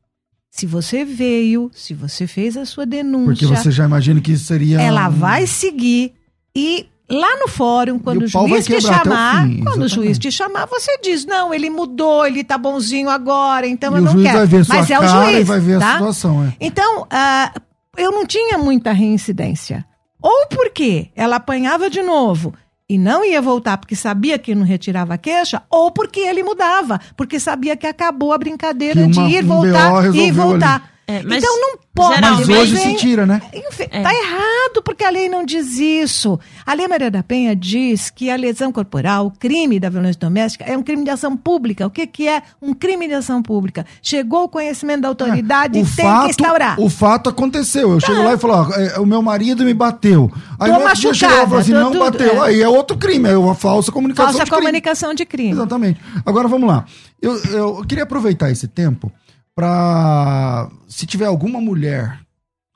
Se 0.50 0.66
você 0.66 1.04
veio, 1.04 1.70
se 1.74 1.92
você 1.94 2.26
fez 2.26 2.56
a 2.56 2.64
sua 2.64 2.86
denúncia, 2.86 3.46
Porque 3.46 3.62
você 3.62 3.70
já 3.70 3.84
imagina 3.84 4.20
que 4.20 4.32
isso 4.32 4.44
seria. 4.44 4.80
ela 4.80 5.08
um- 5.08 5.12
vai 5.12 5.46
seguir 5.46 6.12
e 6.54 6.86
lá 7.08 7.36
no 7.38 7.48
fórum, 7.48 7.98
quando 7.98 8.22
o 8.22 8.24
o 8.24 8.28
juiz 8.28 8.66
te 8.66 8.80
chamar, 8.80 9.46
fim, 9.46 9.62
quando 9.64 9.82
o 9.82 9.88
juiz 9.88 10.18
te 10.18 10.30
chamar, 10.30 10.66
você 10.66 10.98
diz: 11.02 11.24
não, 11.24 11.52
ele 11.54 11.70
mudou, 11.70 12.26
ele 12.26 12.42
tá 12.44 12.56
bonzinho 12.58 13.08
agora, 13.08 13.66
então 13.66 13.94
E 13.94 13.98
eu 13.98 14.02
não 14.02 14.12
juiz 14.12 14.24
quero. 14.26 14.38
vai 14.38 14.46
ver 14.46 14.64
Mas 14.68 14.90
é 14.90 14.98
o 14.98 15.06
juiz, 15.06 15.46
vai 15.48 15.60
ver 15.60 15.78
tá? 15.78 15.88
a 15.90 15.92
situação. 15.94 16.44
É. 16.44 16.52
Então, 16.60 17.06
ah, 17.10 17.52
eu 17.96 18.10
não 18.12 18.26
tinha 18.26 18.58
muita 18.58 18.92
reincidência. 18.92 19.84
Ou 20.22 20.46
porque 20.48 21.10
ela 21.14 21.36
apanhava 21.36 21.88
de 21.88 22.02
novo 22.02 22.52
e 22.88 22.98
não 22.98 23.24
ia 23.24 23.40
voltar 23.42 23.76
porque 23.78 23.94
sabia 23.94 24.38
que 24.38 24.54
não 24.54 24.64
retirava 24.64 25.14
a 25.14 25.18
queixa, 25.18 25.62
ou 25.70 25.90
porque 25.90 26.20
ele 26.20 26.42
mudava, 26.42 27.00
porque 27.16 27.38
sabia 27.38 27.76
que 27.76 27.86
acabou 27.86 28.32
a 28.32 28.38
brincadeira 28.38 28.94
Que 29.08 29.18
uma- 29.18 29.28
de 29.28 29.34
ir, 29.36 29.44
um 29.44 29.48
voltar 29.48 30.14
e 30.14 30.32
voltar. 30.32 30.90
É, 31.08 31.22
mas 31.22 31.42
então 31.42 31.60
não 31.60 31.78
pode. 31.94 32.20
Mas 32.20 32.48
hoje 32.48 32.74
vem- 32.74 32.90
se 32.90 32.96
tira, 32.96 33.24
né? 33.24 33.40
Enfim, 33.54 33.84
É. 33.92 34.02
Tá 34.02 34.12
errado, 34.12 34.82
porque 34.84 35.04
a 35.04 35.10
lei 35.10 35.28
não 35.28 35.44
diz 35.44 35.78
isso. 35.78 36.38
A 36.66 36.74
Lei 36.74 36.88
Maria 36.88 37.10
da 37.12 37.22
Penha 37.22 37.54
diz 37.54 38.10
que 38.10 38.28
a 38.28 38.34
lesão 38.34 38.72
corporal, 38.72 39.26
o 39.26 39.30
crime 39.30 39.78
da 39.78 39.88
violência 39.88 40.18
doméstica, 40.20 40.64
é 40.64 40.76
um 40.76 40.82
crime 40.82 41.04
de 41.04 41.10
ação 41.10 41.36
pública. 41.36 41.86
O 41.86 41.90
que, 41.90 42.08
que 42.08 42.26
é 42.26 42.42
um 42.60 42.74
crime 42.74 43.06
de 43.06 43.14
ação 43.14 43.40
pública? 43.40 43.86
Chegou 44.02 44.44
o 44.44 44.48
conhecimento 44.48 45.02
da 45.02 45.08
autoridade, 45.08 45.78
É, 45.78 45.82
tem 45.84 46.04
fato, 46.04 46.24
que 46.24 46.30
instaurar. 46.30 46.80
O 46.80 46.90
fato 46.90 47.30
aconteceu. 47.30 47.92
Eu 47.92 48.00
chego 48.00 48.22
lá 48.24 48.34
e 48.34 48.38
falo, 48.38 48.54
ó, 48.54 48.72
é, 48.74 48.98
o 48.98 49.06
meu 49.06 49.22
marido 49.22 49.64
me 49.64 49.72
bateu. 49.72 50.28
Aí 50.58 50.72
Tô 50.72 50.80
machucada, 50.80 51.14
chegou 51.14 51.36
lá 51.36 51.42
e 51.42 51.46
falou 51.46 51.60
assim, 51.60 51.72
tô 51.72 51.78
não 51.80 51.92
tudo, 51.92 52.00
bateu. 52.04 52.42
é. 52.44 52.48
Aí 52.48 52.60
é 52.62 52.68
outro 52.68 52.96
crime, 52.98 53.28
é 53.28 53.36
uma 53.38 53.54
falsa 53.54 53.92
comunicação 53.92 54.32
Falsa 54.32 54.44
de 54.44 54.50
crime. 54.50 54.62
comunicação 54.66 55.14
de 55.14 55.24
crime. 55.24 55.52
Exatamente. 55.52 56.00
Agora 56.26 56.48
vamos 56.48 56.68
lá. 56.68 56.84
Eu, 57.22 57.36
eu 57.44 57.84
queria 57.88 58.02
aproveitar 58.02 58.50
esse 58.50 58.66
tempo 58.66 59.10
para 59.56 60.70
se 60.86 61.06
tiver 61.06 61.24
alguma 61.24 61.62
mulher, 61.62 62.20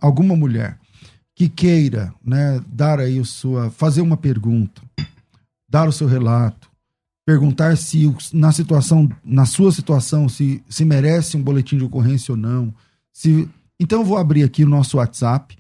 alguma 0.01 0.35
mulher 0.35 0.79
que 1.35 1.47
queira, 1.47 2.13
né, 2.25 2.59
dar 2.67 2.99
aí 2.99 3.21
o 3.21 3.25
sua, 3.25 3.71
fazer 3.71 4.01
uma 4.01 4.17
pergunta, 4.17 4.81
dar 5.69 5.87
o 5.87 5.93
seu 5.93 6.07
relato, 6.07 6.71
perguntar 7.25 7.77
se 7.77 8.13
na 8.33 8.51
situação, 8.51 9.09
na 9.23 9.45
sua 9.45 9.71
situação, 9.71 10.27
se 10.27 10.65
se 10.69 10.85
merece 10.85 11.37
um 11.37 11.43
boletim 11.43 11.77
de 11.77 11.85
ocorrência 11.85 12.33
ou 12.33 12.37
não. 12.37 12.75
Se 13.13 13.49
então 13.79 14.01
eu 14.01 14.05
vou 14.05 14.17
abrir 14.17 14.43
aqui 14.43 14.65
o 14.65 14.69
nosso 14.69 14.97
WhatsApp. 14.97 15.57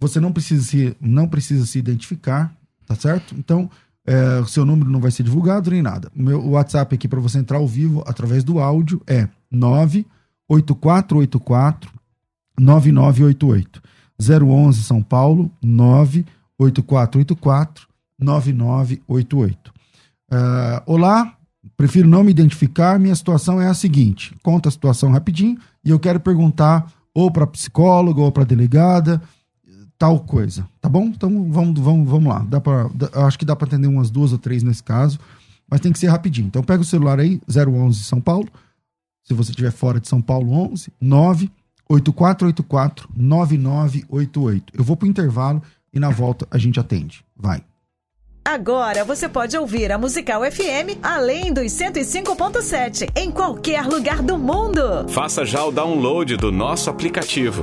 Você 0.00 0.18
não 0.18 0.32
precisa 0.32 0.64
se 0.64 0.96
não 1.00 1.28
precisa 1.28 1.64
se 1.66 1.78
identificar, 1.78 2.54
tá 2.86 2.94
certo? 2.94 3.34
Então 3.38 3.70
é, 4.06 4.40
o 4.40 4.46
seu 4.46 4.64
número 4.64 4.90
não 4.90 5.00
vai 5.00 5.10
ser 5.10 5.22
divulgado 5.22 5.70
nem 5.70 5.82
nada. 5.82 6.10
O 6.16 6.22
meu 6.22 6.46
WhatsApp 6.50 6.94
aqui 6.94 7.06
para 7.06 7.20
você 7.20 7.38
entrar 7.38 7.58
ao 7.58 7.68
vivo 7.68 8.02
através 8.06 8.42
do 8.42 8.58
áudio 8.58 9.00
é 9.06 9.28
98484 10.48 11.92
9988. 12.58 13.82
011 14.18 14.82
São 14.82 15.02
Paulo 15.02 15.50
98484 15.62 17.86
9988. 18.18 19.72
Ah, 20.30 20.82
olá, 20.86 21.36
prefiro 21.76 22.08
não 22.08 22.24
me 22.24 22.30
identificar. 22.30 22.98
Minha 22.98 23.14
situação 23.14 23.60
é 23.60 23.68
a 23.68 23.74
seguinte: 23.74 24.34
conta 24.42 24.68
a 24.68 24.72
situação 24.72 25.10
rapidinho 25.10 25.58
e 25.84 25.90
eu 25.90 25.98
quero 25.98 26.20
perguntar 26.20 26.90
ou 27.12 27.30
para 27.30 27.46
psicóloga 27.46 28.20
ou 28.20 28.32
para 28.32 28.44
delegada 28.44 29.20
tal 29.98 30.20
coisa, 30.20 30.66
tá 30.80 30.88
bom? 30.88 31.06
Então 31.06 31.50
vamos, 31.50 31.80
vamos, 31.80 32.08
vamos 32.08 32.28
lá. 32.28 32.46
Dá 32.48 32.60
acho 33.26 33.38
que 33.38 33.44
dá 33.44 33.54
para 33.54 33.68
atender 33.68 33.86
umas 33.86 34.10
duas 34.10 34.32
ou 34.32 34.38
três 34.38 34.62
nesse 34.62 34.82
caso, 34.82 35.18
mas 35.70 35.80
tem 35.80 35.92
que 35.92 35.98
ser 35.98 36.08
rapidinho. 36.08 36.48
Então 36.48 36.62
pega 36.62 36.82
o 36.82 36.84
celular 36.84 37.18
aí, 37.18 37.40
011 37.48 38.02
São 38.02 38.20
Paulo. 38.20 38.48
Se 39.24 39.34
você 39.34 39.50
estiver 39.50 39.72
fora 39.72 39.98
de 39.98 40.06
São 40.06 40.20
Paulo, 40.20 40.52
11 40.52 40.92
98484 41.00 43.08
9988. 43.16 44.72
Eu 44.76 44.84
vou 44.84 44.96
pro 44.96 45.08
intervalo 45.08 45.62
e 45.92 45.98
na 45.98 46.10
volta 46.10 46.46
a 46.50 46.58
gente 46.58 46.78
atende. 46.78 47.24
Vai. 47.36 47.64
Agora 48.44 49.04
você 49.04 49.26
pode 49.26 49.56
ouvir 49.56 49.90
a 49.90 49.96
Musical 49.96 50.42
FM 50.42 50.98
além 51.02 51.52
dos 51.52 51.72
105.7 51.72 53.10
em 53.16 53.30
qualquer 53.30 53.86
lugar 53.86 54.22
do 54.22 54.38
mundo. 54.38 55.08
Faça 55.08 55.46
já 55.46 55.64
o 55.64 55.72
download 55.72 56.36
do 56.36 56.52
nosso 56.52 56.90
aplicativo. 56.90 57.62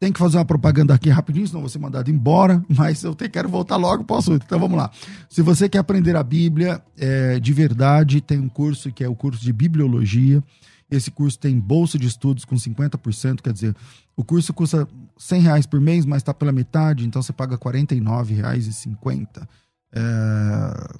Tem 0.00 0.12
que 0.12 0.18
fazer 0.18 0.36
uma 0.38 0.44
propaganda 0.44 0.94
aqui 0.94 1.10
rapidinho, 1.10 1.46
senão 1.46 1.60
vou 1.60 1.68
ser 1.68 1.80
mandado 1.80 2.08
embora, 2.08 2.64
mas 2.68 3.02
eu 3.02 3.14
te, 3.14 3.28
quero 3.28 3.48
voltar 3.48 3.76
logo 3.76 4.04
para 4.04 4.14
o 4.14 4.18
assunto. 4.18 4.44
Então 4.44 4.58
vamos 4.58 4.78
lá. 4.78 4.90
Se 5.28 5.42
você 5.42 5.68
quer 5.68 5.78
aprender 5.78 6.14
a 6.14 6.22
Bíblia 6.22 6.80
é, 6.96 7.40
de 7.40 7.52
verdade, 7.52 8.20
tem 8.20 8.38
um 8.38 8.48
curso 8.48 8.92
que 8.92 9.02
é 9.02 9.08
o 9.08 9.14
curso 9.16 9.42
de 9.42 9.52
Bibliologia. 9.52 10.42
Esse 10.90 11.10
curso 11.10 11.38
tem 11.38 11.58
bolsa 11.58 11.98
de 11.98 12.06
estudos 12.06 12.44
com 12.44 12.54
50%, 12.56 13.42
quer 13.42 13.52
dizer, 13.52 13.76
o 14.16 14.24
curso 14.24 14.54
custa 14.54 14.88
100 15.18 15.42
reais 15.42 15.66
por 15.66 15.80
mês, 15.80 16.06
mas 16.06 16.18
está 16.18 16.32
pela 16.32 16.50
metade, 16.50 17.06
então 17.06 17.20
você 17.20 17.32
paga 17.32 17.56
R$ 17.56 17.60
49,50. 17.60 19.46
É, 19.92 20.00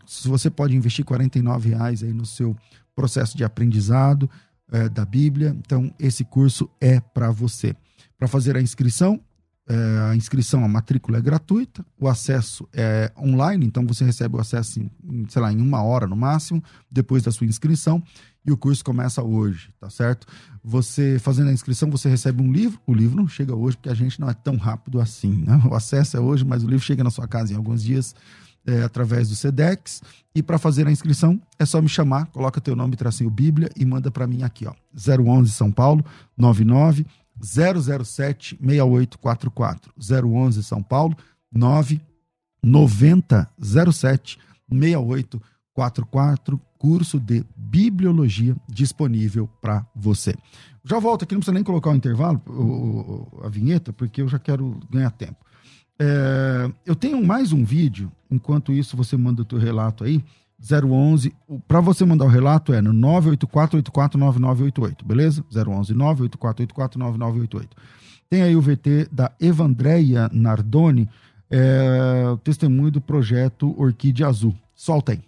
se 0.07 0.29
você 0.29 0.51
pode 0.51 0.77
investir 0.77 1.05
R$ 1.09 1.69
reais 1.69 2.03
aí 2.03 2.13
no 2.13 2.27
seu 2.27 2.55
processo 2.95 3.37
de 3.37 3.45
aprendizado 3.45 4.29
é, 4.71 4.89
da 4.89 5.05
Bíblia, 5.05 5.57
então 5.59 5.93
esse 5.99 6.25
curso 6.25 6.69
é 6.81 7.01
para 7.01 7.31
você. 7.31 7.75
Para 8.19 8.29
fazer 8.29 8.57
a 8.57 8.61
inscrição, 8.61 9.21
é, 9.69 10.11
a 10.11 10.17
inscrição, 10.17 10.65
a 10.65 10.69
matrícula 10.69 11.19
é 11.19 11.21
gratuita, 11.21 11.85
o 12.01 12.09
acesso 12.09 12.67
é 12.73 13.13
online, 13.19 13.67
então 13.67 13.87
você 13.87 14.03
recebe 14.03 14.37
o 14.37 14.41
acesso 14.41 14.81
em, 14.81 14.91
sei 15.29 15.43
lá, 15.43 15.53
em 15.53 15.61
uma 15.61 15.83
hora 15.83 16.07
no 16.07 16.17
máximo, 16.17 16.63
depois 16.91 17.23
da 17.23 17.31
sua 17.31 17.47
inscrição, 17.47 18.03
e 18.47 18.51
o 18.51 18.57
curso 18.57 18.83
começa 18.83 19.23
hoje, 19.23 19.71
tá 19.79 19.91
certo? 19.91 20.27
Você 20.65 21.19
fazendo 21.19 21.51
a 21.51 21.53
inscrição, 21.53 21.91
você 21.91 22.09
recebe 22.09 22.43
um 22.43 22.51
livro, 22.51 22.81
o 22.87 22.95
livro 22.95 23.15
não 23.15 23.29
chega 23.29 23.55
hoje, 23.55 23.77
porque 23.77 23.91
a 23.91 23.95
gente 23.95 24.19
não 24.19 24.31
é 24.31 24.33
tão 24.33 24.57
rápido 24.57 25.03
assim, 25.03 25.45
né? 25.47 25.61
O 25.71 25.75
acesso 25.75 26.17
é 26.17 26.21
hoje, 26.21 26.47
mas 26.47 26.65
o 26.65 26.67
livro 26.67 26.85
chega 26.85 27.05
na 27.05 27.11
sua 27.11 27.29
casa 27.29 27.53
em 27.53 27.57
alguns 27.57 27.83
dias, 27.83 28.15
é, 28.67 28.83
através 28.83 29.29
do 29.29 29.37
SEDEX. 29.37 30.03
E 30.35 30.43
para 30.43 30.57
fazer 30.57 30.87
a 30.87 30.91
inscrição, 30.91 31.39
é 31.59 31.67
só 31.67 31.83
me 31.83 31.89
chamar, 31.91 32.27
coloca 32.27 32.59
teu 32.59 32.75
nome, 32.75 32.97
tracinho 32.97 33.29
Bíblia 33.29 33.69
e 33.77 33.85
manda 33.85 34.11
para 34.11 34.27
mim 34.27 34.43
aqui, 34.43 34.67
ó. 34.67 34.73
011 34.95 35.53
São 35.53 35.71
Paulo, 35.71 36.03
99 36.37 37.05
007 37.43 38.59
6844. 38.61 39.93
011 39.99 40.63
São 40.63 40.83
Paulo, 40.83 41.17
9 41.53 42.01
90 42.63 43.49
07 43.61 44.39
6844. 44.71 46.61
Curso 46.79 47.19
de 47.19 47.45
Bibliologia 47.57 48.57
disponível 48.69 49.49
para 49.61 49.85
você. 49.95 50.35
Já 50.85 50.99
volto 50.99 51.25
aqui, 51.25 51.35
não 51.35 51.41
precisa 51.41 51.55
nem 51.55 51.65
colocar 51.65 51.91
o 51.91 51.95
intervalo, 51.95 52.41
o, 52.47 53.41
a 53.45 53.49
vinheta, 53.49 53.93
porque 53.93 54.23
eu 54.23 54.29
já 54.29 54.39
quero 54.39 54.79
ganhar 54.89 55.11
tempo. 55.11 55.45
É, 55.99 56.71
eu 56.87 56.95
tenho 56.95 57.25
mais 57.25 57.53
um 57.53 57.65
vídeo, 57.65 58.13
enquanto 58.31 58.73
isso 58.73 58.97
você 58.97 59.17
manda 59.17 59.43
o 59.43 59.45
teu 59.45 59.59
relato 59.59 60.05
aí, 60.05 60.25
011, 60.61 61.33
para 61.67 61.81
você 61.81 62.05
mandar 62.05 62.25
o 62.25 62.29
relato 62.29 62.73
é 62.73 62.81
no 62.83 62.93
984849988, 62.93 65.05
beleza? 65.05 65.45
011 65.53 65.95
984849988. 65.95 67.69
Tem 68.29 68.43
aí 68.43 68.57
o 68.57 68.61
VT 68.61 69.09
da 69.11 69.33
Evandreia 69.41 70.29
Nardoni, 70.33 71.09
é, 71.51 72.37
testemunho 72.45 72.91
do 72.91 73.01
projeto 73.01 73.75
Orquídea 73.81 74.27
Azul. 74.27 74.55
Solta 74.75 75.13
aí. 75.13 75.21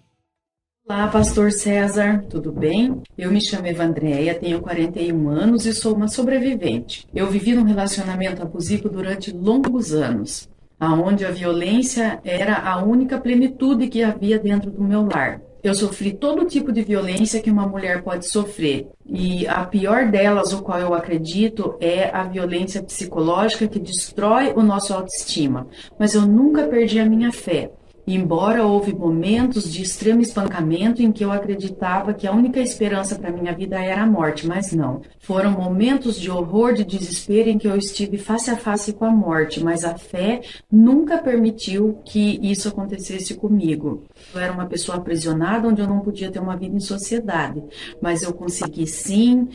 Olá, 0.86 1.06
pastor 1.06 1.52
César, 1.52 2.24
tudo 2.28 2.50
bem? 2.50 3.00
Eu 3.16 3.30
me 3.30 3.40
chamo 3.40 3.68
Evandreia, 3.68 4.34
tenho 4.34 4.60
41 4.60 5.28
anos 5.28 5.64
e 5.64 5.72
sou 5.72 5.94
uma 5.94 6.08
sobrevivente. 6.08 7.06
Eu 7.14 7.30
vivi 7.30 7.54
num 7.54 7.62
relacionamento 7.62 8.42
abusivo 8.42 8.88
durante 8.88 9.30
longos 9.30 9.92
anos 9.92 10.49
aonde 10.80 11.26
a 11.26 11.30
violência 11.30 12.18
era 12.24 12.56
a 12.56 12.82
única 12.82 13.20
plenitude 13.20 13.88
que 13.88 14.02
havia 14.02 14.38
dentro 14.38 14.70
do 14.70 14.82
meu 14.82 15.06
lar. 15.06 15.42
Eu 15.62 15.74
sofri 15.74 16.14
todo 16.14 16.46
tipo 16.46 16.72
de 16.72 16.82
violência 16.82 17.42
que 17.42 17.50
uma 17.50 17.68
mulher 17.68 18.02
pode 18.02 18.26
sofrer. 18.26 18.88
E 19.06 19.46
a 19.46 19.62
pior 19.66 20.10
delas, 20.10 20.54
o 20.54 20.62
qual 20.62 20.80
eu 20.80 20.94
acredito, 20.94 21.76
é 21.80 22.08
a 22.08 22.24
violência 22.24 22.82
psicológica 22.82 23.68
que 23.68 23.78
destrói 23.78 24.54
o 24.56 24.62
nosso 24.62 24.94
autoestima. 24.94 25.66
Mas 25.98 26.14
eu 26.14 26.22
nunca 26.22 26.66
perdi 26.66 26.98
a 26.98 27.04
minha 27.04 27.30
fé. 27.30 27.70
Embora 28.12 28.66
houve 28.66 28.92
momentos 28.92 29.72
de 29.72 29.82
extremo 29.82 30.20
espancamento 30.20 31.00
em 31.00 31.12
que 31.12 31.24
eu 31.24 31.30
acreditava 31.30 32.12
que 32.12 32.26
a 32.26 32.32
única 32.32 32.58
esperança 32.58 33.16
para 33.16 33.30
minha 33.30 33.54
vida 33.54 33.80
era 33.80 34.02
a 34.02 34.06
morte, 34.06 34.48
mas 34.48 34.72
não. 34.72 35.00
Foram 35.20 35.52
momentos 35.52 36.18
de 36.18 36.28
horror, 36.28 36.72
de 36.72 36.84
desespero 36.84 37.48
em 37.48 37.56
que 37.56 37.68
eu 37.68 37.76
estive 37.76 38.18
face 38.18 38.50
a 38.50 38.56
face 38.56 38.92
com 38.92 39.04
a 39.04 39.12
morte, 39.12 39.62
mas 39.62 39.84
a 39.84 39.96
fé 39.96 40.40
nunca 40.70 41.18
permitiu 41.18 42.00
que 42.04 42.40
isso 42.42 42.68
acontecesse 42.68 43.34
comigo. 43.34 44.02
Eu 44.34 44.40
era 44.40 44.52
uma 44.52 44.66
pessoa 44.66 44.98
aprisionada 44.98 45.68
onde 45.68 45.80
eu 45.80 45.86
não 45.86 46.00
podia 46.00 46.32
ter 46.32 46.40
uma 46.40 46.56
vida 46.56 46.74
em 46.74 46.80
sociedade, 46.80 47.62
mas 48.02 48.24
eu 48.24 48.32
consegui 48.32 48.88
sim 48.88 49.48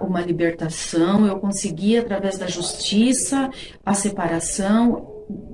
uma 0.00 0.20
libertação, 0.20 1.26
eu 1.26 1.38
consegui 1.38 1.96
através 1.96 2.36
da 2.36 2.46
justiça 2.46 3.50
a 3.84 3.94
separação, 3.94 5.09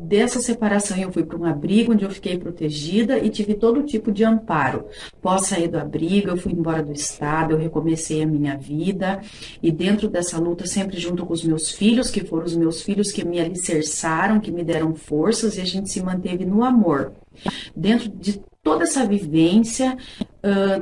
dessa 0.07 0.41
separação 0.41 0.97
eu 0.97 1.13
fui 1.13 1.25
para 1.25 1.37
um 1.37 1.45
abrigo 1.45 1.93
onde 1.93 2.05
eu 2.05 2.11
fiquei 2.11 2.39
protegida 2.39 3.19
e 3.19 3.29
tive 3.29 3.55
todo 3.55 3.83
tipo 3.83 4.13
de 4.13 4.25
amparo. 4.25 4.87
Pós 5.21 5.47
sair 5.47 5.69
do 5.69 5.79
abrigo, 5.79 6.31
eu 6.31 6.37
fui 6.37 6.53
embora 6.53 6.83
do 6.83 6.93
estado, 6.93 7.53
eu 7.53 7.59
recomecei 7.59 8.23
a 8.23 8.27
minha 8.27 8.57
vida 8.57 9.21
e 9.63 9.73
dentro 9.73 10.09
dessa 10.09 10.39
luta 10.39 10.67
sempre 10.67 10.99
junto 10.99 11.27
com 11.27 11.33
os 11.33 11.45
meus 11.45 11.73
filhos, 11.73 12.11
que 12.11 12.25
foram 12.25 12.45
os 12.45 12.57
meus 12.57 12.83
filhos 12.83 13.11
que 13.11 13.25
me 13.25 13.41
alicerçaram, 13.41 14.41
que 14.41 14.53
me 14.53 14.63
deram 14.63 14.95
forças 14.95 15.57
e 15.57 15.61
a 15.61 15.65
gente 15.65 15.91
se 15.91 16.03
manteve 16.03 16.45
no 16.45 16.63
amor. 16.63 17.13
Dentro 17.75 18.09
de 18.09 18.41
toda 18.63 18.85
essa 18.85 19.05
vivência, 19.05 19.97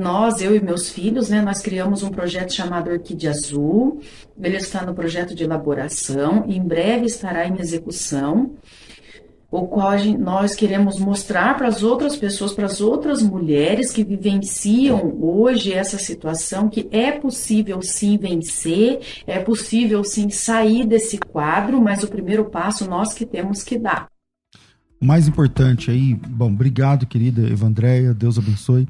nós, 0.00 0.42
eu 0.42 0.54
e 0.54 0.60
meus 0.60 0.90
filhos, 0.90 1.30
né, 1.30 1.40
nós 1.40 1.60
criamos 1.60 2.02
um 2.02 2.10
projeto 2.10 2.52
chamado 2.52 2.90
Orquídea 2.90 3.30
Azul. 3.30 4.00
Ele 4.40 4.56
está 4.56 4.84
no 4.84 4.94
projeto 4.94 5.34
de 5.34 5.44
elaboração 5.44 6.44
e 6.46 6.56
em 6.56 6.62
breve 6.62 7.06
estará 7.06 7.46
em 7.46 7.58
execução 7.58 8.52
o 9.54 9.68
qual 9.68 9.92
nós 10.18 10.56
queremos 10.56 10.98
mostrar 10.98 11.56
para 11.56 11.68
as 11.68 11.84
outras 11.84 12.16
pessoas, 12.16 12.52
para 12.52 12.66
as 12.66 12.80
outras 12.80 13.22
mulheres 13.22 13.92
que 13.92 14.02
vivenciam 14.02 15.16
hoje 15.22 15.72
essa 15.72 15.96
situação, 15.96 16.68
que 16.68 16.88
é 16.90 17.12
possível 17.12 17.80
sim 17.80 18.18
vencer, 18.18 18.98
é 19.24 19.38
possível 19.38 20.02
sim 20.02 20.28
sair 20.28 20.84
desse 20.84 21.18
quadro, 21.18 21.80
mas 21.80 22.02
o 22.02 22.08
primeiro 22.08 22.46
passo 22.46 22.90
nós 22.90 23.14
que 23.14 23.24
temos 23.24 23.62
que 23.62 23.78
dar. 23.78 24.08
O 25.00 25.06
mais 25.06 25.28
importante 25.28 25.88
aí, 25.88 26.14
bom, 26.14 26.52
obrigado, 26.52 27.06
querida 27.06 27.42
Evandréia, 27.42 28.12
Deus 28.12 28.36
abençoe. 28.36 28.88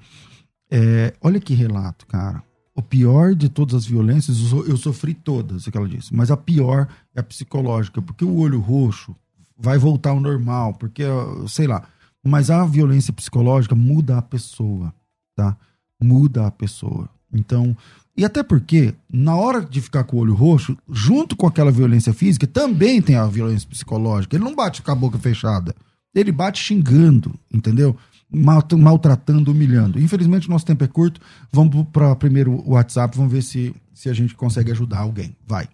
É, 0.70 1.12
olha 1.20 1.40
que 1.40 1.52
relato, 1.52 2.06
cara. 2.06 2.42
O 2.74 2.80
pior 2.80 3.34
de 3.34 3.50
todas 3.50 3.74
as 3.74 3.86
violências, 3.86 4.38
eu 4.50 4.78
sofri 4.78 5.12
todas, 5.12 5.68
é 5.68 5.70
que 5.70 5.76
ela 5.76 5.86
disse, 5.86 6.14
mas 6.14 6.30
a 6.30 6.38
pior 6.38 6.88
é 7.14 7.20
a 7.20 7.22
psicológica, 7.22 8.00
porque 8.00 8.24
o 8.24 8.38
olho 8.38 8.60
roxo, 8.60 9.14
vai 9.56 9.78
voltar 9.78 10.10
ao 10.10 10.20
normal, 10.20 10.74
porque, 10.74 11.04
sei 11.48 11.66
lá. 11.66 11.84
Mas 12.24 12.50
a 12.50 12.64
violência 12.64 13.12
psicológica 13.12 13.74
muda 13.74 14.18
a 14.18 14.22
pessoa, 14.22 14.92
tá? 15.36 15.56
Muda 16.02 16.46
a 16.46 16.50
pessoa. 16.50 17.08
Então, 17.32 17.76
e 18.16 18.24
até 18.24 18.42
porque, 18.42 18.94
na 19.12 19.36
hora 19.36 19.60
de 19.60 19.80
ficar 19.80 20.04
com 20.04 20.16
o 20.16 20.20
olho 20.20 20.34
roxo, 20.34 20.76
junto 20.88 21.36
com 21.36 21.46
aquela 21.46 21.70
violência 21.70 22.12
física, 22.12 22.46
também 22.46 23.02
tem 23.02 23.16
a 23.16 23.26
violência 23.26 23.68
psicológica. 23.68 24.36
Ele 24.36 24.44
não 24.44 24.54
bate 24.54 24.82
com 24.82 24.90
a 24.90 24.94
boca 24.94 25.18
fechada. 25.18 25.74
Ele 26.14 26.30
bate 26.30 26.62
xingando, 26.62 27.34
entendeu? 27.52 27.96
maltratando, 28.30 29.52
humilhando. 29.52 30.00
Infelizmente, 30.00 30.50
nosso 30.50 30.66
tempo 30.66 30.82
é 30.82 30.88
curto. 30.88 31.20
Vamos 31.52 31.86
para 31.92 32.14
primeiro 32.16 32.52
o 32.66 32.72
WhatsApp, 32.72 33.16
vamos 33.16 33.32
ver 33.32 33.42
se, 33.42 33.74
se 33.92 34.08
a 34.08 34.12
gente 34.12 34.34
consegue 34.34 34.72
ajudar 34.72 34.98
alguém. 34.98 35.36
Vai. 35.46 35.68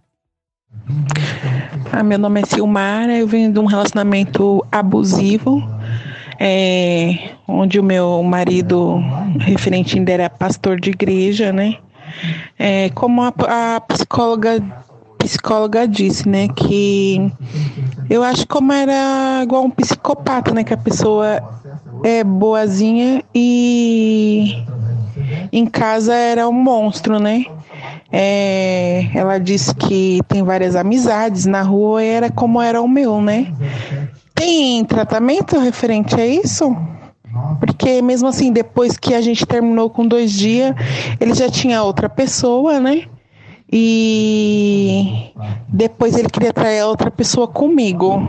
Ah, 1.92 2.02
meu 2.02 2.18
nome 2.18 2.40
é 2.40 2.46
Silmara, 2.46 3.16
eu 3.16 3.26
venho 3.26 3.52
de 3.52 3.58
um 3.58 3.66
relacionamento 3.66 4.64
abusivo, 4.70 5.62
é, 6.38 7.32
onde 7.46 7.78
o 7.80 7.82
meu 7.82 8.22
marido, 8.22 9.02
referente 9.38 9.98
ainda 9.98 10.12
era 10.12 10.30
pastor 10.30 10.80
de 10.80 10.90
igreja, 10.90 11.52
né? 11.52 11.76
É, 12.58 12.90
como 12.90 13.22
a, 13.22 13.32
a 13.76 13.80
psicóloga 13.80 14.62
psicóloga 15.18 15.86
disse, 15.86 16.26
né, 16.26 16.48
que 16.48 17.30
eu 18.08 18.24
acho 18.24 18.48
como 18.48 18.72
era 18.72 19.42
igual 19.42 19.64
um 19.64 19.70
psicopata, 19.70 20.54
né, 20.54 20.64
que 20.64 20.72
a 20.72 20.78
pessoa 20.78 21.42
é 22.02 22.24
boazinha 22.24 23.22
e 23.34 24.64
em 25.52 25.66
casa 25.66 26.14
era 26.14 26.48
um 26.48 26.52
monstro, 26.52 27.20
né? 27.20 27.44
É, 28.12 29.08
ela 29.14 29.38
disse 29.38 29.74
que 29.74 30.20
tem 30.26 30.42
várias 30.42 30.74
amizades 30.74 31.46
na 31.46 31.62
rua, 31.62 32.02
era 32.02 32.30
como 32.30 32.60
era 32.60 32.82
o 32.82 32.88
meu, 32.88 33.20
né? 33.20 33.52
Tem 34.34 34.84
tratamento 34.84 35.58
referente 35.58 36.14
a 36.20 36.26
isso? 36.26 36.76
Porque 37.60 38.02
mesmo 38.02 38.28
assim, 38.28 38.52
depois 38.52 38.96
que 38.96 39.14
a 39.14 39.20
gente 39.20 39.46
terminou 39.46 39.88
com 39.88 40.06
dois 40.06 40.32
dias, 40.32 40.74
ele 41.20 41.34
já 41.34 41.48
tinha 41.48 41.82
outra 41.82 42.08
pessoa, 42.08 42.80
né? 42.80 43.04
E 43.72 45.32
depois 45.68 46.16
ele 46.16 46.28
queria 46.28 46.52
trair 46.52 46.80
a 46.80 46.88
outra 46.88 47.10
pessoa 47.10 47.46
comigo. 47.46 48.28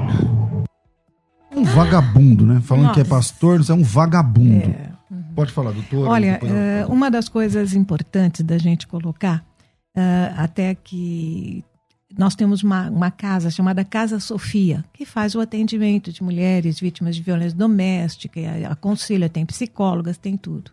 Um 1.56 1.64
vagabundo, 1.64 2.46
né? 2.46 2.62
Falando 2.64 2.88
Nossa. 2.88 2.96
que 2.96 3.02
é 3.02 3.10
pastor, 3.10 3.58
você 3.58 3.72
é 3.72 3.76
um 3.76 3.84
vagabundo. 3.84 4.70
É. 4.70 4.92
Pode 5.36 5.52
falar, 5.52 5.72
doutor. 5.72 6.08
Olha, 6.08 6.40
é, 6.44 6.86
uma 6.88 7.10
das 7.10 7.28
coisas 7.28 7.74
importantes 7.74 8.44
da 8.44 8.58
gente 8.58 8.86
colocar 8.86 9.44
uh, 9.96 10.34
até 10.38 10.76
que 10.76 11.64
nós 12.18 12.36
temos 12.36 12.64
uma, 12.64 12.90
uma 12.90 13.12
casa 13.12 13.50
chamada 13.50 13.86
Casa 13.86 14.20
Sofia, 14.20 14.84
que 14.94 15.06
faz 15.06 15.36
o 15.36 15.40
atendimento 15.40 16.12
de 16.12 16.24
mulheres 16.24 16.80
vítimas 16.80 17.16
de 17.16 17.22
violência 17.22 17.58
doméstica, 17.58 18.40
aconselha, 18.70 19.30
tem 19.30 19.46
psicólogas, 19.46 20.18
tem 20.18 20.36
tudo. 20.36 20.72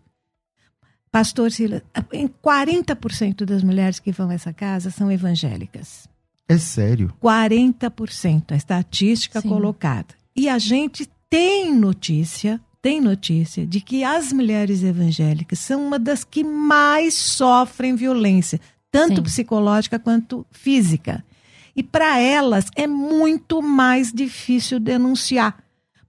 Pastor 1.11 1.51
Silas, 1.51 1.83
em 2.13 2.29
40% 2.29 3.45
das 3.45 3.63
mulheres 3.63 3.99
que 3.99 4.13
vão 4.13 4.31
a 4.31 4.35
essa 4.35 4.53
casa 4.53 4.91
são 4.91 5.11
evangélicas. 5.11 6.09
É 6.49 6.59
sério? 6.59 7.13
40%, 7.23 8.53
a 8.53 8.57
estatística 8.57 9.41
Sim. 9.41 9.49
colocada. 9.49 10.15
E 10.35 10.49
a 10.49 10.59
gente 10.59 11.09
tem 11.29 11.75
notícia, 11.75 12.61
tem 12.81 13.01
notícia 13.01 13.67
de 13.67 13.81
que 13.81 14.05
as 14.05 14.33
mulheres 14.33 14.83
evangélicas 14.83 15.59
são 15.59 15.87
uma 15.87 15.99
das 15.99 16.25
que 16.25 16.43
mais 16.45 17.15
sofrem 17.15 17.95
violência, 17.95 18.61
tanto 18.91 19.17
Sim. 19.17 19.23
psicológica 19.23 19.99
quanto 19.99 20.47
física. 20.51 21.25
E 21.75 21.83
para 21.83 22.19
elas 22.19 22.67
é 22.75 22.87
muito 22.87 23.63
mais 23.63 24.13
difícil 24.13 24.81
denunciar, 24.81 25.57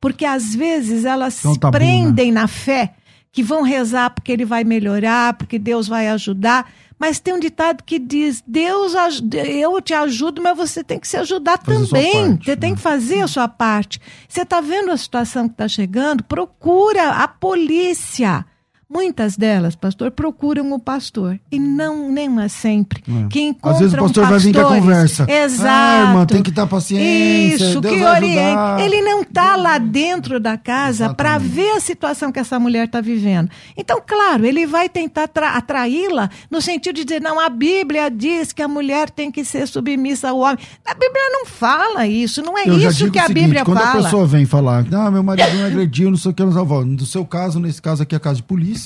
porque 0.02 0.26
às 0.26 0.56
vezes 0.56 1.06
elas 1.06 1.40
então, 1.40 1.54
se 1.54 1.60
tabu, 1.60 1.78
prendem 1.78 2.32
né? 2.32 2.42
na 2.42 2.48
fé 2.48 2.96
que 3.32 3.44
vão 3.44 3.62
rezar 3.62 4.10
porque 4.10 4.32
ele 4.32 4.46
vai 4.46 4.64
melhorar, 4.64 5.34
porque 5.34 5.60
Deus 5.60 5.88
vai 5.88 6.08
ajudar. 6.10 6.72
Mas 6.98 7.20
tem 7.20 7.34
um 7.34 7.40
ditado 7.40 7.84
que 7.84 7.98
diz: 7.98 8.44
Deus, 8.46 8.94
eu 9.34 9.82
te 9.82 9.94
ajudo, 9.94 10.42
mas 10.42 10.58
você 10.58 10.84
tem 10.84 11.00
que 11.00 11.08
se 11.08 11.16
ajudar 11.18 11.60
fazer 11.64 11.86
também. 11.86 12.12
Parte, 12.12 12.46
você 12.46 12.52
né? 12.52 12.56
tem 12.58 12.76
que 12.76 12.82
fazer 12.82 13.22
a 13.22 13.28
sua 13.28 13.48
parte. 13.48 14.02
Você 14.28 14.42
está 14.42 14.60
vendo 14.60 14.92
a 14.92 14.98
situação 14.98 15.48
que 15.48 15.54
está 15.54 15.68
chegando? 15.68 16.24
Procura 16.24 17.12
a 17.12 17.28
polícia. 17.28 18.46
Muitas 18.92 19.38
delas, 19.38 19.76
pastor, 19.76 20.10
procuram 20.10 20.74
o 20.74 20.80
pastor. 20.80 21.40
E 21.52 21.60
não, 21.60 22.12
nem 22.12 22.28
mas 22.28 22.52
sempre. 22.52 23.04
É. 23.08 23.28
Que 23.30 23.40
encontram 23.42 23.72
Às 23.72 23.80
vezes 23.80 23.94
o 23.94 23.98
pastor 23.98 24.24
pastores, 24.24 24.44
vai 24.44 24.52
vir 24.52 24.60
com 24.60 24.68
a 24.68 24.76
conversa. 24.80 25.26
Exato. 25.30 25.70
Ah, 25.70 26.10
irmã, 26.10 26.26
tem 26.26 26.42
que 26.42 26.50
estar 26.50 26.66
paciência. 26.66 27.66
Isso, 27.66 27.82
Deus 27.82 27.96
que 27.96 28.04
oriente. 28.04 28.82
Ele 28.82 29.04
não 29.04 29.22
está 29.22 29.56
lá 29.56 29.78
dentro 29.78 30.40
da 30.40 30.58
casa 30.58 31.14
para 31.14 31.38
ver 31.38 31.70
a 31.74 31.80
situação 31.80 32.32
que 32.32 32.40
essa 32.40 32.60
mulher 32.60 32.86
está 32.86 33.00
vivendo. 33.00 33.52
Então, 33.78 34.02
claro, 34.04 34.44
ele 34.44 34.66
vai 34.66 34.90
tentar 34.90 35.30
atraí-la 35.36 36.28
no 36.50 36.60
sentido 36.60 36.96
de 36.96 37.06
dizer, 37.06 37.22
não, 37.22 37.40
a 37.40 37.48
Bíblia 37.48 38.10
diz 38.10 38.52
que 38.52 38.64
a 38.64 38.68
mulher 38.68 39.12
tem 39.12 39.32
que 39.32 39.46
ser 39.46 39.68
submissa 39.68 40.30
ao 40.30 40.40
homem. 40.40 40.58
A 40.84 40.96
Bíblia 40.96 41.30
não 41.32 41.46
fala 41.46 42.08
isso, 42.08 42.42
não 42.42 42.58
é 42.58 42.68
Eu 42.68 42.80
isso 42.80 43.12
que 43.12 43.20
a 43.20 43.28
seguinte, 43.28 43.44
Bíblia 43.44 43.64
quando 43.64 43.78
fala. 43.78 43.92
Quando 43.92 44.02
a 44.02 44.04
pessoa 44.06 44.26
vem 44.26 44.48
falar, 44.48 44.84
ah, 44.92 45.12
meu 45.12 45.22
marido 45.22 45.52
me 45.54 45.64
agrediu, 45.64 46.10
não 46.10 46.18
sei 46.18 46.32
o 46.32 46.34
que, 46.34 46.44
no 46.44 47.06
seu 47.06 47.24
caso, 47.24 47.60
nesse 47.60 47.80
caso 47.80 48.02
aqui, 48.02 48.16
é 48.16 48.18
a 48.18 48.20
casa 48.20 48.38
de 48.38 48.44
polícia, 48.44 48.79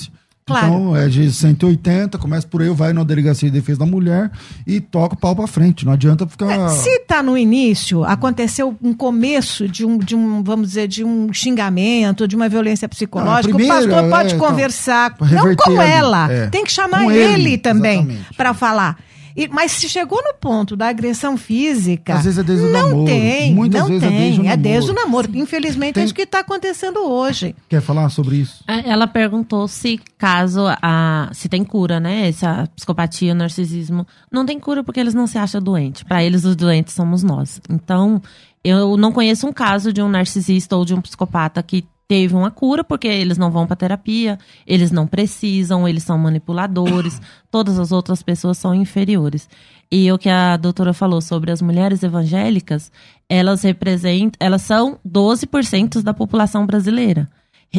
Claro. 0.46 0.66
Então 0.66 0.96
é 0.96 1.08
de 1.08 1.32
180, 1.32 2.18
começa 2.18 2.46
por 2.46 2.60
aí, 2.60 2.68
vai 2.68 2.92
na 2.92 3.02
delegacia 3.02 3.50
de 3.50 3.58
defesa 3.58 3.78
da 3.78 3.86
mulher 3.86 4.30
e 4.66 4.78
toca 4.78 5.14
o 5.14 5.18
pau 5.18 5.34
pra 5.34 5.46
frente. 5.46 5.86
Não 5.86 5.92
adianta 5.94 6.26
ficar. 6.26 6.50
É, 6.50 6.68
se 6.68 7.00
tá 7.00 7.22
no 7.22 7.36
início, 7.36 8.04
aconteceu 8.04 8.76
um 8.82 8.92
começo 8.92 9.66
de 9.66 9.86
um, 9.86 9.96
de 9.96 10.14
um, 10.14 10.42
vamos 10.42 10.68
dizer, 10.68 10.86
de 10.86 11.02
um 11.02 11.32
xingamento, 11.32 12.28
de 12.28 12.36
uma 12.36 12.46
violência 12.46 12.86
psicológica, 12.86 13.54
primeira, 13.54 13.86
o 13.86 13.88
pastor 13.88 14.10
pode 14.10 14.34
é, 14.34 14.36
conversar, 14.36 15.14
então, 15.14 15.46
não 15.46 15.56
com 15.56 15.80
ela, 15.80 16.30
é, 16.30 16.46
tem 16.48 16.62
que 16.62 16.72
chamar 16.72 17.04
ele, 17.04 17.48
ele 17.48 17.58
também 17.58 18.18
para 18.36 18.52
falar. 18.52 18.98
E, 19.36 19.48
mas 19.48 19.72
se 19.72 19.88
chegou 19.88 20.22
no 20.22 20.34
ponto 20.34 20.76
da 20.76 20.88
agressão 20.88 21.36
física. 21.36 22.14
Às 22.14 22.24
vezes 22.24 22.38
é 22.38 22.42
desde 22.42 22.64
o 22.66 22.70
não 22.70 22.88
namoro. 22.90 23.04
Tem, 23.06 23.54
Muitas 23.54 23.80
não 23.80 23.88
vezes 23.88 24.08
tem. 24.08 24.16
é 24.16 24.20
desde 24.20 24.40
o 24.40 24.44
namoro. 24.44 24.52
É 24.52 24.56
desde 24.56 24.90
o 24.90 24.94
namoro. 24.94 25.30
Infelizmente 25.34 25.94
tem... 25.94 26.02
é 26.02 26.04
isso 26.04 26.14
que 26.14 26.22
está 26.22 26.40
acontecendo 26.40 27.00
hoje. 27.00 27.54
Quer 27.68 27.80
falar 27.80 28.08
sobre 28.10 28.36
isso? 28.36 28.62
É, 28.68 28.88
ela 28.88 29.06
perguntou 29.06 29.66
se 29.66 30.00
caso 30.16 30.64
a. 30.80 31.30
se 31.32 31.48
tem 31.48 31.64
cura, 31.64 31.98
né? 31.98 32.28
Essa 32.28 32.68
psicopatia, 32.76 33.32
o 33.32 33.36
narcisismo. 33.36 34.06
Não 34.30 34.46
tem 34.46 34.60
cura 34.60 34.84
porque 34.84 35.00
eles 35.00 35.14
não 35.14 35.26
se 35.26 35.36
acham 35.36 35.60
doentes. 35.60 36.04
Para 36.04 36.22
eles, 36.22 36.44
os 36.44 36.54
doentes 36.54 36.94
somos 36.94 37.22
nós. 37.22 37.60
Então, 37.68 38.22
eu 38.62 38.96
não 38.96 39.12
conheço 39.12 39.46
um 39.46 39.52
caso 39.52 39.92
de 39.92 40.00
um 40.00 40.08
narcisista 40.08 40.76
ou 40.76 40.84
de 40.84 40.94
um 40.94 41.00
psicopata 41.00 41.62
que 41.62 41.84
teve 42.06 42.34
uma 42.34 42.50
cura, 42.50 42.84
porque 42.84 43.08
eles 43.08 43.38
não 43.38 43.50
vão 43.50 43.66
para 43.66 43.76
terapia, 43.76 44.38
eles 44.66 44.90
não 44.90 45.06
precisam, 45.06 45.88
eles 45.88 46.02
são 46.02 46.18
manipuladores, 46.18 47.20
todas 47.50 47.78
as 47.78 47.92
outras 47.92 48.22
pessoas 48.22 48.58
são 48.58 48.74
inferiores. 48.74 49.48
E 49.90 50.10
o 50.10 50.18
que 50.18 50.28
a 50.28 50.56
doutora 50.56 50.92
falou 50.92 51.20
sobre 51.20 51.50
as 51.50 51.62
mulheres 51.62 52.02
evangélicas, 52.02 52.90
elas 53.28 53.62
representam, 53.62 54.36
elas 54.40 54.62
são 54.62 54.98
12% 55.06 56.02
da 56.02 56.12
população 56.12 56.66
brasileira. 56.66 57.28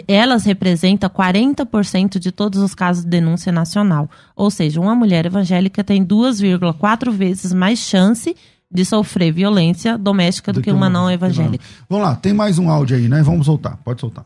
Elas 0.08 0.44
representam 0.44 1.10
40% 1.10 2.20
de 2.20 2.32
todos 2.32 2.60
os 2.62 2.76
casos 2.76 3.04
de 3.04 3.10
denúncia 3.10 3.52
nacional. 3.52 4.10
Ou 4.36 4.52
seja, 4.52 4.82
uma 4.82 4.94
mulher 4.94 5.26
evangélica 5.26 5.84
tem 5.84 6.06
2,4 6.06 7.12
vezes 7.12 7.54
mais 7.54 7.80
chance 7.80 8.30
de 8.30 8.36
sofrer 8.84 9.32
violência 9.32 9.98
doméstica 9.98 10.52
do, 10.52 10.60
do 10.60 10.64
que, 10.64 10.70
que, 10.70 10.76
uma 10.76 10.90
não 10.90 11.10
evangélica. 11.10 11.64
Vamos 11.88 12.06
lá, 12.06 12.16
tem 12.16 12.34
mais 12.34 12.58
um 12.60 12.70
áudio 12.70 12.98
aí, 12.98 13.08
né? 13.08 13.22
Vamos 13.22 13.46
soltar, 13.46 13.78
pode 13.78 14.02
soltar. 14.02 14.26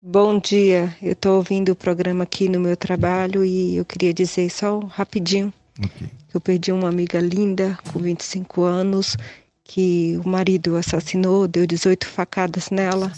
Bom 0.00 0.38
dia, 0.40 0.96
eu 1.00 1.12
estou 1.12 1.36
ouvindo 1.36 1.70
o 1.70 1.76
programa 1.76 2.24
aqui 2.24 2.48
no 2.48 2.58
meu 2.58 2.76
trabalho 2.76 3.44
e 3.44 3.76
eu 3.76 3.84
queria 3.84 4.12
dizer 4.12 4.50
só 4.50 4.80
rapidinho 4.80 5.52
okay. 5.78 6.08
que 6.28 6.36
eu 6.36 6.40
perdi 6.40 6.72
uma 6.72 6.88
amiga 6.88 7.20
linda 7.20 7.78
com 7.92 8.00
25 8.00 8.62
anos 8.62 9.16
que 9.62 10.20
o 10.24 10.28
marido 10.28 10.76
assassinou, 10.76 11.46
deu 11.46 11.66
18 11.66 12.06
facadas 12.06 12.68
nela 12.70 13.12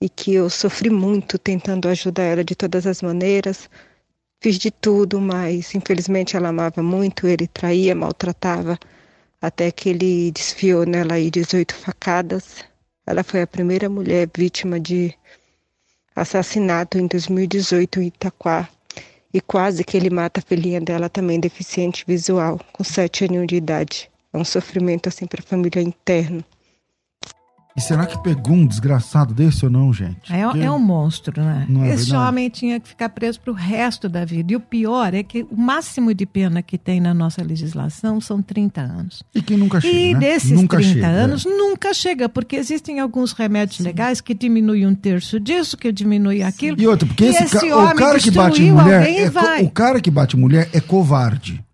e 0.00 0.08
que 0.08 0.32
eu 0.32 0.48
sofri 0.48 0.90
muito 0.90 1.38
tentando 1.38 1.88
ajudar 1.88 2.22
ela 2.22 2.44
de 2.44 2.54
todas 2.54 2.86
as 2.86 3.02
maneiras, 3.02 3.68
Fiz 4.40 4.58
de 4.58 4.70
tudo, 4.70 5.20
mas 5.20 5.74
infelizmente 5.74 6.36
ela 6.36 6.48
amava 6.50 6.82
muito, 6.82 7.26
ele 7.26 7.46
traía, 7.46 7.94
maltratava, 7.94 8.78
até 9.40 9.70
que 9.70 9.88
ele 9.88 10.30
desfiou 10.30 10.84
nela 10.84 11.14
aí 11.14 11.30
18 11.30 11.74
facadas. 11.74 12.64
Ela 13.06 13.24
foi 13.24 13.42
a 13.42 13.46
primeira 13.46 13.88
mulher 13.88 14.28
vítima 14.36 14.78
de 14.78 15.14
assassinato 16.14 16.98
em 16.98 17.06
2018 17.06 18.00
em 18.00 18.06
Itaquá. 18.08 18.68
E 19.32 19.40
quase 19.40 19.84
que 19.84 19.96
ele 19.96 20.10
mata 20.10 20.40
a 20.40 20.42
filhinha 20.42 20.80
dela 20.80 21.08
também, 21.08 21.38
deficiente 21.38 22.04
visual, 22.06 22.58
com 22.72 22.82
7 22.82 23.26
anos 23.26 23.46
de 23.46 23.56
idade. 23.56 24.10
É 24.32 24.38
um 24.38 24.44
sofrimento 24.44 25.08
assim 25.08 25.26
para 25.26 25.40
a 25.40 25.46
família 25.46 25.82
interno. 25.82 26.44
E 27.76 27.80
será 27.80 28.06
que 28.06 28.16
pegou 28.22 28.54
um 28.54 28.66
desgraçado 28.66 29.34
desse 29.34 29.66
ou 29.66 29.70
não, 29.70 29.92
gente? 29.92 30.32
É, 30.32 30.40
é 30.40 30.70
um 30.70 30.78
monstro, 30.78 31.42
né? 31.42 31.66
É 31.68 31.88
Esse 31.92 32.06
verdade? 32.06 32.28
homem 32.28 32.48
tinha 32.48 32.80
que 32.80 32.88
ficar 32.88 33.10
preso 33.10 33.38
para 33.38 33.52
o 33.52 33.54
resto 33.54 34.08
da 34.08 34.24
vida. 34.24 34.54
E 34.54 34.56
o 34.56 34.60
pior 34.60 35.12
é 35.12 35.22
que 35.22 35.46
o 35.50 35.56
máximo 35.56 36.14
de 36.14 36.24
pena 36.24 36.62
que 36.62 36.78
tem 36.78 37.00
na 37.00 37.12
nossa 37.12 37.42
legislação 37.42 38.18
são 38.18 38.40
30 38.40 38.80
anos. 38.80 39.22
E 39.34 39.42
que 39.42 39.56
nunca 39.58 39.78
chega. 39.78 39.94
E 39.94 40.14
né? 40.14 40.20
desses 40.20 40.52
nunca 40.52 40.78
30 40.78 40.92
chega, 40.94 41.06
anos, 41.06 41.44
é. 41.44 41.50
nunca 41.50 41.92
chega, 41.92 42.28
porque 42.30 42.56
existem 42.56 42.98
alguns 42.98 43.32
remédios 43.32 43.76
Sim. 43.76 43.84
legais 43.84 44.22
que 44.22 44.32
diminuem 44.32 44.86
um 44.86 44.94
terço 44.94 45.38
disso, 45.38 45.76
que 45.76 45.92
diminui 45.92 46.42
aquilo. 46.42 46.80
E 46.80 46.86
outra, 46.86 47.06
porque 47.06 47.24
esse, 47.24 47.44
esse 47.44 47.68
ca 47.68 47.92
o 47.92 47.94
cara 47.94 48.18
que 48.18 48.30
bate 48.30 48.62
mulher. 48.62 49.06
É, 49.06 49.62
o 49.62 49.70
cara 49.70 50.00
que 50.00 50.10
bate 50.10 50.34
mulher 50.34 50.70
é 50.72 50.80
covarde. 50.80 51.65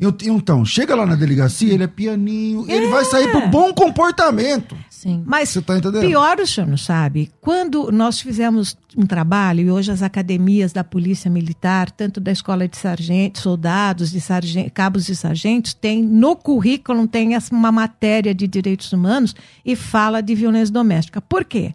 Eu, 0.00 0.16
então, 0.24 0.64
chega 0.64 0.94
lá 0.94 1.04
na 1.04 1.14
delegacia, 1.14 1.74
ele 1.74 1.84
é 1.84 1.86
pianinho, 1.86 2.64
é. 2.66 2.72
ele 2.72 2.88
vai 2.88 3.04
sair 3.04 3.30
por 3.30 3.46
bom 3.48 3.70
comportamento. 3.74 4.74
Sim. 4.88 5.22
Mas 5.26 5.50
Você 5.50 5.60
tá 5.60 5.76
entendendo? 5.76 6.00
pior 6.00 6.38
o 6.40 6.46
senhor 6.46 6.66
não 6.66 6.76
sabe. 6.78 7.30
Quando 7.40 7.92
nós 7.92 8.18
fizemos 8.20 8.76
um 8.96 9.04
trabalho, 9.04 9.60
e 9.60 9.70
hoje 9.70 9.92
as 9.92 10.02
academias 10.02 10.72
da 10.72 10.82
Polícia 10.82 11.30
Militar, 11.30 11.90
tanto 11.90 12.18
da 12.18 12.32
Escola 12.32 12.66
de 12.66 12.78
Sargentos, 12.78 13.42
soldados, 13.42 14.10
de 14.10 14.20
sargent, 14.22 14.70
cabos 14.72 15.08
e 15.10 15.14
sargentos, 15.14 15.74
tem 15.74 16.02
no 16.02 16.34
currículo 16.34 17.06
tem 17.06 17.34
essa- 17.34 17.54
uma 17.54 17.70
matéria 17.70 18.34
de 18.34 18.46
direitos 18.48 18.90
humanos 18.94 19.34
e 19.64 19.76
fala 19.76 20.22
de 20.22 20.34
violência 20.34 20.72
doméstica. 20.72 21.20
Por 21.20 21.44
quê? 21.44 21.74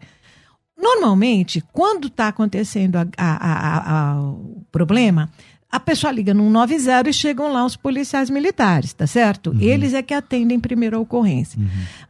Normalmente, 0.78 1.64
quando 1.72 2.08
está 2.08 2.28
acontecendo 2.28 2.98
a- 2.98 3.08
a- 3.18 4.12
a- 4.14 4.22
o 4.22 4.64
problema, 4.72 5.30
a 5.76 5.80
pessoa 5.80 6.10
liga 6.10 6.34
no 6.34 6.46
190 6.46 7.10
e 7.10 7.14
chegam 7.14 7.52
lá 7.52 7.66
os 7.66 7.76
policiais 7.76 8.30
militares, 8.30 8.94
tá 8.94 9.06
certo? 9.06 9.54
Eles 9.60 9.94
é 9.94 10.02
que 10.02 10.14
atendem 10.14 10.58
primeiro 10.58 10.96
a 10.96 11.02
ocorrência. 11.02 11.60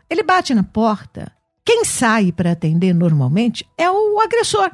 Ele 0.08 0.22
bate 0.22 0.54
na 0.54 0.64
porta. 0.64 1.32
Quem 1.66 1.84
sai 1.84 2.32
para 2.32 2.52
atender 2.52 2.94
normalmente 2.94 3.68
é 3.76 3.90
o 3.90 4.20
agressor. 4.20 4.70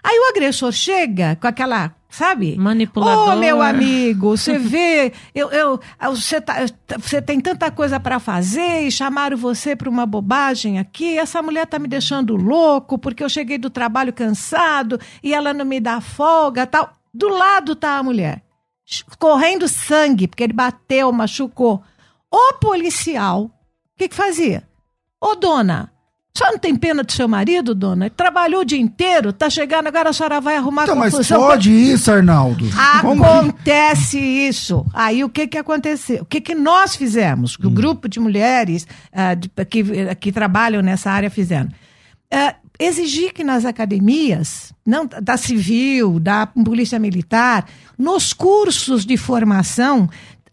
Aí 0.00 0.16
o 0.16 0.28
agressor 0.28 0.70
chega 0.70 1.34
com 1.34 1.48
aquela, 1.48 1.92
sabe? 2.08 2.56
Manipulador. 2.56 3.34
Ô, 3.34 3.36
meu 3.36 3.60
amigo, 3.60 4.36
você 4.38 4.58
vê, 4.58 5.12
eu, 5.34 5.50
eu, 5.50 5.80
você, 6.10 6.40
tá, 6.40 6.66
você 6.96 7.20
tem 7.20 7.40
tanta 7.40 7.68
coisa 7.72 7.98
para 7.98 8.20
fazer 8.20 8.86
e 8.86 8.92
chamaram 8.92 9.36
você 9.36 9.74
para 9.74 9.90
uma 9.90 10.06
bobagem 10.06 10.78
aqui. 10.78 11.18
Essa 11.18 11.42
mulher 11.42 11.66
tá 11.66 11.80
me 11.80 11.88
deixando 11.88 12.36
louco 12.36 12.96
porque 12.96 13.24
eu 13.24 13.28
cheguei 13.28 13.58
do 13.58 13.70
trabalho 13.70 14.12
cansado 14.12 15.00
e 15.20 15.34
ela 15.34 15.52
não 15.52 15.64
me 15.64 15.80
dá 15.80 16.00
folga, 16.00 16.64
tal. 16.64 16.92
Do 17.14 17.28
lado 17.28 17.76
tá 17.76 17.98
a 17.98 18.02
mulher, 18.02 18.42
correndo 19.18 19.68
sangue 19.68 20.26
porque 20.26 20.42
ele 20.42 20.52
bateu, 20.52 21.12
machucou. 21.12 21.80
O 22.30 22.54
policial, 22.54 23.42
o 23.44 23.50
que 23.96 24.08
que 24.08 24.14
fazia? 24.16 24.64
Ô, 25.20 25.36
dona, 25.36 25.92
a 26.34 26.38
senhora 26.38 26.52
não 26.54 26.58
tem 26.58 26.74
pena 26.74 27.04
do 27.04 27.12
seu 27.12 27.28
marido, 27.28 27.72
dona? 27.76 28.06
Ele 28.06 28.14
trabalhou 28.16 28.62
o 28.62 28.64
dia 28.64 28.80
inteiro, 28.80 29.32
tá 29.32 29.48
chegando, 29.48 29.86
agora 29.86 30.10
a 30.10 30.12
senhora 30.12 30.40
vai 30.40 30.56
arrumar 30.56 30.82
Então, 30.82 30.96
mas 30.96 31.12
confusão. 31.12 31.40
pode 31.40 31.70
isso, 31.70 32.10
Arnaldo. 32.10 32.64
Acontece 32.76 34.18
isso. 34.18 34.84
Aí 34.92 35.22
o 35.22 35.28
que 35.28 35.46
que 35.46 35.56
aconteceu? 35.58 36.22
O 36.22 36.26
que 36.26 36.40
que 36.40 36.54
nós 36.54 36.96
fizemos? 36.96 37.56
Hum. 37.58 37.68
O 37.68 37.70
grupo 37.70 38.08
de 38.08 38.18
mulheres 38.18 38.86
ah, 39.12 39.34
de- 39.34 39.48
que, 39.70 40.14
que 40.16 40.32
trabalham 40.32 40.82
nessa 40.82 41.10
área 41.12 41.30
fizeram. 41.30 41.68
Ah, 42.32 42.56
exigir 42.78 43.32
que 43.32 43.44
nas 43.44 43.64
academias, 43.64 44.72
não 44.84 45.06
da 45.06 45.36
civil, 45.36 46.18
da 46.18 46.46
polícia 46.46 46.98
militar, 46.98 47.66
nos 47.96 48.32
cursos 48.32 49.06
de 49.06 49.16
formação, 49.16 50.08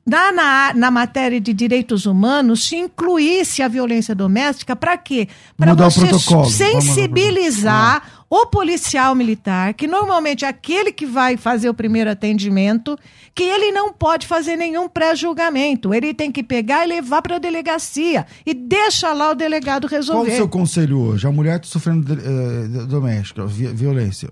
na, 0.06 0.32
na, 0.32 0.74
na 0.74 0.92
matéria 0.92 1.40
de 1.40 1.54
direitos 1.54 2.06
humanos, 2.06 2.68
se 2.68 2.76
incluísse 2.76 3.62
a 3.62 3.68
violência 3.68 4.16
doméstica, 4.16 4.76
para 4.76 4.98
quê? 4.98 5.28
Para 5.58 5.74
você 5.74 6.08
sensibilizar 6.50 8.21
o 8.34 8.46
policial 8.46 9.14
militar, 9.14 9.74
que 9.74 9.86
normalmente 9.86 10.46
é 10.46 10.48
aquele 10.48 10.94
que 10.94 11.06
vai 11.06 11.36
fazer 11.36 11.68
o 11.70 11.74
primeiro 11.74 12.10
atendimento, 12.10 12.98
que 13.36 13.44
ele 13.44 13.74
não 13.74 13.92
pode 13.92 14.26
fazer 14.26 14.56
nenhum 14.56 14.88
pré-julgamento. 14.88 15.94
Ele 15.94 16.14
tem 16.14 16.32
que 16.32 16.42
pegar 16.42 16.86
e 16.86 16.88
levar 16.88 17.22
para 17.22 17.36
a 17.36 17.40
delegacia 17.40 18.26
e 18.46 18.54
deixa 18.54 19.12
lá 19.12 19.32
o 19.32 19.36
delegado 19.36 19.82
Qual 19.86 19.92
o 19.92 19.96
resolver. 19.98 20.32
seu 20.38 20.48
conselho 20.48 20.98
hoje? 21.00 21.28
A 21.28 21.32
mulher 21.32 21.58
está 21.58 21.68
sofrendo 21.68 22.14
eh, 22.14 22.86
doméstica, 22.86 23.46
vi- 23.46 23.68
violência, 23.68 24.30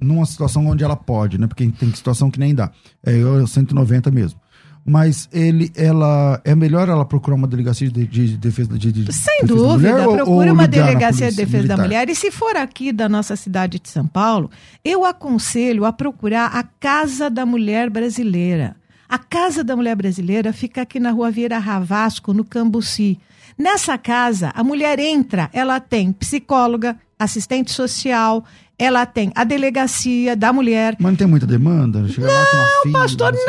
numa 0.00 0.24
situação 0.26 0.64
onde 0.68 0.84
ela 0.84 0.94
pode, 0.96 1.36
né? 1.36 1.48
Porque 1.48 1.66
tem 1.66 1.92
situação 1.92 2.30
que 2.30 2.38
nem 2.38 2.54
dá. 2.54 2.70
É 3.04 3.12
eu 3.12 3.44
190 3.48 4.12
mesmo. 4.12 4.40
Mas 4.84 5.28
ele, 5.32 5.70
ela, 5.76 6.40
é 6.44 6.54
melhor 6.54 6.88
ela 6.88 7.04
procurar 7.04 7.36
uma 7.36 7.46
delegacia 7.46 7.90
de, 7.90 8.06
de 8.06 8.36
defesa 8.36 8.76
de, 8.78 8.90
de 8.90 9.12
Sem 9.12 9.40
defesa 9.42 9.46
da 9.46 9.68
dúvida, 9.68 9.92
mulher 9.92 10.08
ou- 10.08 10.14
procure 10.16 10.48
ou 10.48 10.54
uma 10.54 10.66
delegacia 10.66 11.30
de 11.30 11.36
defesa 11.36 11.68
da 11.68 11.76
militar? 11.76 11.78
mulher. 11.84 12.08
E 12.08 12.14
se 12.14 12.30
for 12.30 12.56
aqui 12.56 12.90
da 12.92 13.08
nossa 13.08 13.36
cidade 13.36 13.78
de 13.78 13.88
São 13.88 14.06
Paulo, 14.06 14.50
eu 14.84 15.04
aconselho 15.04 15.84
a 15.84 15.92
procurar 15.92 16.46
a 16.56 16.62
Casa 16.62 17.28
da 17.30 17.44
Mulher 17.46 17.90
Brasileira. 17.90 18.74
A 19.08 19.18
Casa 19.18 19.62
da 19.62 19.76
Mulher 19.76 19.94
Brasileira 19.96 20.52
fica 20.52 20.82
aqui 20.82 20.98
na 20.98 21.10
rua 21.10 21.30
Vieira 21.30 21.58
Ravasco, 21.58 22.32
no 22.32 22.44
Cambuci. 22.44 23.18
Nessa 23.58 23.98
casa, 23.98 24.50
a 24.54 24.64
mulher 24.64 24.98
entra, 24.98 25.50
ela 25.52 25.78
tem 25.78 26.10
psicóloga, 26.12 26.96
assistente 27.18 27.70
social, 27.70 28.42
ela 28.78 29.04
tem 29.04 29.30
a 29.34 29.44
delegacia 29.44 30.34
da 30.34 30.50
mulher, 30.52 30.96
Mas 30.98 31.12
não 31.12 31.16
tem 31.16 31.26
muita 31.26 31.46
demanda? 31.46 32.08
Chega 32.08 32.26
lá, 32.26 32.44
tem 32.82 32.90
uma 32.92 33.00
Pastor, 33.02 33.34
sei 33.34 33.44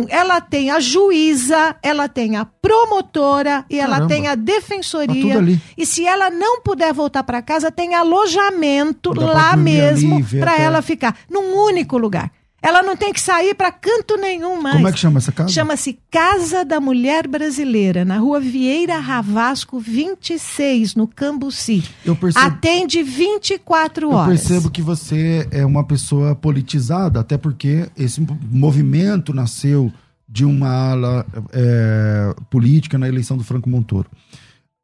o 0.00 0.06
quê. 0.06 0.12
não. 0.12 0.18
Ela 0.20 0.40
tem 0.40 0.70
a 0.70 0.80
juíza, 0.80 1.76
ela 1.82 2.08
tem 2.08 2.36
a 2.36 2.44
promotora 2.44 3.64
e 3.68 3.78
ela 3.78 3.94
Caramba. 3.96 4.08
tem 4.14 4.26
a 4.26 4.30
Tá 4.30 4.36
defensoria. 4.36 5.38
ali. 5.38 5.60
E 5.76 5.84
se 5.86 6.06
ela 6.06 6.30
não 6.30 6.60
puder 6.62 6.92
voltar 6.92 7.22
para 7.22 7.42
casa, 7.42 7.70
tem 7.70 7.94
alojamento 7.94 9.12
Dá 9.14 9.24
lá 9.26 9.56
mesmo 9.56 10.24
para 10.40 10.56
ela 10.56 10.82
ficar 10.82 11.16
num 11.30 11.54
único 11.56 11.96
lugar. 11.98 12.30
Ela 12.62 12.80
não 12.82 12.96
tem 12.96 13.12
que 13.12 13.20
sair 13.20 13.54
para 13.56 13.72
canto 13.72 14.16
nenhum 14.16 14.62
mais. 14.62 14.76
Como 14.76 14.86
é 14.88 14.92
que 14.92 14.98
chama 15.00 15.18
essa 15.18 15.32
casa? 15.32 15.48
Chama-se 15.52 15.98
Casa 16.10 16.64
da 16.64 16.80
Mulher 16.80 17.26
Brasileira, 17.26 18.04
na 18.04 18.18
rua 18.18 18.38
Vieira 18.38 18.98
Ravasco 19.00 19.80
26, 19.80 20.94
no 20.94 21.08
Cambuci. 21.08 21.82
Eu 22.04 22.14
percebo- 22.14 22.46
Atende 22.46 23.02
24 23.02 24.06
Eu 24.06 24.12
horas. 24.12 24.28
percebo 24.40 24.70
que 24.70 24.80
você 24.80 25.48
é 25.50 25.66
uma 25.66 25.82
pessoa 25.84 26.36
politizada, 26.36 27.18
até 27.18 27.36
porque 27.36 27.90
esse 27.98 28.24
movimento 28.50 29.34
nasceu 29.34 29.92
de 30.28 30.44
uma 30.44 30.68
ala 30.92 31.26
é, 31.52 32.34
política 32.48 32.96
na 32.96 33.08
eleição 33.08 33.36
do 33.36 33.42
Franco 33.44 33.68
Montoro. 33.68 34.08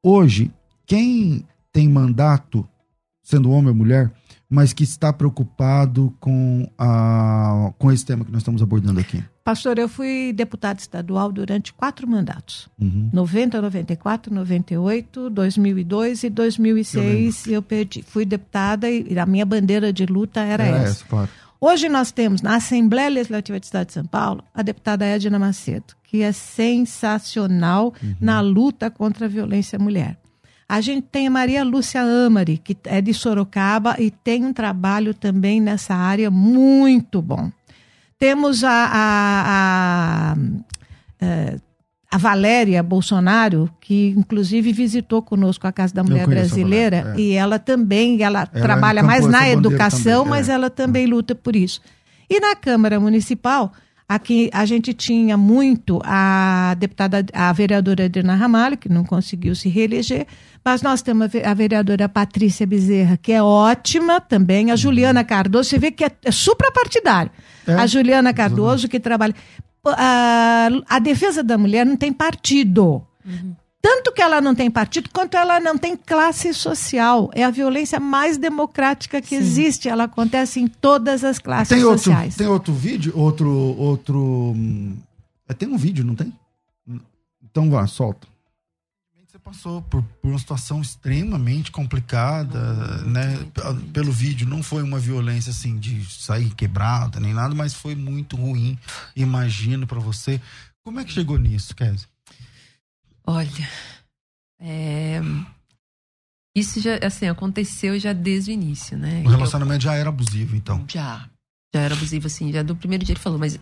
Hoje, 0.03 0.51
quem 0.85 1.45
tem 1.72 1.89
mandato, 1.89 2.66
sendo 3.22 3.51
homem 3.51 3.68
ou 3.68 3.74
mulher, 3.74 4.11
mas 4.51 4.72
que 4.72 4.82
está 4.82 5.12
preocupado 5.12 6.14
com, 6.18 6.66
a, 6.78 7.72
com 7.78 7.92
esse 7.92 8.05
tema 8.05 8.24
que 8.24 8.32
nós 8.32 8.40
estamos 8.40 8.62
abordando 8.62 8.99
aqui? 8.99 9.22
Pastor, 9.44 9.78
eu 9.78 9.88
fui 9.88 10.32
deputada 10.34 10.80
estadual 10.80 11.30
durante 11.32 11.72
quatro 11.72 12.07
mandatos. 12.07 12.68
Uhum. 12.80 13.11
90, 13.12 13.61
94, 13.61 14.34
98, 14.34 15.30
2002 15.30 16.24
e 16.24 16.30
2006 16.30 17.46
eu, 17.46 17.62
perdi. 17.62 18.03
Fui 18.03 18.24
deputada 18.24 18.90
e 18.90 19.18
a 19.18 19.26
minha 19.26 19.44
bandeira 19.44 19.92
de 19.92 20.07
luta 20.07 20.40
era 20.40 20.64
Era 20.64 20.76
essa. 20.78 20.90
essa, 20.90 21.05
claro. 21.05 21.28
Hoje 21.61 21.88
nós 21.88 22.12
temos 22.12 22.40
na 22.40 22.55
Assembleia 22.55 23.09
Legislativa 23.09 23.59
do 23.59 23.64
Estado 23.64 23.88
de 23.88 23.92
São 23.92 24.05
Paulo 24.07 24.44
a 24.55 24.62
deputada 24.62 25.05
Edna 25.05 25.38
Macedo, 25.38 25.94
que 26.05 26.22
é 26.22 26.30
sensacional 26.30 27.92
na 28.20 28.40
luta 28.40 28.90
contra 28.90 29.26
a 29.26 29.28
violência 29.28 29.76
à 29.76 29.82
mulher. 29.82 30.18
A 30.69 30.83
gente 30.83 31.07
tem 31.11 31.27
a 31.27 31.31
Maria 31.31 31.64
Lúcia 31.64 32.03
Amari, 32.03 32.59
que 32.59 32.77
é 32.85 33.01
de 33.01 33.14
Sorocaba 33.14 33.97
e 33.99 34.11
tem 34.11 34.45
um 34.45 34.53
trabalho 34.53 35.14
também 35.14 35.61
nessa 35.62 35.95
área 35.95 36.31
muito 36.31 37.23
bom. 37.23 37.51
Temos 38.19 38.62
a, 38.62 38.71
a, 38.71 40.33
a, 40.33 40.37
eh, 41.21 41.57
a 42.11 42.19
Valéria 42.19 42.83
Bolsonaro, 42.83 43.71
que 43.81 44.14
inclusive 44.16 44.73
visitou 44.73 45.23
conosco 45.23 45.66
a 45.66 45.73
Casa 45.73 45.95
da 45.95 46.05
Mulher 46.05 46.27
Brasileira, 46.27 47.03
Valéria, 47.03 47.23
é. 47.23 47.25
e 47.25 47.33
ela 47.33 47.59
também, 47.59 48.23
ela, 48.23 48.41
Ela 48.41 48.47
trabalha 48.47 49.01
encampou 49.01 49.21
mais 49.21 49.27
na 49.27 49.49
educação, 49.49 50.25
também, 50.25 50.39
mas 50.39 50.49
é. 50.49 50.53
ela 50.53 50.69
também 50.69 51.07
luta 51.07 51.35
por 51.35 51.57
isso. 51.57 51.81
E 52.29 52.41
na 52.41 52.55
Câmara 52.55 53.01
Municipal, 53.01 53.73
aqui 54.09 54.49
a 54.53 54.65
gente 54.65 54.95
tinha 54.95 55.37
muito 55.37 56.01
a 56.05 56.75
deputada, 56.79 57.25
a 57.33 57.53
vereadora 57.53 58.07
Adriana 58.07 58.35
Ramalho, 58.35 58.77
que 58.79 58.89
não 58.89 59.05
conseguiu 59.05 59.55
se 59.55 59.69
reeleger, 59.69 60.27
mas 60.65 60.81
nós 60.83 61.03
temos 61.03 61.25
a 61.25 61.27
ve- 61.29 61.45
a 61.45 61.53
vereadora 61.55 62.09
Patrícia 62.09 62.67
Bezerra, 62.67 63.17
que 63.17 63.33
é 63.33 63.43
ótima 63.43 64.21
também, 64.21 64.71
a 64.71 64.77
Juliana 64.77 65.23
Cardoso, 65.25 65.69
você 65.71 65.79
vê 65.79 65.91
que 65.91 66.05
é, 66.05 66.11
é 66.25 66.31
suprapartidário. 66.31 67.31
É, 67.67 67.75
a 67.75 67.87
Juliana 67.87 68.33
Cardoso, 68.33 68.89
que 68.89 68.99
trabalha. 68.99 69.35
A, 69.87 70.69
a 70.89 70.99
defesa 70.99 71.43
da 71.43 71.57
mulher 71.59 71.85
não 71.87 71.97
tem 71.97 72.13
partido. 72.13 73.03
Tanto 73.81 74.12
que 74.12 74.20
ela 74.20 74.41
não 74.41 74.55
tem 74.55 74.70
partido, 74.70 75.09
quanto 75.12 75.37
ela 75.37 75.61
não 75.61 75.79
tem 75.79 75.97
classe 75.97 76.53
social. 76.53 77.31
É 77.33 77.45
a 77.45 77.51
violência 77.51 78.01
mais 78.01 78.37
democrática 78.37 79.22
que 79.22 79.35
existe. 79.35 79.89
Ela 79.89 80.05
acontece 80.05 80.61
em 80.61 80.66
todas 80.66 81.22
as 81.22 81.39
classes 81.39 81.68
Tem 81.68 81.85
outro, 81.85 82.05
sociais. 82.05 82.35
tem 82.35 82.47
outro 82.47 82.74
vídeo? 82.74 83.12
Outro. 83.16 83.49
outro 83.49 84.53
hum, 84.57 84.97
é, 85.49 85.55
tem 85.55 85.68
um 85.68 85.76
vídeo, 85.76 86.05
não 86.05 86.14
tem? 86.14 86.33
Então 87.43 87.70
vá, 87.70 87.87
solta. 87.87 88.26
Você 89.26 89.39
passou 89.39 89.83
por, 89.83 90.03
por 90.03 90.31
uma 90.31 90.39
situação 90.39 90.81
extremamente 90.81 91.70
complicada, 91.70 92.59
né? 93.05 93.39
Pelo 93.93 94.11
vídeo, 94.11 94.49
não 94.49 94.62
foi 94.62 94.83
uma 94.83 94.99
violência 94.99 95.51
assim 95.51 95.79
de 95.79 96.05
sair 96.11 96.53
quebrada 96.55 97.20
nem 97.20 97.33
nada, 97.33 97.55
mas 97.55 97.74
foi 97.74 97.95
muito 97.95 98.37
ruim, 98.37 98.79
imagino, 99.14 99.87
pra 99.87 100.01
você. 100.01 100.41
Como 100.83 100.99
é 100.99 101.05
que 101.05 101.12
chegou 101.12 101.39
nisso, 101.39 101.76
Kézia? 101.76 102.09
Olha, 103.29 103.68
é, 104.59 105.20
isso 106.57 106.81
já 106.81 106.99
assim 107.05 107.29
aconteceu 107.29 107.99
já 107.99 108.12
desde 108.12 108.51
o 108.51 108.55
início, 108.55 108.97
né? 108.97 109.22
O 109.24 109.29
relacionamento 109.29 109.85
já 109.85 109.95
era 109.95 110.09
abusivo, 110.09 110.57
então. 110.57 110.85
Já, 110.89 111.29
já 111.74 111.81
era 111.83 111.95
abusivo 111.95 112.26
assim, 112.26 112.51
já 112.53 112.62
do 112.62 112.74
primeiro 112.74 113.05
dia 113.05 113.12
ele 113.12 113.20
falou, 113.20 113.39
mas 113.39 113.59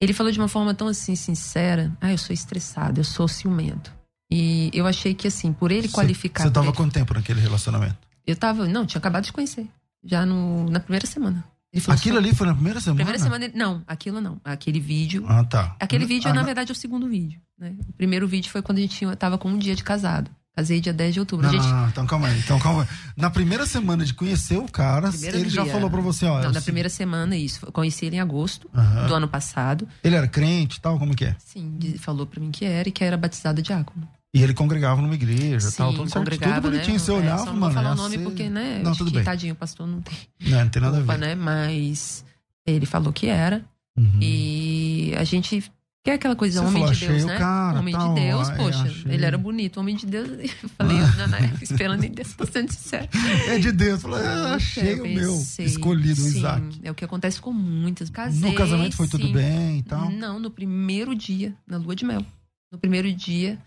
ele 0.00 0.12
falou 0.12 0.32
de 0.32 0.38
uma 0.38 0.48
forma 0.48 0.74
tão 0.74 0.88
assim 0.88 1.14
sincera. 1.14 1.96
Ah, 2.00 2.10
eu 2.12 2.18
sou 2.18 2.34
estressado, 2.34 3.00
eu 3.00 3.04
sou 3.04 3.28
ciumento. 3.28 3.92
E 4.30 4.70
eu 4.74 4.86
achei 4.86 5.14
que, 5.14 5.26
assim, 5.26 5.52
por 5.54 5.72
ele 5.72 5.88
qualificar. 5.88 6.42
Você 6.42 6.50
tava 6.50 6.66
ele- 6.66 6.76
quanto 6.76 6.92
tempo 6.92 7.14
naquele 7.14 7.40
relacionamento? 7.40 7.96
Eu 8.26 8.36
tava. 8.36 8.66
Não, 8.68 8.84
tinha 8.84 8.98
acabado 8.98 9.24
de 9.24 9.32
conhecer. 9.32 9.66
Já 10.04 10.26
no, 10.26 10.68
na 10.68 10.80
primeira 10.80 11.06
semana. 11.06 11.42
Aquilo 11.74 12.14
só- 12.16 12.18
ali 12.22 12.34
foi 12.34 12.46
na 12.46 12.54
primeira 12.54 12.80
semana? 12.80 12.96
Primeira 12.96 13.18
semana. 13.18 13.44
ele- 13.44 13.56
Não, 13.56 13.82
aquilo 13.86 14.20
não. 14.20 14.40
Aquele 14.44 14.80
vídeo. 14.80 15.24
Ah, 15.28 15.44
tá. 15.44 15.76
Aquele 15.78 16.06
vídeo, 16.06 16.28
Ah, 16.30 16.32
na 16.34 16.40
não. 16.40 16.46
verdade, 16.46 16.70
é 16.70 16.72
o 16.72 16.76
segundo 16.76 17.08
vídeo. 17.08 17.40
Né? 17.58 17.74
O 17.88 17.92
primeiro 17.92 18.26
vídeo 18.26 18.50
foi 18.50 18.62
quando 18.62 18.78
a 18.78 18.80
gente 18.80 18.96
tinha, 18.96 19.14
tava 19.16 19.36
com 19.36 19.48
um 19.50 19.58
dia 19.58 19.74
de 19.76 19.84
casado. 19.84 20.30
Casei 20.56 20.80
dia 20.80 20.92
10 20.92 21.14
de 21.14 21.20
outubro. 21.20 21.46
Não, 21.46 21.52
a 21.52 21.56
gente, 21.56 21.70
não, 21.70 21.82
não, 21.82 21.88
então 21.88 22.06
calma 22.06 22.26
aí. 22.26 22.38
Então 22.40 22.58
calma 22.58 22.82
aí. 22.82 22.88
Na 23.16 23.30
primeira 23.30 23.64
semana 23.64 24.04
de 24.04 24.12
conhecer 24.12 24.56
o 24.56 24.64
cara, 24.66 25.08
primeiro 25.10 25.36
ele 25.38 25.50
já 25.50 25.62
dia- 25.62 25.70
falou 25.72 25.88
pra 25.88 26.00
você, 26.00 26.26
ó. 26.26 26.38
Não, 26.38 26.44
eu 26.46 26.52
na 26.52 26.60
primeira 26.60 26.88
semana, 26.88 27.36
isso. 27.36 27.64
Conheci 27.70 28.06
ele 28.06 28.16
em 28.16 28.20
agosto 28.20 28.68
Aham. 28.74 29.06
do 29.06 29.14
ano 29.14 29.28
passado. 29.28 29.86
Ele 30.02 30.16
era 30.16 30.26
crente 30.26 30.78
e 30.78 30.80
tal, 30.80 30.98
como 30.98 31.14
que 31.14 31.26
é? 31.26 31.36
Sim, 31.38 31.78
falou 31.98 32.26
pra 32.26 32.40
mim 32.40 32.50
que 32.50 32.64
era 32.64 32.88
e 32.88 32.92
que 32.92 33.04
era 33.04 33.16
batizado 33.16 33.62
diácono. 33.62 34.08
E 34.34 34.42
ele 34.42 34.52
congregava 34.52 35.00
numa 35.00 35.14
igreja 35.14 35.68
e 35.68 35.72
tal, 35.72 35.92
tudo 35.94 36.10
certo. 36.10 36.38
Tudo 36.38 36.60
bonitinho, 36.60 36.92
né? 36.94 36.98
você 36.98 37.10
É, 37.10 37.14
olhava, 37.14 37.44
só 37.44 37.52
não 37.52 37.60
mano. 37.60 37.74
falar 37.74 37.88
ia 37.88 37.92
o 37.94 37.96
nome 37.96 38.16
ser- 38.18 38.24
porque, 38.24 38.48
né? 38.50 38.80
Não, 38.84 38.92
tudo 38.94 39.10
que 39.10 39.16
bem. 39.16 39.24
tadinho, 39.24 39.54
o 39.54 39.56
pastor 39.56 39.86
não 39.86 40.02
tem 40.02 40.14
Não, 40.42 40.58
não 40.60 40.68
tem 40.68 40.82
nada 40.82 40.96
a 40.96 41.00
culpa, 41.00 41.14
ver. 41.14 41.20
né? 41.20 41.34
Mas 41.34 42.24
ele 42.66 42.84
falou 42.86 43.12
que 43.12 43.26
era. 43.26 43.64
Uhum. 43.96 44.18
E 44.20 45.14
a 45.16 45.24
gente 45.24 45.64
quer 46.04 46.12
aquela 46.12 46.36
coisa, 46.36 46.60
Você 46.60 46.66
homem 46.66 46.82
falou, 46.82 46.94
de 46.94 47.00
Deus, 47.00 47.12
achei 47.14 47.24
o 47.24 47.26
né? 47.26 47.38
cara, 47.38 47.78
homem 47.80 47.94
tal, 47.94 48.14
de 48.14 48.20
Deus, 48.20 48.50
poxa, 48.50 48.82
achei. 48.82 49.12
ele 49.12 49.24
era 49.24 49.38
bonito, 49.38 49.80
homem 49.80 49.96
de 49.96 50.06
Deus. 50.06 50.28
Eu 50.62 50.68
falei, 50.76 50.96
não, 50.98 51.26
não, 51.28 51.38
esperando 51.62 52.04
em 52.04 52.10
Deus, 52.12 52.34
tô 52.34 52.44
sendo 52.46 52.70
sincero. 52.70 53.08
É 53.48 53.58
de 53.58 53.72
Deus. 53.72 54.02
Falei, 54.02 54.24
ah, 54.26 54.54
achei 54.54 54.92
Eu 54.92 55.04
o 55.04 55.08
meu 55.08 55.34
escolhido, 55.58 56.20
o 56.20 56.24
sim, 56.30 56.38
Isaac. 56.38 56.80
É 56.82 56.90
o 56.90 56.94
que 56.94 57.04
acontece 57.04 57.40
com 57.40 57.52
muitas. 57.52 58.10
Casei, 58.10 58.50
No 58.50 58.54
casamento 58.54 58.94
foi 58.94 59.08
tudo 59.08 59.26
sim. 59.26 59.32
bem 59.32 59.78
e 59.78 59.82
tal? 59.84 60.10
Não, 60.10 60.38
no 60.38 60.50
primeiro 60.50 61.14
dia, 61.16 61.54
na 61.66 61.78
lua 61.78 61.96
de 61.96 62.04
mel. 62.04 62.24
No 62.70 62.78
primeiro 62.78 63.10
dia, 63.12 63.58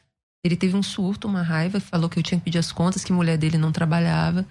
ele 0.43 0.55
teve 0.55 0.75
um 0.75 0.83
surto, 0.83 1.27
uma 1.27 1.41
raiva, 1.41 1.79
falou 1.79 2.09
que 2.09 2.17
eu 2.19 2.23
tinha 2.23 2.37
que 2.39 2.45
pedir 2.45 2.57
as 2.57 2.71
contas, 2.71 3.03
que 3.03 3.11
a 3.11 3.15
mulher 3.15 3.37
dele 3.37 3.57
não 3.57 3.71
trabalhava. 3.71 4.45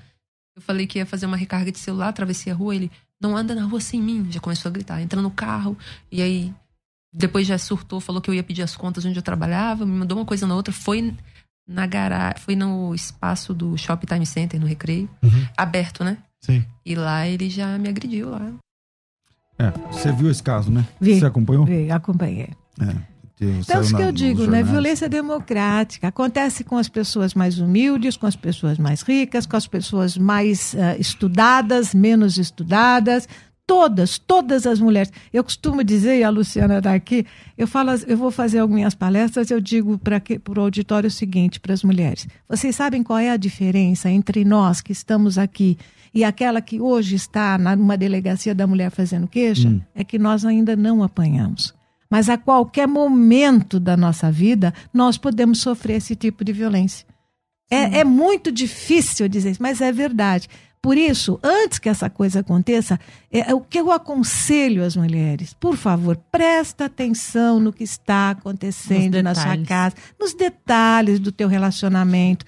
Eu 0.56 0.62
falei 0.62 0.86
que 0.86 0.98
ia 0.98 1.06
fazer 1.06 1.26
uma 1.26 1.36
recarga 1.36 1.70
de 1.72 1.78
celular, 1.78 2.08
atravessei 2.08 2.52
a 2.52 2.56
rua, 2.56 2.74
ele 2.74 2.90
não 3.20 3.36
anda 3.36 3.54
na 3.54 3.64
rua 3.64 3.80
sem 3.80 4.00
mim. 4.00 4.26
Já 4.30 4.40
começou 4.40 4.68
a 4.68 4.72
gritar, 4.72 5.00
entra 5.00 5.20
no 5.20 5.30
carro. 5.30 5.76
E 6.10 6.20
aí, 6.22 6.52
depois 7.12 7.46
já 7.46 7.58
surtou, 7.58 8.00
falou 8.00 8.20
que 8.20 8.30
eu 8.30 8.34
ia 8.34 8.42
pedir 8.42 8.62
as 8.62 8.76
contas 8.76 9.04
onde 9.04 9.18
eu 9.18 9.22
trabalhava, 9.22 9.84
me 9.84 9.92
mandou 9.92 10.18
uma 10.18 10.24
coisa 10.24 10.46
na 10.46 10.54
outra. 10.54 10.72
Foi 10.72 11.14
na 11.66 11.86
garagem, 11.86 12.38
foi 12.40 12.56
no 12.56 12.94
espaço 12.94 13.54
do 13.54 13.76
Shopping 13.76 14.06
Time 14.06 14.26
Center, 14.26 14.60
no 14.60 14.66
Recreio, 14.66 15.08
Uhum. 15.22 15.46
aberto, 15.56 16.02
né? 16.04 16.18
Sim. 16.40 16.64
E 16.84 16.94
lá 16.94 17.26
ele 17.26 17.48
já 17.50 17.78
me 17.78 17.88
agrediu 17.88 18.30
lá. 18.30 18.52
É, 19.58 19.70
você 19.92 20.10
viu 20.10 20.30
esse 20.30 20.42
caso, 20.42 20.70
né? 20.70 20.86
Vi. 21.00 21.18
Você 21.20 21.26
acompanhou? 21.26 21.64
Vi, 21.66 21.90
acompanhei. 21.90 22.48
É. 22.80 23.09
Então, 23.40 23.62
saiu 23.62 23.80
isso 23.80 23.96
que 23.96 24.02
eu 24.02 24.12
digo, 24.12 24.46
né? 24.46 24.62
Violência 24.62 25.08
democrática. 25.08 26.08
Acontece 26.08 26.62
com 26.62 26.76
as 26.76 26.88
pessoas 26.88 27.32
mais 27.32 27.58
humildes, 27.58 28.16
com 28.16 28.26
as 28.26 28.36
pessoas 28.36 28.76
mais 28.76 29.00
ricas, 29.00 29.46
com 29.46 29.56
as 29.56 29.66
pessoas 29.66 30.18
mais 30.18 30.74
ah, 30.78 30.96
estudadas, 30.98 31.94
menos 31.94 32.36
estudadas. 32.36 33.26
Todas, 33.66 34.18
todas 34.18 34.66
as 34.66 34.80
mulheres. 34.80 35.12
Eu 35.32 35.44
costumo 35.44 35.84
dizer, 35.84 36.18
e 36.18 36.24
a 36.24 36.28
Luciana 36.28 36.78
está 36.78 36.92
aqui, 36.92 37.24
eu 37.56 37.68
falo, 37.68 37.92
eu 38.04 38.16
vou 38.16 38.32
fazer 38.32 38.58
algumas 38.58 38.96
palestras, 38.96 39.48
eu 39.48 39.60
digo 39.60 39.96
para 39.96 40.20
o 40.48 40.60
auditório 40.60 41.06
o 41.06 41.10
seguinte, 41.10 41.60
para 41.60 41.72
as 41.72 41.84
mulheres. 41.84 42.26
Vocês 42.48 42.74
sabem 42.74 43.04
qual 43.04 43.20
é 43.20 43.30
a 43.30 43.36
diferença 43.36 44.10
entre 44.10 44.44
nós 44.44 44.80
que 44.80 44.90
estamos 44.90 45.38
aqui 45.38 45.78
e 46.12 46.24
aquela 46.24 46.60
que 46.60 46.80
hoje 46.80 47.14
está 47.14 47.56
numa 47.56 47.96
delegacia 47.96 48.56
da 48.56 48.66
mulher 48.66 48.90
fazendo 48.90 49.28
queixa? 49.28 49.68
Hum. 49.68 49.80
É 49.94 50.02
que 50.02 50.18
nós 50.18 50.44
ainda 50.44 50.74
não 50.74 51.00
apanhamos. 51.00 51.72
Mas 52.10 52.28
a 52.28 52.36
qualquer 52.36 52.88
momento 52.88 53.78
da 53.78 53.96
nossa 53.96 54.30
vida, 54.32 54.74
nós 54.92 55.16
podemos 55.16 55.60
sofrer 55.60 55.98
esse 55.98 56.16
tipo 56.16 56.44
de 56.44 56.52
violência. 56.52 57.06
É, 57.70 58.00
é 58.00 58.04
muito 58.04 58.50
difícil 58.50 59.28
dizer 59.28 59.52
isso, 59.52 59.62
mas 59.62 59.80
é 59.80 59.92
verdade. 59.92 60.48
Por 60.82 60.96
isso, 60.96 61.38
antes 61.42 61.78
que 61.78 61.90
essa 61.90 62.08
coisa 62.08 62.40
aconteça, 62.40 62.98
é, 63.30 63.50
é 63.50 63.54
o 63.54 63.60
que 63.60 63.78
eu 63.78 63.92
aconselho 63.92 64.82
às 64.82 64.96
mulheres, 64.96 65.52
por 65.52 65.76
favor, 65.76 66.16
presta 66.32 66.86
atenção 66.86 67.60
no 67.60 67.70
que 67.70 67.84
está 67.84 68.30
acontecendo 68.30 69.22
na 69.22 69.34
sua 69.34 69.58
casa, 69.66 69.94
nos 70.18 70.32
detalhes 70.32 71.20
do 71.20 71.30
teu 71.30 71.48
relacionamento. 71.48 72.46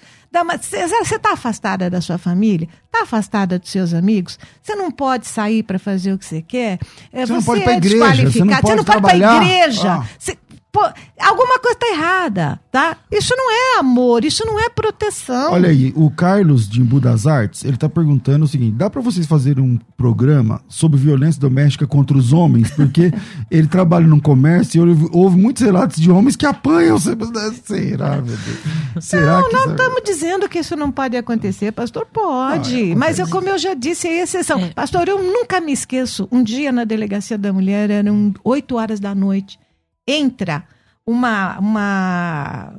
Você 0.58 0.78
está 1.16 1.34
afastada 1.34 1.90
da 1.90 2.00
sua 2.00 2.16
família? 2.16 2.66
Está 2.86 3.02
afastada 3.02 3.58
dos 3.58 3.70
seus 3.70 3.92
amigos? 3.92 4.38
Você 4.62 4.74
não 4.74 4.90
pode 4.90 5.26
sair 5.26 5.62
para 5.62 5.78
fazer 5.78 6.14
o 6.14 6.18
que 6.18 6.24
você 6.24 6.40
quer? 6.40 6.78
É, 7.12 7.26
Você 7.26 7.32
não 7.34 7.42
pode 7.42 7.60
ir 7.60 7.62
é 7.62 7.64
pra 7.64 7.74
igreja, 7.76 7.96
desqualificado. 7.98 8.32
você 8.32 8.44
não 8.44 8.54
Você 8.54 8.74
não 8.76 8.84
pode 8.84 8.98
ir 8.98 9.00
para 9.00 9.00
trabalhar. 9.18 9.42
igreja. 9.44 9.92
Ah. 9.92 10.06
Você- 10.18 10.38
pô, 10.72 10.80
alguma 11.20 11.58
coisa 11.58 11.74
está 11.74 11.88
errada, 11.90 12.60
tá? 12.70 12.96
Isso 13.10 13.34
não 13.36 13.52
é 13.52 13.78
amor, 13.78 14.24
isso 14.24 14.44
não 14.46 14.58
é 14.58 14.70
proteção. 14.70 15.52
Olha 15.52 15.68
aí, 15.68 15.92
o 15.94 16.10
Carlos 16.10 16.66
de 16.68 16.80
Embu 16.80 16.98
das 16.98 17.26
Artes, 17.26 17.62
ele 17.64 17.76
tá 17.76 17.88
perguntando 17.88 18.46
o 18.46 18.48
seguinte: 18.48 18.74
dá 18.74 18.88
pra 18.88 19.02
vocês 19.02 19.26
fazerem 19.26 19.62
um 19.62 19.78
programa 19.96 20.62
sobre 20.66 20.98
violência 20.98 21.38
doméstica 21.40 21.86
contra 21.86 22.16
os 22.16 22.32
homens? 22.32 22.70
Porque 22.70 23.12
ele 23.50 23.66
trabalha 23.66 24.06
num 24.06 24.18
comércio 24.18 24.78
e 24.78 24.88
houve, 24.88 25.08
houve 25.12 25.36
muitos 25.36 25.62
relatos 25.62 26.00
de 26.00 26.10
homens 26.10 26.36
que 26.36 26.46
apanham. 26.46 26.98
Será, 26.98 28.16
meu 28.16 28.24
Deus? 28.24 29.04
Será 29.04 29.40
Não, 29.40 29.48
que. 29.48 29.54
não 29.54 29.70
estamos 29.72 30.02
dizendo 30.04 30.48
que 30.48 30.58
isso 30.58 30.74
não 30.74 30.90
pode 30.90 31.16
acontecer, 31.16 31.70
pastor. 31.72 32.06
Pode. 32.06 32.82
Não, 32.86 32.92
é, 32.92 32.94
mas 32.94 33.18
eu, 33.18 33.28
como 33.28 33.48
eu 33.48 33.58
já 33.58 33.74
disse, 33.74 34.08
é 34.08 34.22
exceção. 34.22 34.70
Pastor, 34.74 35.06
eu 35.06 35.22
nunca 35.22 35.60
me 35.60 35.72
esqueço. 35.72 36.26
Um 36.32 36.42
dia 36.42 36.72
na 36.72 36.84
delegacia 36.84 37.36
da 37.36 37.52
mulher, 37.52 37.90
eram 37.90 38.32
8 38.42 38.74
horas 38.76 38.98
da 38.98 39.14
noite. 39.14 39.58
Entra 40.06 40.64
uma, 41.06 41.58
uma, 41.58 42.72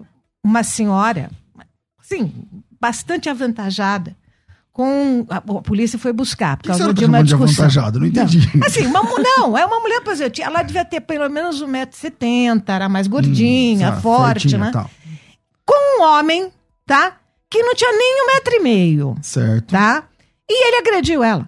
uma 0.43 0.63
senhora, 0.63 1.29
sim, 2.01 2.31
bastante 2.79 3.29
avantajada. 3.29 4.15
Com 4.71 5.23
a, 5.29 5.37
a 5.37 5.41
polícia 5.61 5.99
foi 5.99 6.11
buscar 6.11 6.57
por 6.57 6.63
causa 6.69 6.79
senhora 6.79 6.95
tá 6.95 6.99
de 6.99 7.05
uma 7.05 7.17
de 7.19 7.25
discussão. 7.25 7.65
avantajada? 7.65 7.99
Não 7.99 8.07
entendi. 8.07 8.39
Assim, 8.65 8.87
uma, 8.87 9.03
não, 9.03 9.55
é 9.55 9.63
uma 9.65 9.79
mulher, 9.79 10.01
por 10.01 10.11
exemplo, 10.13 10.41
ela 10.43 10.63
devia 10.63 10.83
ter 10.83 10.99
pelo 11.01 11.29
menos 11.29 11.61
1,70m, 11.63 12.63
era 12.67 12.89
mais 12.89 13.05
gordinha, 13.05 13.91
Hum, 13.93 14.01
forte, 14.01 14.49
certinha, 14.49 14.65
né? 14.65 14.71
tal. 14.71 14.89
com 15.63 15.99
um 16.01 16.03
homem, 16.07 16.51
tá? 16.87 17.17
Que 17.51 17.61
não 17.61 17.75
tinha 17.75 17.91
nem 17.91 18.23
um 18.23 18.33
metro 18.33 18.53
e 18.55 18.59
meio, 18.61 19.15
Certo. 19.21 19.69
tá? 19.69 20.05
E 20.49 20.67
ele 20.67 20.77
agrediu 20.77 21.23
ela. 21.23 21.47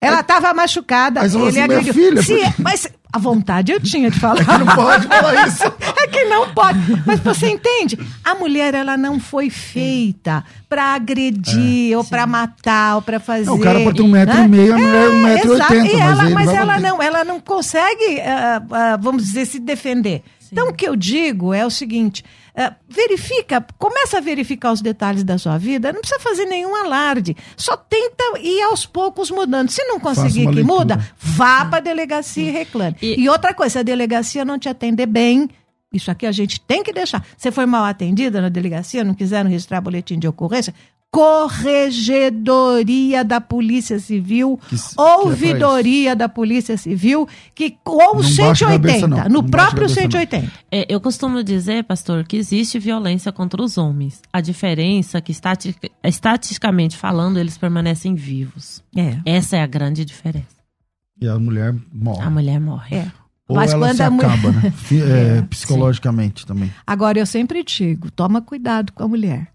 Ela 0.00 0.20
estava 0.20 0.52
machucada, 0.52 1.20
Mas 1.20 1.34
ele 1.36 1.50
minha 1.52 1.64
agrediu. 1.64 1.94
filha, 1.94 2.22
Se- 2.22 2.34
por- 2.36 2.54
mas 2.62 2.88
a 3.12 3.18
vontade 3.18 3.72
eu 3.72 3.80
tinha 3.80 4.10
de 4.10 4.18
falar. 4.20 4.58
Não 4.58 4.66
pode 4.74 5.06
falar 5.06 5.46
isso. 5.48 5.64
É 5.64 6.06
que 6.06 6.24
não 6.24 6.52
pode. 6.52 6.78
Mas 7.06 7.20
você 7.20 7.48
entende? 7.50 7.98
A 8.24 8.34
mulher, 8.34 8.74
ela 8.74 8.96
não 8.96 9.18
foi 9.18 9.48
feita 9.50 10.44
para 10.68 10.94
agredir, 10.94 11.96
ou 11.96 12.04
para 12.04 12.26
matar, 12.26 12.96
ou 12.96 13.02
para 13.02 13.18
fazer. 13.18 13.46
Não, 13.46 13.54
o 13.56 13.60
cara 13.60 13.80
pode 13.80 13.96
ter 13.96 14.02
um 14.02 14.08
metro 14.08 14.38
e 14.38 14.48
meio, 14.48 14.74
a 14.74 14.78
mulher 14.78 15.08
um 15.08 15.22
metro 15.22 15.52
e 15.52 15.54
exato. 15.54 15.72
oitenta, 15.74 15.92
E 15.92 15.96
mas 15.96 16.18
ela, 16.18 16.30
mas 16.30 16.46
vai 16.46 16.56
ela 16.56 16.66
bater. 16.74 16.82
não, 16.82 17.02
ela 17.02 17.24
não 17.24 17.40
consegue, 17.40 18.20
ah, 18.20 18.62
ah, 18.70 18.96
vamos 19.00 19.24
dizer, 19.24 19.46
se 19.46 19.58
defender. 19.58 20.22
Então, 20.52 20.68
o 20.68 20.72
que 20.74 20.86
eu 20.88 20.96
digo 20.96 21.52
é 21.54 21.64
o 21.64 21.70
seguinte: 21.70 22.24
verifica, 22.88 23.64
começa 23.78 24.18
a 24.18 24.20
verificar 24.20 24.72
os 24.72 24.80
detalhes 24.80 25.22
da 25.22 25.38
sua 25.38 25.56
vida, 25.58 25.92
não 25.92 26.00
precisa 26.00 26.20
fazer 26.20 26.44
nenhum 26.46 26.74
alarde. 26.74 27.36
Só 27.56 27.76
tenta 27.76 28.24
ir 28.40 28.62
aos 28.62 28.84
poucos 28.84 29.30
mudando. 29.30 29.70
Se 29.70 29.84
não 29.84 30.00
conseguir 30.00 30.46
que 30.48 30.54
leitura. 30.54 30.64
muda, 30.64 31.08
vá 31.18 31.64
para 31.64 31.78
a 31.78 31.80
delegacia 31.80 32.48
e 32.48 32.50
reclame. 32.50 32.96
E- 33.00 33.20
E 33.20 33.28
outra 33.28 33.54
coisa, 33.54 33.74
se 33.74 33.78
a 33.78 33.82
delegacia 33.82 34.44
não 34.44 34.58
te 34.58 34.68
atender 34.68 35.06
bem, 35.06 35.48
isso 35.92 36.10
aqui 36.10 36.26
a 36.26 36.32
gente 36.32 36.60
tem 36.60 36.82
que 36.82 36.92
deixar. 36.92 37.24
Você 37.36 37.50
foi 37.52 37.64
mal 37.66 37.84
atendida 37.84 38.40
na 38.40 38.48
delegacia, 38.48 39.04
não 39.04 39.14
quiseram 39.14 39.48
registrar 39.48 39.80
boletim 39.80 40.18
de 40.18 40.26
ocorrência? 40.28 40.74
Corregedoria 41.10 43.24
da 43.24 43.40
Polícia 43.40 43.98
Civil, 43.98 44.58
Que 44.68 44.74
s- 44.74 44.94
que 44.94 45.00
é 45.00 45.04
ouvidoria 45.04 46.14
da 46.14 46.28
Polícia 46.28 46.76
Civil, 46.76 47.26
que 47.54 47.76
ou 47.84 48.16
Não 48.16 48.22
baixa 48.22 48.50
a 48.50 48.54
180, 48.54 48.78
cabeça, 48.78 49.08
não. 49.08 49.16
no 49.24 49.28
Não 49.28 49.44
próprio 49.44 49.82
cabeça, 49.88 50.02
não. 50.02 50.10
180. 50.10 50.52
É, 50.70 50.86
eu 50.88 51.00
costumo 51.00 51.42
dizer, 51.42 51.84
pastor, 51.84 52.24
que 52.24 52.36
existe 52.36 52.78
violência 52.78 53.32
contra 53.32 53.62
os 53.62 53.78
homens. 53.78 54.20
A 54.32 54.40
diferença 54.40 55.18
é 55.18 55.20
que, 55.20 55.32
estati- 55.32 55.74
estatisticamente 56.04 56.96
falando, 56.96 57.38
eles 57.38 57.56
permanecem 57.56 58.14
vivos. 58.14 58.82
É. 58.96 59.18
Essa 59.24 59.56
é 59.56 59.62
a 59.62 59.66
grande 59.66 60.04
diferença. 60.04 60.58
E 61.20 61.26
a 61.26 61.38
mulher 61.38 61.74
morre. 61.92 62.22
A 62.22 62.30
mulher 62.30 62.60
morre. 62.60 62.96
É. 62.96 63.06
Ou 63.48 63.56
Mas 63.56 63.72
ela 63.72 63.86
quando 63.88 63.96
se 63.96 64.02
a 64.02 64.10
mulher- 64.10 64.30
acaba, 64.30 64.52
né? 64.52 64.72
É, 64.92 65.38
É, 65.38 65.42
psicologicamente 65.42 66.46
também. 66.46 66.70
Agora, 66.86 67.18
eu 67.18 67.26
sempre 67.26 67.64
digo, 67.64 68.10
toma 68.10 68.42
cuidado 68.42 68.92
com 68.92 69.02
a 69.04 69.08
mulher. 69.08 69.48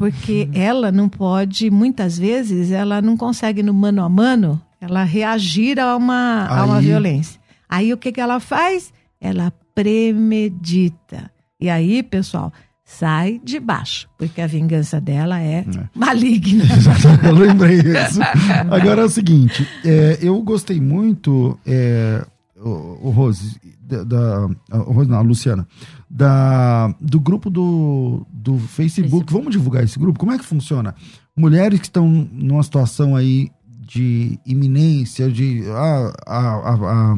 Porque 0.00 0.48
ela 0.54 0.90
não 0.90 1.10
pode, 1.10 1.70
muitas 1.70 2.18
vezes, 2.18 2.70
ela 2.70 3.02
não 3.02 3.18
consegue 3.18 3.62
no 3.62 3.74
mano 3.74 4.02
a 4.02 4.08
mano, 4.08 4.58
ela 4.80 5.04
reagir 5.04 5.78
a 5.78 5.94
uma, 5.94 6.46
a 6.46 6.64
uma 6.64 6.78
Aí- 6.78 6.86
violência. 6.86 7.38
Aí 7.68 7.92
o 7.92 7.98
que, 7.98 8.10
que 8.10 8.18
ela 8.18 8.40
faz? 8.40 8.94
Ela 9.20 9.52
premedita. 9.74 11.30
E 11.60 11.68
aí, 11.68 12.02
pessoal, 12.02 12.50
sai 12.82 13.42
de 13.44 13.60
baixo, 13.60 14.08
porque 14.16 14.40
a 14.40 14.46
vingança 14.46 14.98
dela 14.98 15.38
é, 15.38 15.66
maligna. 15.94 16.64
eu 17.22 17.34
lembrei 17.34 17.80
isso. 17.80 18.20
Agora 18.70 19.02
é 19.02 19.04
o 19.04 19.10
seguinte, 19.10 19.68
é, 19.84 20.18
eu 20.22 20.40
gostei 20.40 20.80
muito, 20.80 21.58
é, 21.66 22.24
o, 22.56 23.08
o 23.08 23.10
Rose, 23.10 23.60
da, 23.82 24.02
da 24.02 24.46
o 24.72 24.92
Rose 24.92 25.10
não, 25.10 25.18
a 25.18 25.22
Luciana, 25.22 25.68
da, 26.08 26.88
do 27.00 27.20
grupo 27.20 27.48
do, 27.50 28.26
do 28.40 28.58
Facebook. 28.58 29.10
Facebook. 29.10 29.32
Vamos 29.32 29.52
divulgar 29.52 29.84
esse 29.84 29.98
grupo? 29.98 30.18
Como 30.18 30.32
é 30.32 30.38
que 30.38 30.44
funciona? 30.44 30.94
Mulheres 31.36 31.78
que 31.78 31.86
estão 31.86 32.08
numa 32.08 32.62
situação 32.62 33.14
aí 33.14 33.50
de 33.66 34.38
iminência, 34.46 35.30
de 35.30 35.62
ah, 35.68 36.12
a, 36.26 36.38
a, 36.38 36.74
a, 36.74 37.16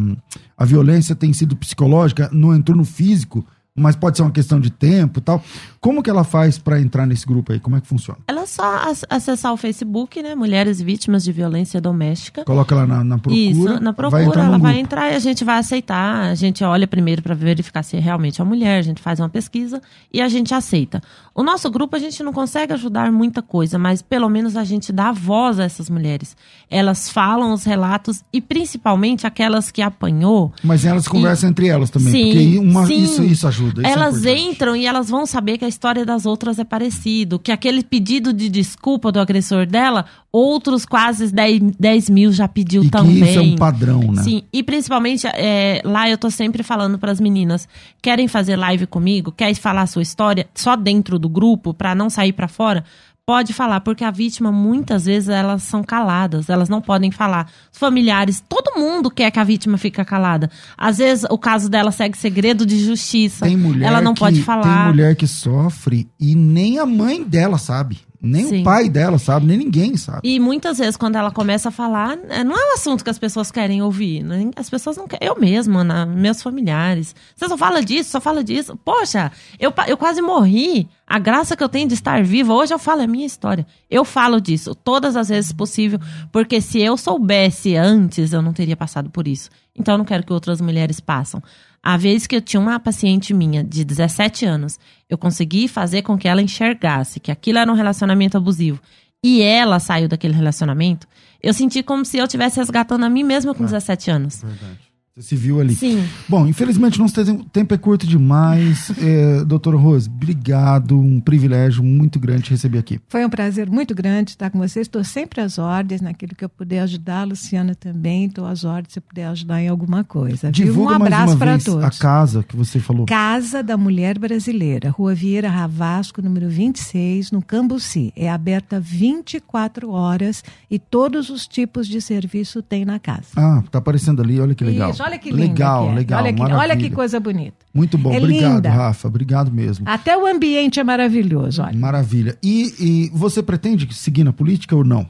a 0.57 0.65
violência 0.65 1.15
tem 1.15 1.33
sido 1.33 1.55
psicológica, 1.55 2.31
não 2.33 2.55
entrou 2.55 2.77
no 2.77 2.85
físico 2.85 3.47
mas 3.75 3.97
pode 3.97 4.19
ser 4.19 4.23
uma 4.23 4.31
questão 4.31 4.61
de 4.61 4.71
tempo 4.71 5.19
e 5.19 5.23
tal. 5.23 5.43
Como 5.81 6.03
que 6.03 6.11
ela 6.11 6.25
faz 6.25 6.59
para 6.59 6.79
entrar 6.79 7.07
nesse 7.07 7.27
grupo 7.27 7.53
aí? 7.53 7.59
Como 7.59 7.75
é 7.75 7.81
que 7.81 7.87
funciona? 7.87 8.21
Ela 8.29 8.43
é 8.43 8.47
só 8.47 8.83
acessar 9.09 9.53
o 9.53 9.57
Facebook, 9.57 10.23
né? 10.23 10.35
Mulheres 10.35 10.81
Vítimas 10.81 11.25
de 11.25 11.33
Violência 11.33 11.81
Doméstica. 11.81 12.45
Coloca 12.45 12.75
lá 12.75 12.87
na, 12.87 13.03
na 13.03 13.19
procura. 13.19 13.41
Isso, 13.41 13.81
na 13.81 13.93
procura. 13.93 14.25
Vai 14.25 14.45
ela 14.45 14.59
vai 14.59 14.79
entrar 14.79 15.11
e 15.11 15.15
a 15.15 15.19
gente 15.19 15.43
vai 15.43 15.59
aceitar. 15.59 16.31
A 16.31 16.35
gente 16.35 16.63
olha 16.63 16.87
primeiro 16.87 17.23
para 17.23 17.35
verificar 17.35 17.83
se 17.83 17.97
é 17.97 18.01
realmente 18.01 18.41
é 18.41 18.45
uma 18.45 18.51
mulher, 18.51 18.79
a 18.79 18.83
gente 18.83 19.01
faz 19.01 19.19
uma 19.19 19.29
pesquisa 19.29 19.81
e 20.13 20.21
a 20.21 20.29
gente 20.29 20.53
aceita. 20.53 21.01
O 21.35 21.43
nosso 21.43 21.71
grupo 21.71 21.97
a 21.97 21.99
gente 21.99 22.23
não 22.23 22.33
consegue 22.33 22.75
ajudar 22.75 23.11
muita 23.11 23.41
coisa, 23.41 23.79
mas 23.79 24.03
pelo 24.03 24.29
menos 24.29 24.55
a 24.55 24.65
gente 24.65 24.93
dá 24.93 25.13
voz 25.13 25.59
a 25.59 25.65
essas 25.65 25.89
mulheres. 25.89 26.37
Elas 26.69 27.09
falam 27.09 27.55
os 27.55 27.65
relatos 27.65 28.23
e 28.31 28.41
principalmente 28.41 29.27
aquelas 29.27 29.71
que 29.71 29.81
apanhou. 29.81 30.53
Mas 30.63 30.85
elas 30.85 31.09
conversam 31.09 31.49
e... 31.49 31.51
entre 31.51 31.69
elas 31.69 31.89
também, 31.89 32.13
sim, 32.13 32.25
porque 32.25 32.59
uma, 32.59 32.87
sim. 32.87 33.03
Isso, 33.03 33.23
isso 33.23 33.49
ajuda 33.49 33.62
ajuda. 33.67 33.83
É 33.87 33.91
elas 33.91 34.27
é 34.27 34.37
entram 34.37 34.77
e 34.77 34.87
elas 34.87 35.09
vão 35.09 35.27
saber 35.27 35.59
que 35.59 35.65
a 35.65 35.69
história 35.69 36.05
das 36.05 36.27
outras 36.27 36.59
é 36.59 36.65
parecido, 36.65 37.39
que 37.39 37.53
aquele 37.53 37.83
pedido 37.83 38.33
de 38.33 38.49
desculpa 38.49 39.13
do 39.13 39.21
agressor 39.21 39.67
dela, 39.67 40.05
outros 40.31 40.85
quase 40.85 41.33
10, 41.33 41.77
10 41.79 42.11
mil 42.11 42.33
já 42.33 42.49
pediu 42.49 42.85
e 42.85 42.91
também. 42.91 43.17
Que 43.17 43.31
isso 43.31 43.39
é 43.39 43.43
um 43.43 43.57
padrão, 43.57 44.01
né? 44.13 44.23
Sim, 44.23 44.43
e 44.53 44.63
principalmente 44.63 45.27
é, 45.27 45.83
lá 45.85 46.09
eu 46.09 46.19
tô 46.19 46.31
sempre 46.31 46.63
falando 46.63 46.99
para 46.99 47.13
as 47.13 47.21
meninas, 47.21 47.69
querem 48.01 48.29
fazer 48.29 48.57
live 48.57 48.87
comigo, 48.87 49.33
querem 49.33 49.55
falar 49.55 49.83
a 49.83 49.87
sua 49.87 50.03
história 50.03 50.47
só 50.55 50.77
dentro 50.77 51.19
do 51.19 51.29
grupo 51.29 51.75
para 51.75 51.95
não 51.95 52.09
sair 52.09 52.33
para 52.33 52.49
fora? 52.49 52.85
Pode 53.33 53.55
falar, 53.55 53.81
porque 53.81 54.05
a 54.05 54.11
vítima, 54.11 54.53
muitas 54.53 55.07
vezes, 55.07 55.31
elas 55.31 55.63
são 55.63 55.83
caladas, 55.83 56.51
elas 56.51 56.69
não 56.69 56.83
podem 56.83 57.11
falar. 57.11 57.51
Os 57.73 57.79
familiares, 57.79 58.45
todo 58.47 58.79
mundo 58.79 59.11
quer 59.11 59.31
que 59.31 59.39
a 59.39 59.45
vítima 59.45 59.79
fique 59.79 60.05
calada. 60.05 60.51
Às 60.77 60.99
vezes, 60.99 61.25
o 61.31 61.39
caso 61.39 61.71
dela 61.71 61.91
segue 61.91 62.19
segredo 62.19 62.67
de 62.67 62.79
justiça. 62.79 63.47
Tem 63.47 63.57
mulher 63.57 63.87
ela 63.87 64.03
não 64.03 64.13
que, 64.13 64.21
pode 64.21 64.43
falar. 64.43 64.85
Tem 64.85 64.93
mulher 64.93 65.17
que 65.17 65.27
sofre 65.27 66.11
e 66.21 66.35
nem 66.35 66.79
a 66.79 66.85
mãe 66.85 67.25
dela 67.25 67.57
sabe. 67.57 68.01
Nem 68.25 68.47
Sim. 68.47 68.61
o 68.61 68.65
pai 68.65 68.89
dela 68.89 69.19
sabe, 69.19 69.47
nem 69.47 69.59
ninguém 69.59 69.97
sabe. 69.97 70.21
E 70.23 70.39
muitas 70.39 70.79
vezes, 70.79 70.97
quando 70.97 71.17
ela 71.17 71.33
começa 71.33 71.71
a 71.71 71.73
falar, 71.73 72.17
é, 72.29 72.45
não 72.45 72.57
é 72.57 72.71
um 72.71 72.75
assunto 72.75 73.03
que 73.03 73.11
as 73.11 73.19
pessoas 73.19 73.51
querem 73.51 73.83
ouvir. 73.83 74.23
Né? 74.23 74.49
As 74.55 74.71
pessoas 74.71 74.97
não 74.97 75.09
querem. 75.09 75.27
Eu 75.27 75.35
mesma, 75.41 75.83
na, 75.83 76.07
meus 76.07 76.41
familiares. 76.41 77.17
Você 77.35 77.49
só 77.49 77.59
fala 77.59 77.83
disso, 77.83 78.11
só 78.11 78.21
fala 78.21 78.45
disso. 78.45 78.79
Poxa, 78.85 79.33
eu, 79.59 79.75
eu 79.89 79.97
quase 79.97 80.23
morri. 80.23 80.89
A 81.05 81.19
graça 81.19 81.57
que 81.57 81.65
eu 81.65 81.69
tenho 81.69 81.89
de 81.89 81.95
estar 81.95 82.23
viva, 82.23 82.55
hoje 82.55 82.73
eu 82.73 82.79
falo 82.79 83.03
a 83.03 83.07
minha 83.09 83.27
história. 83.27 83.67
Eu 83.91 84.05
falo 84.05 84.41
disso 84.41 84.73
todas 84.73 85.17
as 85.17 85.29
vezes 85.29 85.53
possível, 85.53 85.99
porque 86.31 86.61
se 86.61 86.81
eu 86.81 86.97
soubesse 86.97 87.77
antes, 87.77 88.33
eu 88.33 88.41
não 88.41 88.53
teria 88.53 88.77
passado 88.77 89.11
por 89.11 89.27
isso. 89.27 89.51
Então 89.77 89.95
eu 89.95 89.99
não 89.99 90.05
quero 90.05 90.25
que 90.25 90.33
outras 90.33 90.61
mulheres 90.61 91.01
passem. 91.01 91.43
A 91.83 91.97
vez 91.97 92.27
que 92.27 92.37
eu 92.37 92.41
tinha 92.41 92.61
uma 92.61 92.79
paciente 92.79 93.35
minha 93.35 93.65
de 93.65 93.85
17 93.85 94.45
anos, 94.45 94.79
eu 95.11 95.19
consegui 95.19 95.67
fazer 95.67 96.03
com 96.03 96.17
que 96.17 96.29
ela 96.29 96.41
enxergasse 96.41 97.19
que 97.19 97.33
aquilo 97.33 97.59
era 97.59 97.71
um 97.71 97.75
relacionamento 97.75 98.37
abusivo 98.37 98.81
e 99.25 99.43
ela 99.43 99.79
saiu 99.79 100.09
daquele 100.09 100.35
relacionamento, 100.35 101.07
eu 101.43 101.53
senti 101.53 101.83
como 101.83 102.05
se 102.05 102.19
eu 102.19 102.25
estivesse 102.25 102.59
resgatando 102.59 103.05
a 103.05 103.11
mim 103.11 103.23
mesma 103.23 103.55
com 103.55 103.63
ah, 103.63 103.67
17 103.67 104.11
anos. 104.11 104.43
Verdade. 104.43 104.92
Você 105.15 105.29
se 105.29 105.37
viu 105.37 105.61
ali. 105.61 105.75
Sim. 105.75 106.03
Bom, 106.27 106.47
infelizmente 106.47 106.99
nosso 106.99 107.15
tempo 107.53 107.75
é 107.75 107.77
curto 107.77 108.07
demais. 108.07 108.91
é, 108.99 109.45
doutor 109.45 109.75
Rose, 109.75 110.09
obrigado. 110.09 110.99
Um 110.99 111.21
privilégio 111.21 111.85
muito 111.85 112.19
grande 112.19 112.45
te 112.45 112.51
receber 112.53 112.79
aqui. 112.79 112.99
Foi 113.11 113.23
um 113.23 113.29
prazer 113.29 113.69
muito 113.69 113.95
grande 113.95 114.31
estar 114.31 114.49
com 114.49 114.59
você. 114.59 114.81
Estou 114.81 115.05
sempre 115.05 115.43
às 115.43 115.59
ordens 115.59 116.01
naquilo 116.01 116.35
que 116.35 116.43
eu 116.43 116.49
puder 116.49 116.81
ajudar. 116.81 117.21
A 117.21 117.25
Luciana 117.25 117.75
também, 117.75 118.25
estou 118.25 118.47
às 118.47 118.65
ordens 118.65 118.95
se 118.95 119.01
puder 119.03 119.27
ajudar 119.27 119.61
em 119.61 119.69
alguma 119.69 120.03
coisa. 120.03 120.51
Divulga 120.51 120.93
um 120.93 120.97
abraço 120.97 121.37
para 121.37 121.59
todos. 121.59 121.85
A 121.85 121.91
casa 121.91 122.43
que 122.43 122.57
você 122.57 122.81
falou. 122.81 123.05
Casa 123.05 123.63
da 123.63 123.77
Mulher 123.77 124.19
Brasileira, 124.19 124.89
Rua 124.89 125.15
Vieira 125.15 125.51
Ravasco, 125.51 126.23
número 126.23 126.49
26, 126.49 127.33
no 127.33 127.43
Cambuci. 127.43 128.15
É 128.17 128.31
aberta 128.31 128.81
24 128.81 129.91
horas 129.91 130.43
e 130.71 130.79
todos 130.79 131.29
os 131.29 131.47
tipos 131.47 131.87
de 131.87 132.01
serviço 132.01 132.63
tem 132.63 132.87
na 132.87 132.99
casa. 132.99 133.29
Ah, 133.37 133.63
tá 133.71 133.79
aparecendo 133.79 134.23
ali, 134.23 134.41
olha 134.41 134.55
que 134.55 134.65
legal. 134.65 134.91
Isso 134.91 135.02
olha 135.03 135.19
que 135.19 135.31
linda 135.31 135.43
Legal, 135.43 135.91
é. 135.91 135.95
legal. 135.95 136.23
Olha 136.23 136.33
que, 136.33 136.43
olha 136.43 136.77
que 136.77 136.91
coisa 136.91 137.21
bonita. 137.21 137.57
Muito 137.73 137.99
bom, 137.99 138.13
é 138.13 138.19
obrigado, 138.19 138.55
linda. 138.55 138.71
Rafa. 138.71 139.09
Obrigado 139.09 139.51
mesmo. 139.51 139.89
Até 139.89 140.17
o 140.17 140.27
ambiente 140.27 140.81
é 140.81 140.85
maravilhoso, 140.85 141.63
olha. 141.63 141.79
Maravilha. 141.79 142.37
E, 142.43 142.75
e 142.79 143.11
você 143.13 143.43
pretende 143.43 143.93
seguir 143.95 144.25
na 144.25 144.33
política 144.33 144.75
ou 144.75 144.85
não? 144.85 145.09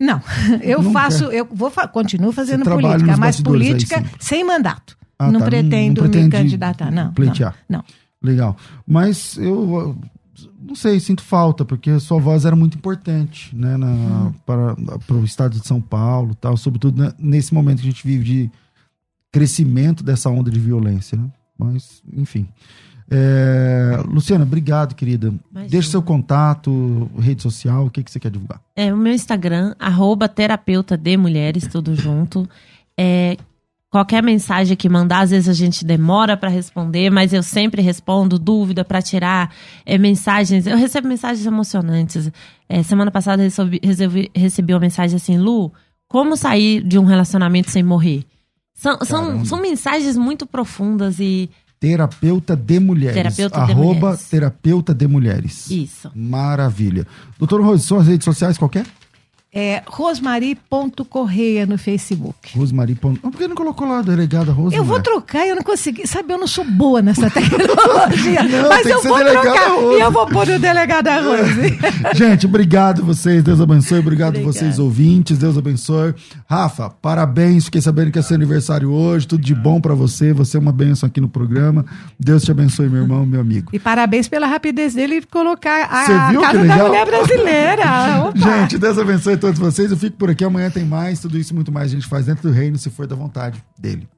Não, 0.00 0.22
eu 0.62 0.82
não 0.82 0.92
faço, 0.92 1.28
quer. 1.28 1.38
eu 1.38 1.48
vou 1.50 1.70
continuo 1.92 2.32
fazendo 2.32 2.64
política, 2.64 3.16
mas 3.16 3.40
política 3.40 4.04
sem 4.18 4.44
mandato. 4.44 4.96
Ah, 5.18 5.32
não, 5.32 5.40
tá, 5.40 5.46
pretendo 5.46 6.02
não, 6.02 6.10
não 6.10 6.22
me 6.22 6.30
candidatar, 6.30 6.92
não. 6.92 7.12
Pleitear. 7.12 7.56
Não, 7.68 7.78
não. 7.78 7.84
Legal. 8.22 8.56
Mas 8.86 9.36
eu 9.36 9.96
não 10.60 10.74
sei, 10.74 11.00
sinto 11.00 11.22
falta, 11.22 11.64
porque 11.64 11.98
sua 11.98 12.20
voz 12.20 12.44
era 12.44 12.54
muito 12.54 12.76
importante, 12.76 13.54
né, 13.56 13.76
na, 13.76 13.86
hum. 13.86 14.32
para, 14.44 14.76
para 15.06 15.16
o 15.16 15.24
estado 15.24 15.58
de 15.58 15.66
São 15.66 15.80
Paulo, 15.80 16.34
tal, 16.34 16.56
sobretudo 16.56 17.02
né, 17.02 17.12
nesse 17.18 17.54
momento 17.54 17.80
que 17.80 17.88
a 17.88 17.90
gente 17.90 18.06
vive 18.06 18.24
de 18.24 18.50
crescimento 19.32 20.02
dessa 20.02 20.30
onda 20.30 20.50
de 20.50 20.58
violência, 20.58 21.18
né? 21.18 21.30
Mas, 21.58 22.02
enfim. 22.12 22.48
É, 23.10 24.02
Luciana, 24.06 24.44
obrigado, 24.44 24.94
querida. 24.94 25.28
Imagina. 25.50 25.70
Deixa 25.70 25.90
seu 25.90 26.02
contato, 26.02 27.10
rede 27.18 27.42
social, 27.42 27.86
o 27.86 27.90
que, 27.90 28.02
que 28.02 28.10
você 28.10 28.20
quer 28.20 28.30
divulgar? 28.30 28.60
É 28.76 28.92
o 28.92 28.96
meu 28.96 29.12
Instagram, 29.12 29.74
arroba 29.78 30.28
terapeuta 30.28 30.96
de 30.96 31.16
mulheres, 31.16 31.66
tudo 31.66 31.96
junto. 31.96 32.48
É, 32.98 33.36
qualquer 33.90 34.22
mensagem 34.22 34.76
que 34.76 34.88
mandar, 34.88 35.20
às 35.20 35.30
vezes 35.30 35.48
a 35.48 35.54
gente 35.54 35.84
demora 35.84 36.36
para 36.36 36.50
responder, 36.50 37.10
mas 37.10 37.32
eu 37.32 37.42
sempre 37.42 37.80
respondo 37.80 38.38
dúvida 38.38 38.84
para 38.84 39.00
tirar 39.00 39.54
é, 39.86 39.96
mensagens. 39.96 40.66
Eu 40.66 40.76
recebo 40.76 41.08
mensagens 41.08 41.46
emocionantes. 41.46 42.30
É, 42.68 42.82
semana 42.82 43.10
passada 43.10 43.42
recebi, 43.42 43.80
recebi, 43.82 44.30
recebi 44.34 44.74
uma 44.74 44.80
mensagem 44.80 45.16
assim, 45.16 45.38
Lu, 45.38 45.72
como 46.06 46.36
sair 46.36 46.82
de 46.82 46.98
um 46.98 47.04
relacionamento 47.04 47.70
sem 47.70 47.82
morrer? 47.82 48.24
São, 48.78 48.96
são, 49.04 49.44
são 49.44 49.60
mensagens 49.60 50.16
muito 50.16 50.46
profundas 50.46 51.18
e. 51.18 51.50
Terapeuta 51.80 52.56
de 52.56 52.78
Mulheres. 52.78 53.14
Terapeuta 53.14 53.66
de 53.66 53.72
Arroba 53.72 54.00
mulheres. 54.00 54.28
Terapeuta 54.28 54.94
de 54.94 55.06
Mulheres. 55.06 55.70
Isso. 55.70 56.10
Maravilha. 56.14 57.06
Doutor 57.38 57.60
Rose, 57.60 57.84
suas 57.84 58.06
redes 58.06 58.24
sociais 58.24 58.56
qualquer? 58.56 58.86
É 59.60 59.82
rosmari.correia 59.88 61.66
no 61.66 61.76
Facebook. 61.76 62.56
Rosmari. 62.56 62.94
Por 62.94 63.18
que 63.32 63.48
não 63.48 63.56
colocou 63.56 63.88
lá 63.88 63.98
a 63.98 64.02
delegada 64.02 64.52
Rosmari? 64.52 64.76
Eu 64.76 64.84
vou 64.84 65.00
trocar, 65.02 65.48
eu 65.48 65.56
não 65.56 65.64
consegui. 65.64 66.06
Sabe, 66.06 66.32
eu 66.32 66.38
não 66.38 66.46
sou 66.46 66.64
boa 66.64 67.02
nessa 67.02 67.26
tecnologia. 67.28 68.44
não, 68.44 68.68
mas 68.68 68.86
eu 68.86 69.02
vou 69.02 69.18
trocar 69.18 69.70
Rose. 69.70 69.96
e 69.96 70.00
eu 70.00 70.12
vou 70.12 70.26
pôr 70.28 70.48
o 70.48 70.58
delegada 70.60 71.20
Rose. 71.20 71.76
Gente, 72.14 72.46
obrigado 72.46 73.04
vocês. 73.04 73.42
Deus 73.42 73.60
abençoe. 73.60 73.98
Obrigado 73.98 74.36
Obrigada. 74.36 74.52
vocês, 74.52 74.78
ouvintes. 74.78 75.36
Deus 75.38 75.58
abençoe. 75.58 76.14
Rafa, 76.48 76.90
parabéns. 76.90 77.64
Fiquei 77.64 77.80
sabendo 77.80 78.12
que 78.12 78.18
é 78.20 78.22
seu 78.22 78.36
aniversário 78.36 78.92
hoje. 78.92 79.26
Tudo 79.26 79.42
de 79.42 79.56
bom 79.56 79.80
para 79.80 79.92
você. 79.92 80.32
Você 80.32 80.56
é 80.56 80.60
uma 80.60 80.70
bênção 80.70 81.08
aqui 81.08 81.20
no 81.20 81.28
programa. 81.28 81.84
Deus 82.16 82.44
te 82.44 82.52
abençoe, 82.52 82.88
meu 82.88 83.02
irmão, 83.02 83.26
meu 83.26 83.40
amigo. 83.40 83.70
E 83.72 83.78
parabéns 83.80 84.28
pela 84.28 84.46
rapidez 84.46 84.94
dele 84.94 85.20
colocar 85.28 85.82
a 85.82 86.06
Casa 86.06 86.66
da 86.66 86.84
Mulher 86.86 87.06
Brasileira. 87.06 87.84
Opa. 88.30 88.38
Gente, 88.38 88.78
Deus 88.78 88.96
abençoe 88.98 89.36
todos 89.48 89.58
vocês. 89.58 89.90
Eu 89.90 89.96
fico 89.96 90.16
por 90.16 90.30
aqui. 90.30 90.44
Amanhã 90.44 90.70
tem 90.70 90.84
mais. 90.84 91.20
Tudo 91.20 91.38
isso 91.38 91.52
e 91.52 91.54
muito 91.54 91.72
mais 91.72 91.90
a 91.90 91.94
gente 91.94 92.06
faz 92.06 92.26
dentro 92.26 92.48
do 92.48 92.54
reino, 92.54 92.78
se 92.78 92.90
for 92.90 93.06
da 93.06 93.16
vontade 93.16 93.62
dele. 93.78 94.08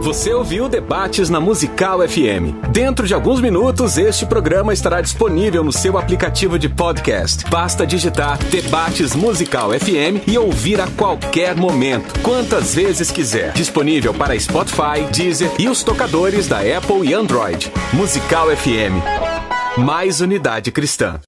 Você 0.00 0.32
ouviu 0.32 0.68
Debates 0.68 1.28
na 1.28 1.40
Musical 1.40 2.06
FM. 2.06 2.70
Dentro 2.70 3.08
de 3.08 3.14
alguns 3.14 3.40
minutos, 3.40 3.98
este 3.98 4.24
programa 4.24 4.72
estará 4.72 5.00
disponível 5.00 5.64
no 5.64 5.72
seu 5.72 5.98
aplicativo 5.98 6.58
de 6.58 6.68
podcast. 6.68 7.44
Basta 7.50 7.84
digitar 7.84 8.38
Debates 8.44 9.16
Musical 9.16 9.70
FM 9.70 10.28
e 10.28 10.38
ouvir 10.38 10.80
a 10.80 10.86
qualquer 10.86 11.56
momento, 11.56 12.20
quantas 12.20 12.72
vezes 12.72 13.10
quiser. 13.10 13.52
Disponível 13.52 14.14
para 14.14 14.38
Spotify, 14.38 15.10
Deezer 15.12 15.50
e 15.58 15.68
os 15.68 15.82
tocadores 15.82 16.46
da 16.46 16.58
Apple 16.58 17.08
e 17.08 17.12
Android. 17.12 17.72
Musical 17.92 18.48
FM. 18.54 19.02
Mais 19.78 20.20
unidade 20.20 20.70
cristã. 20.70 21.18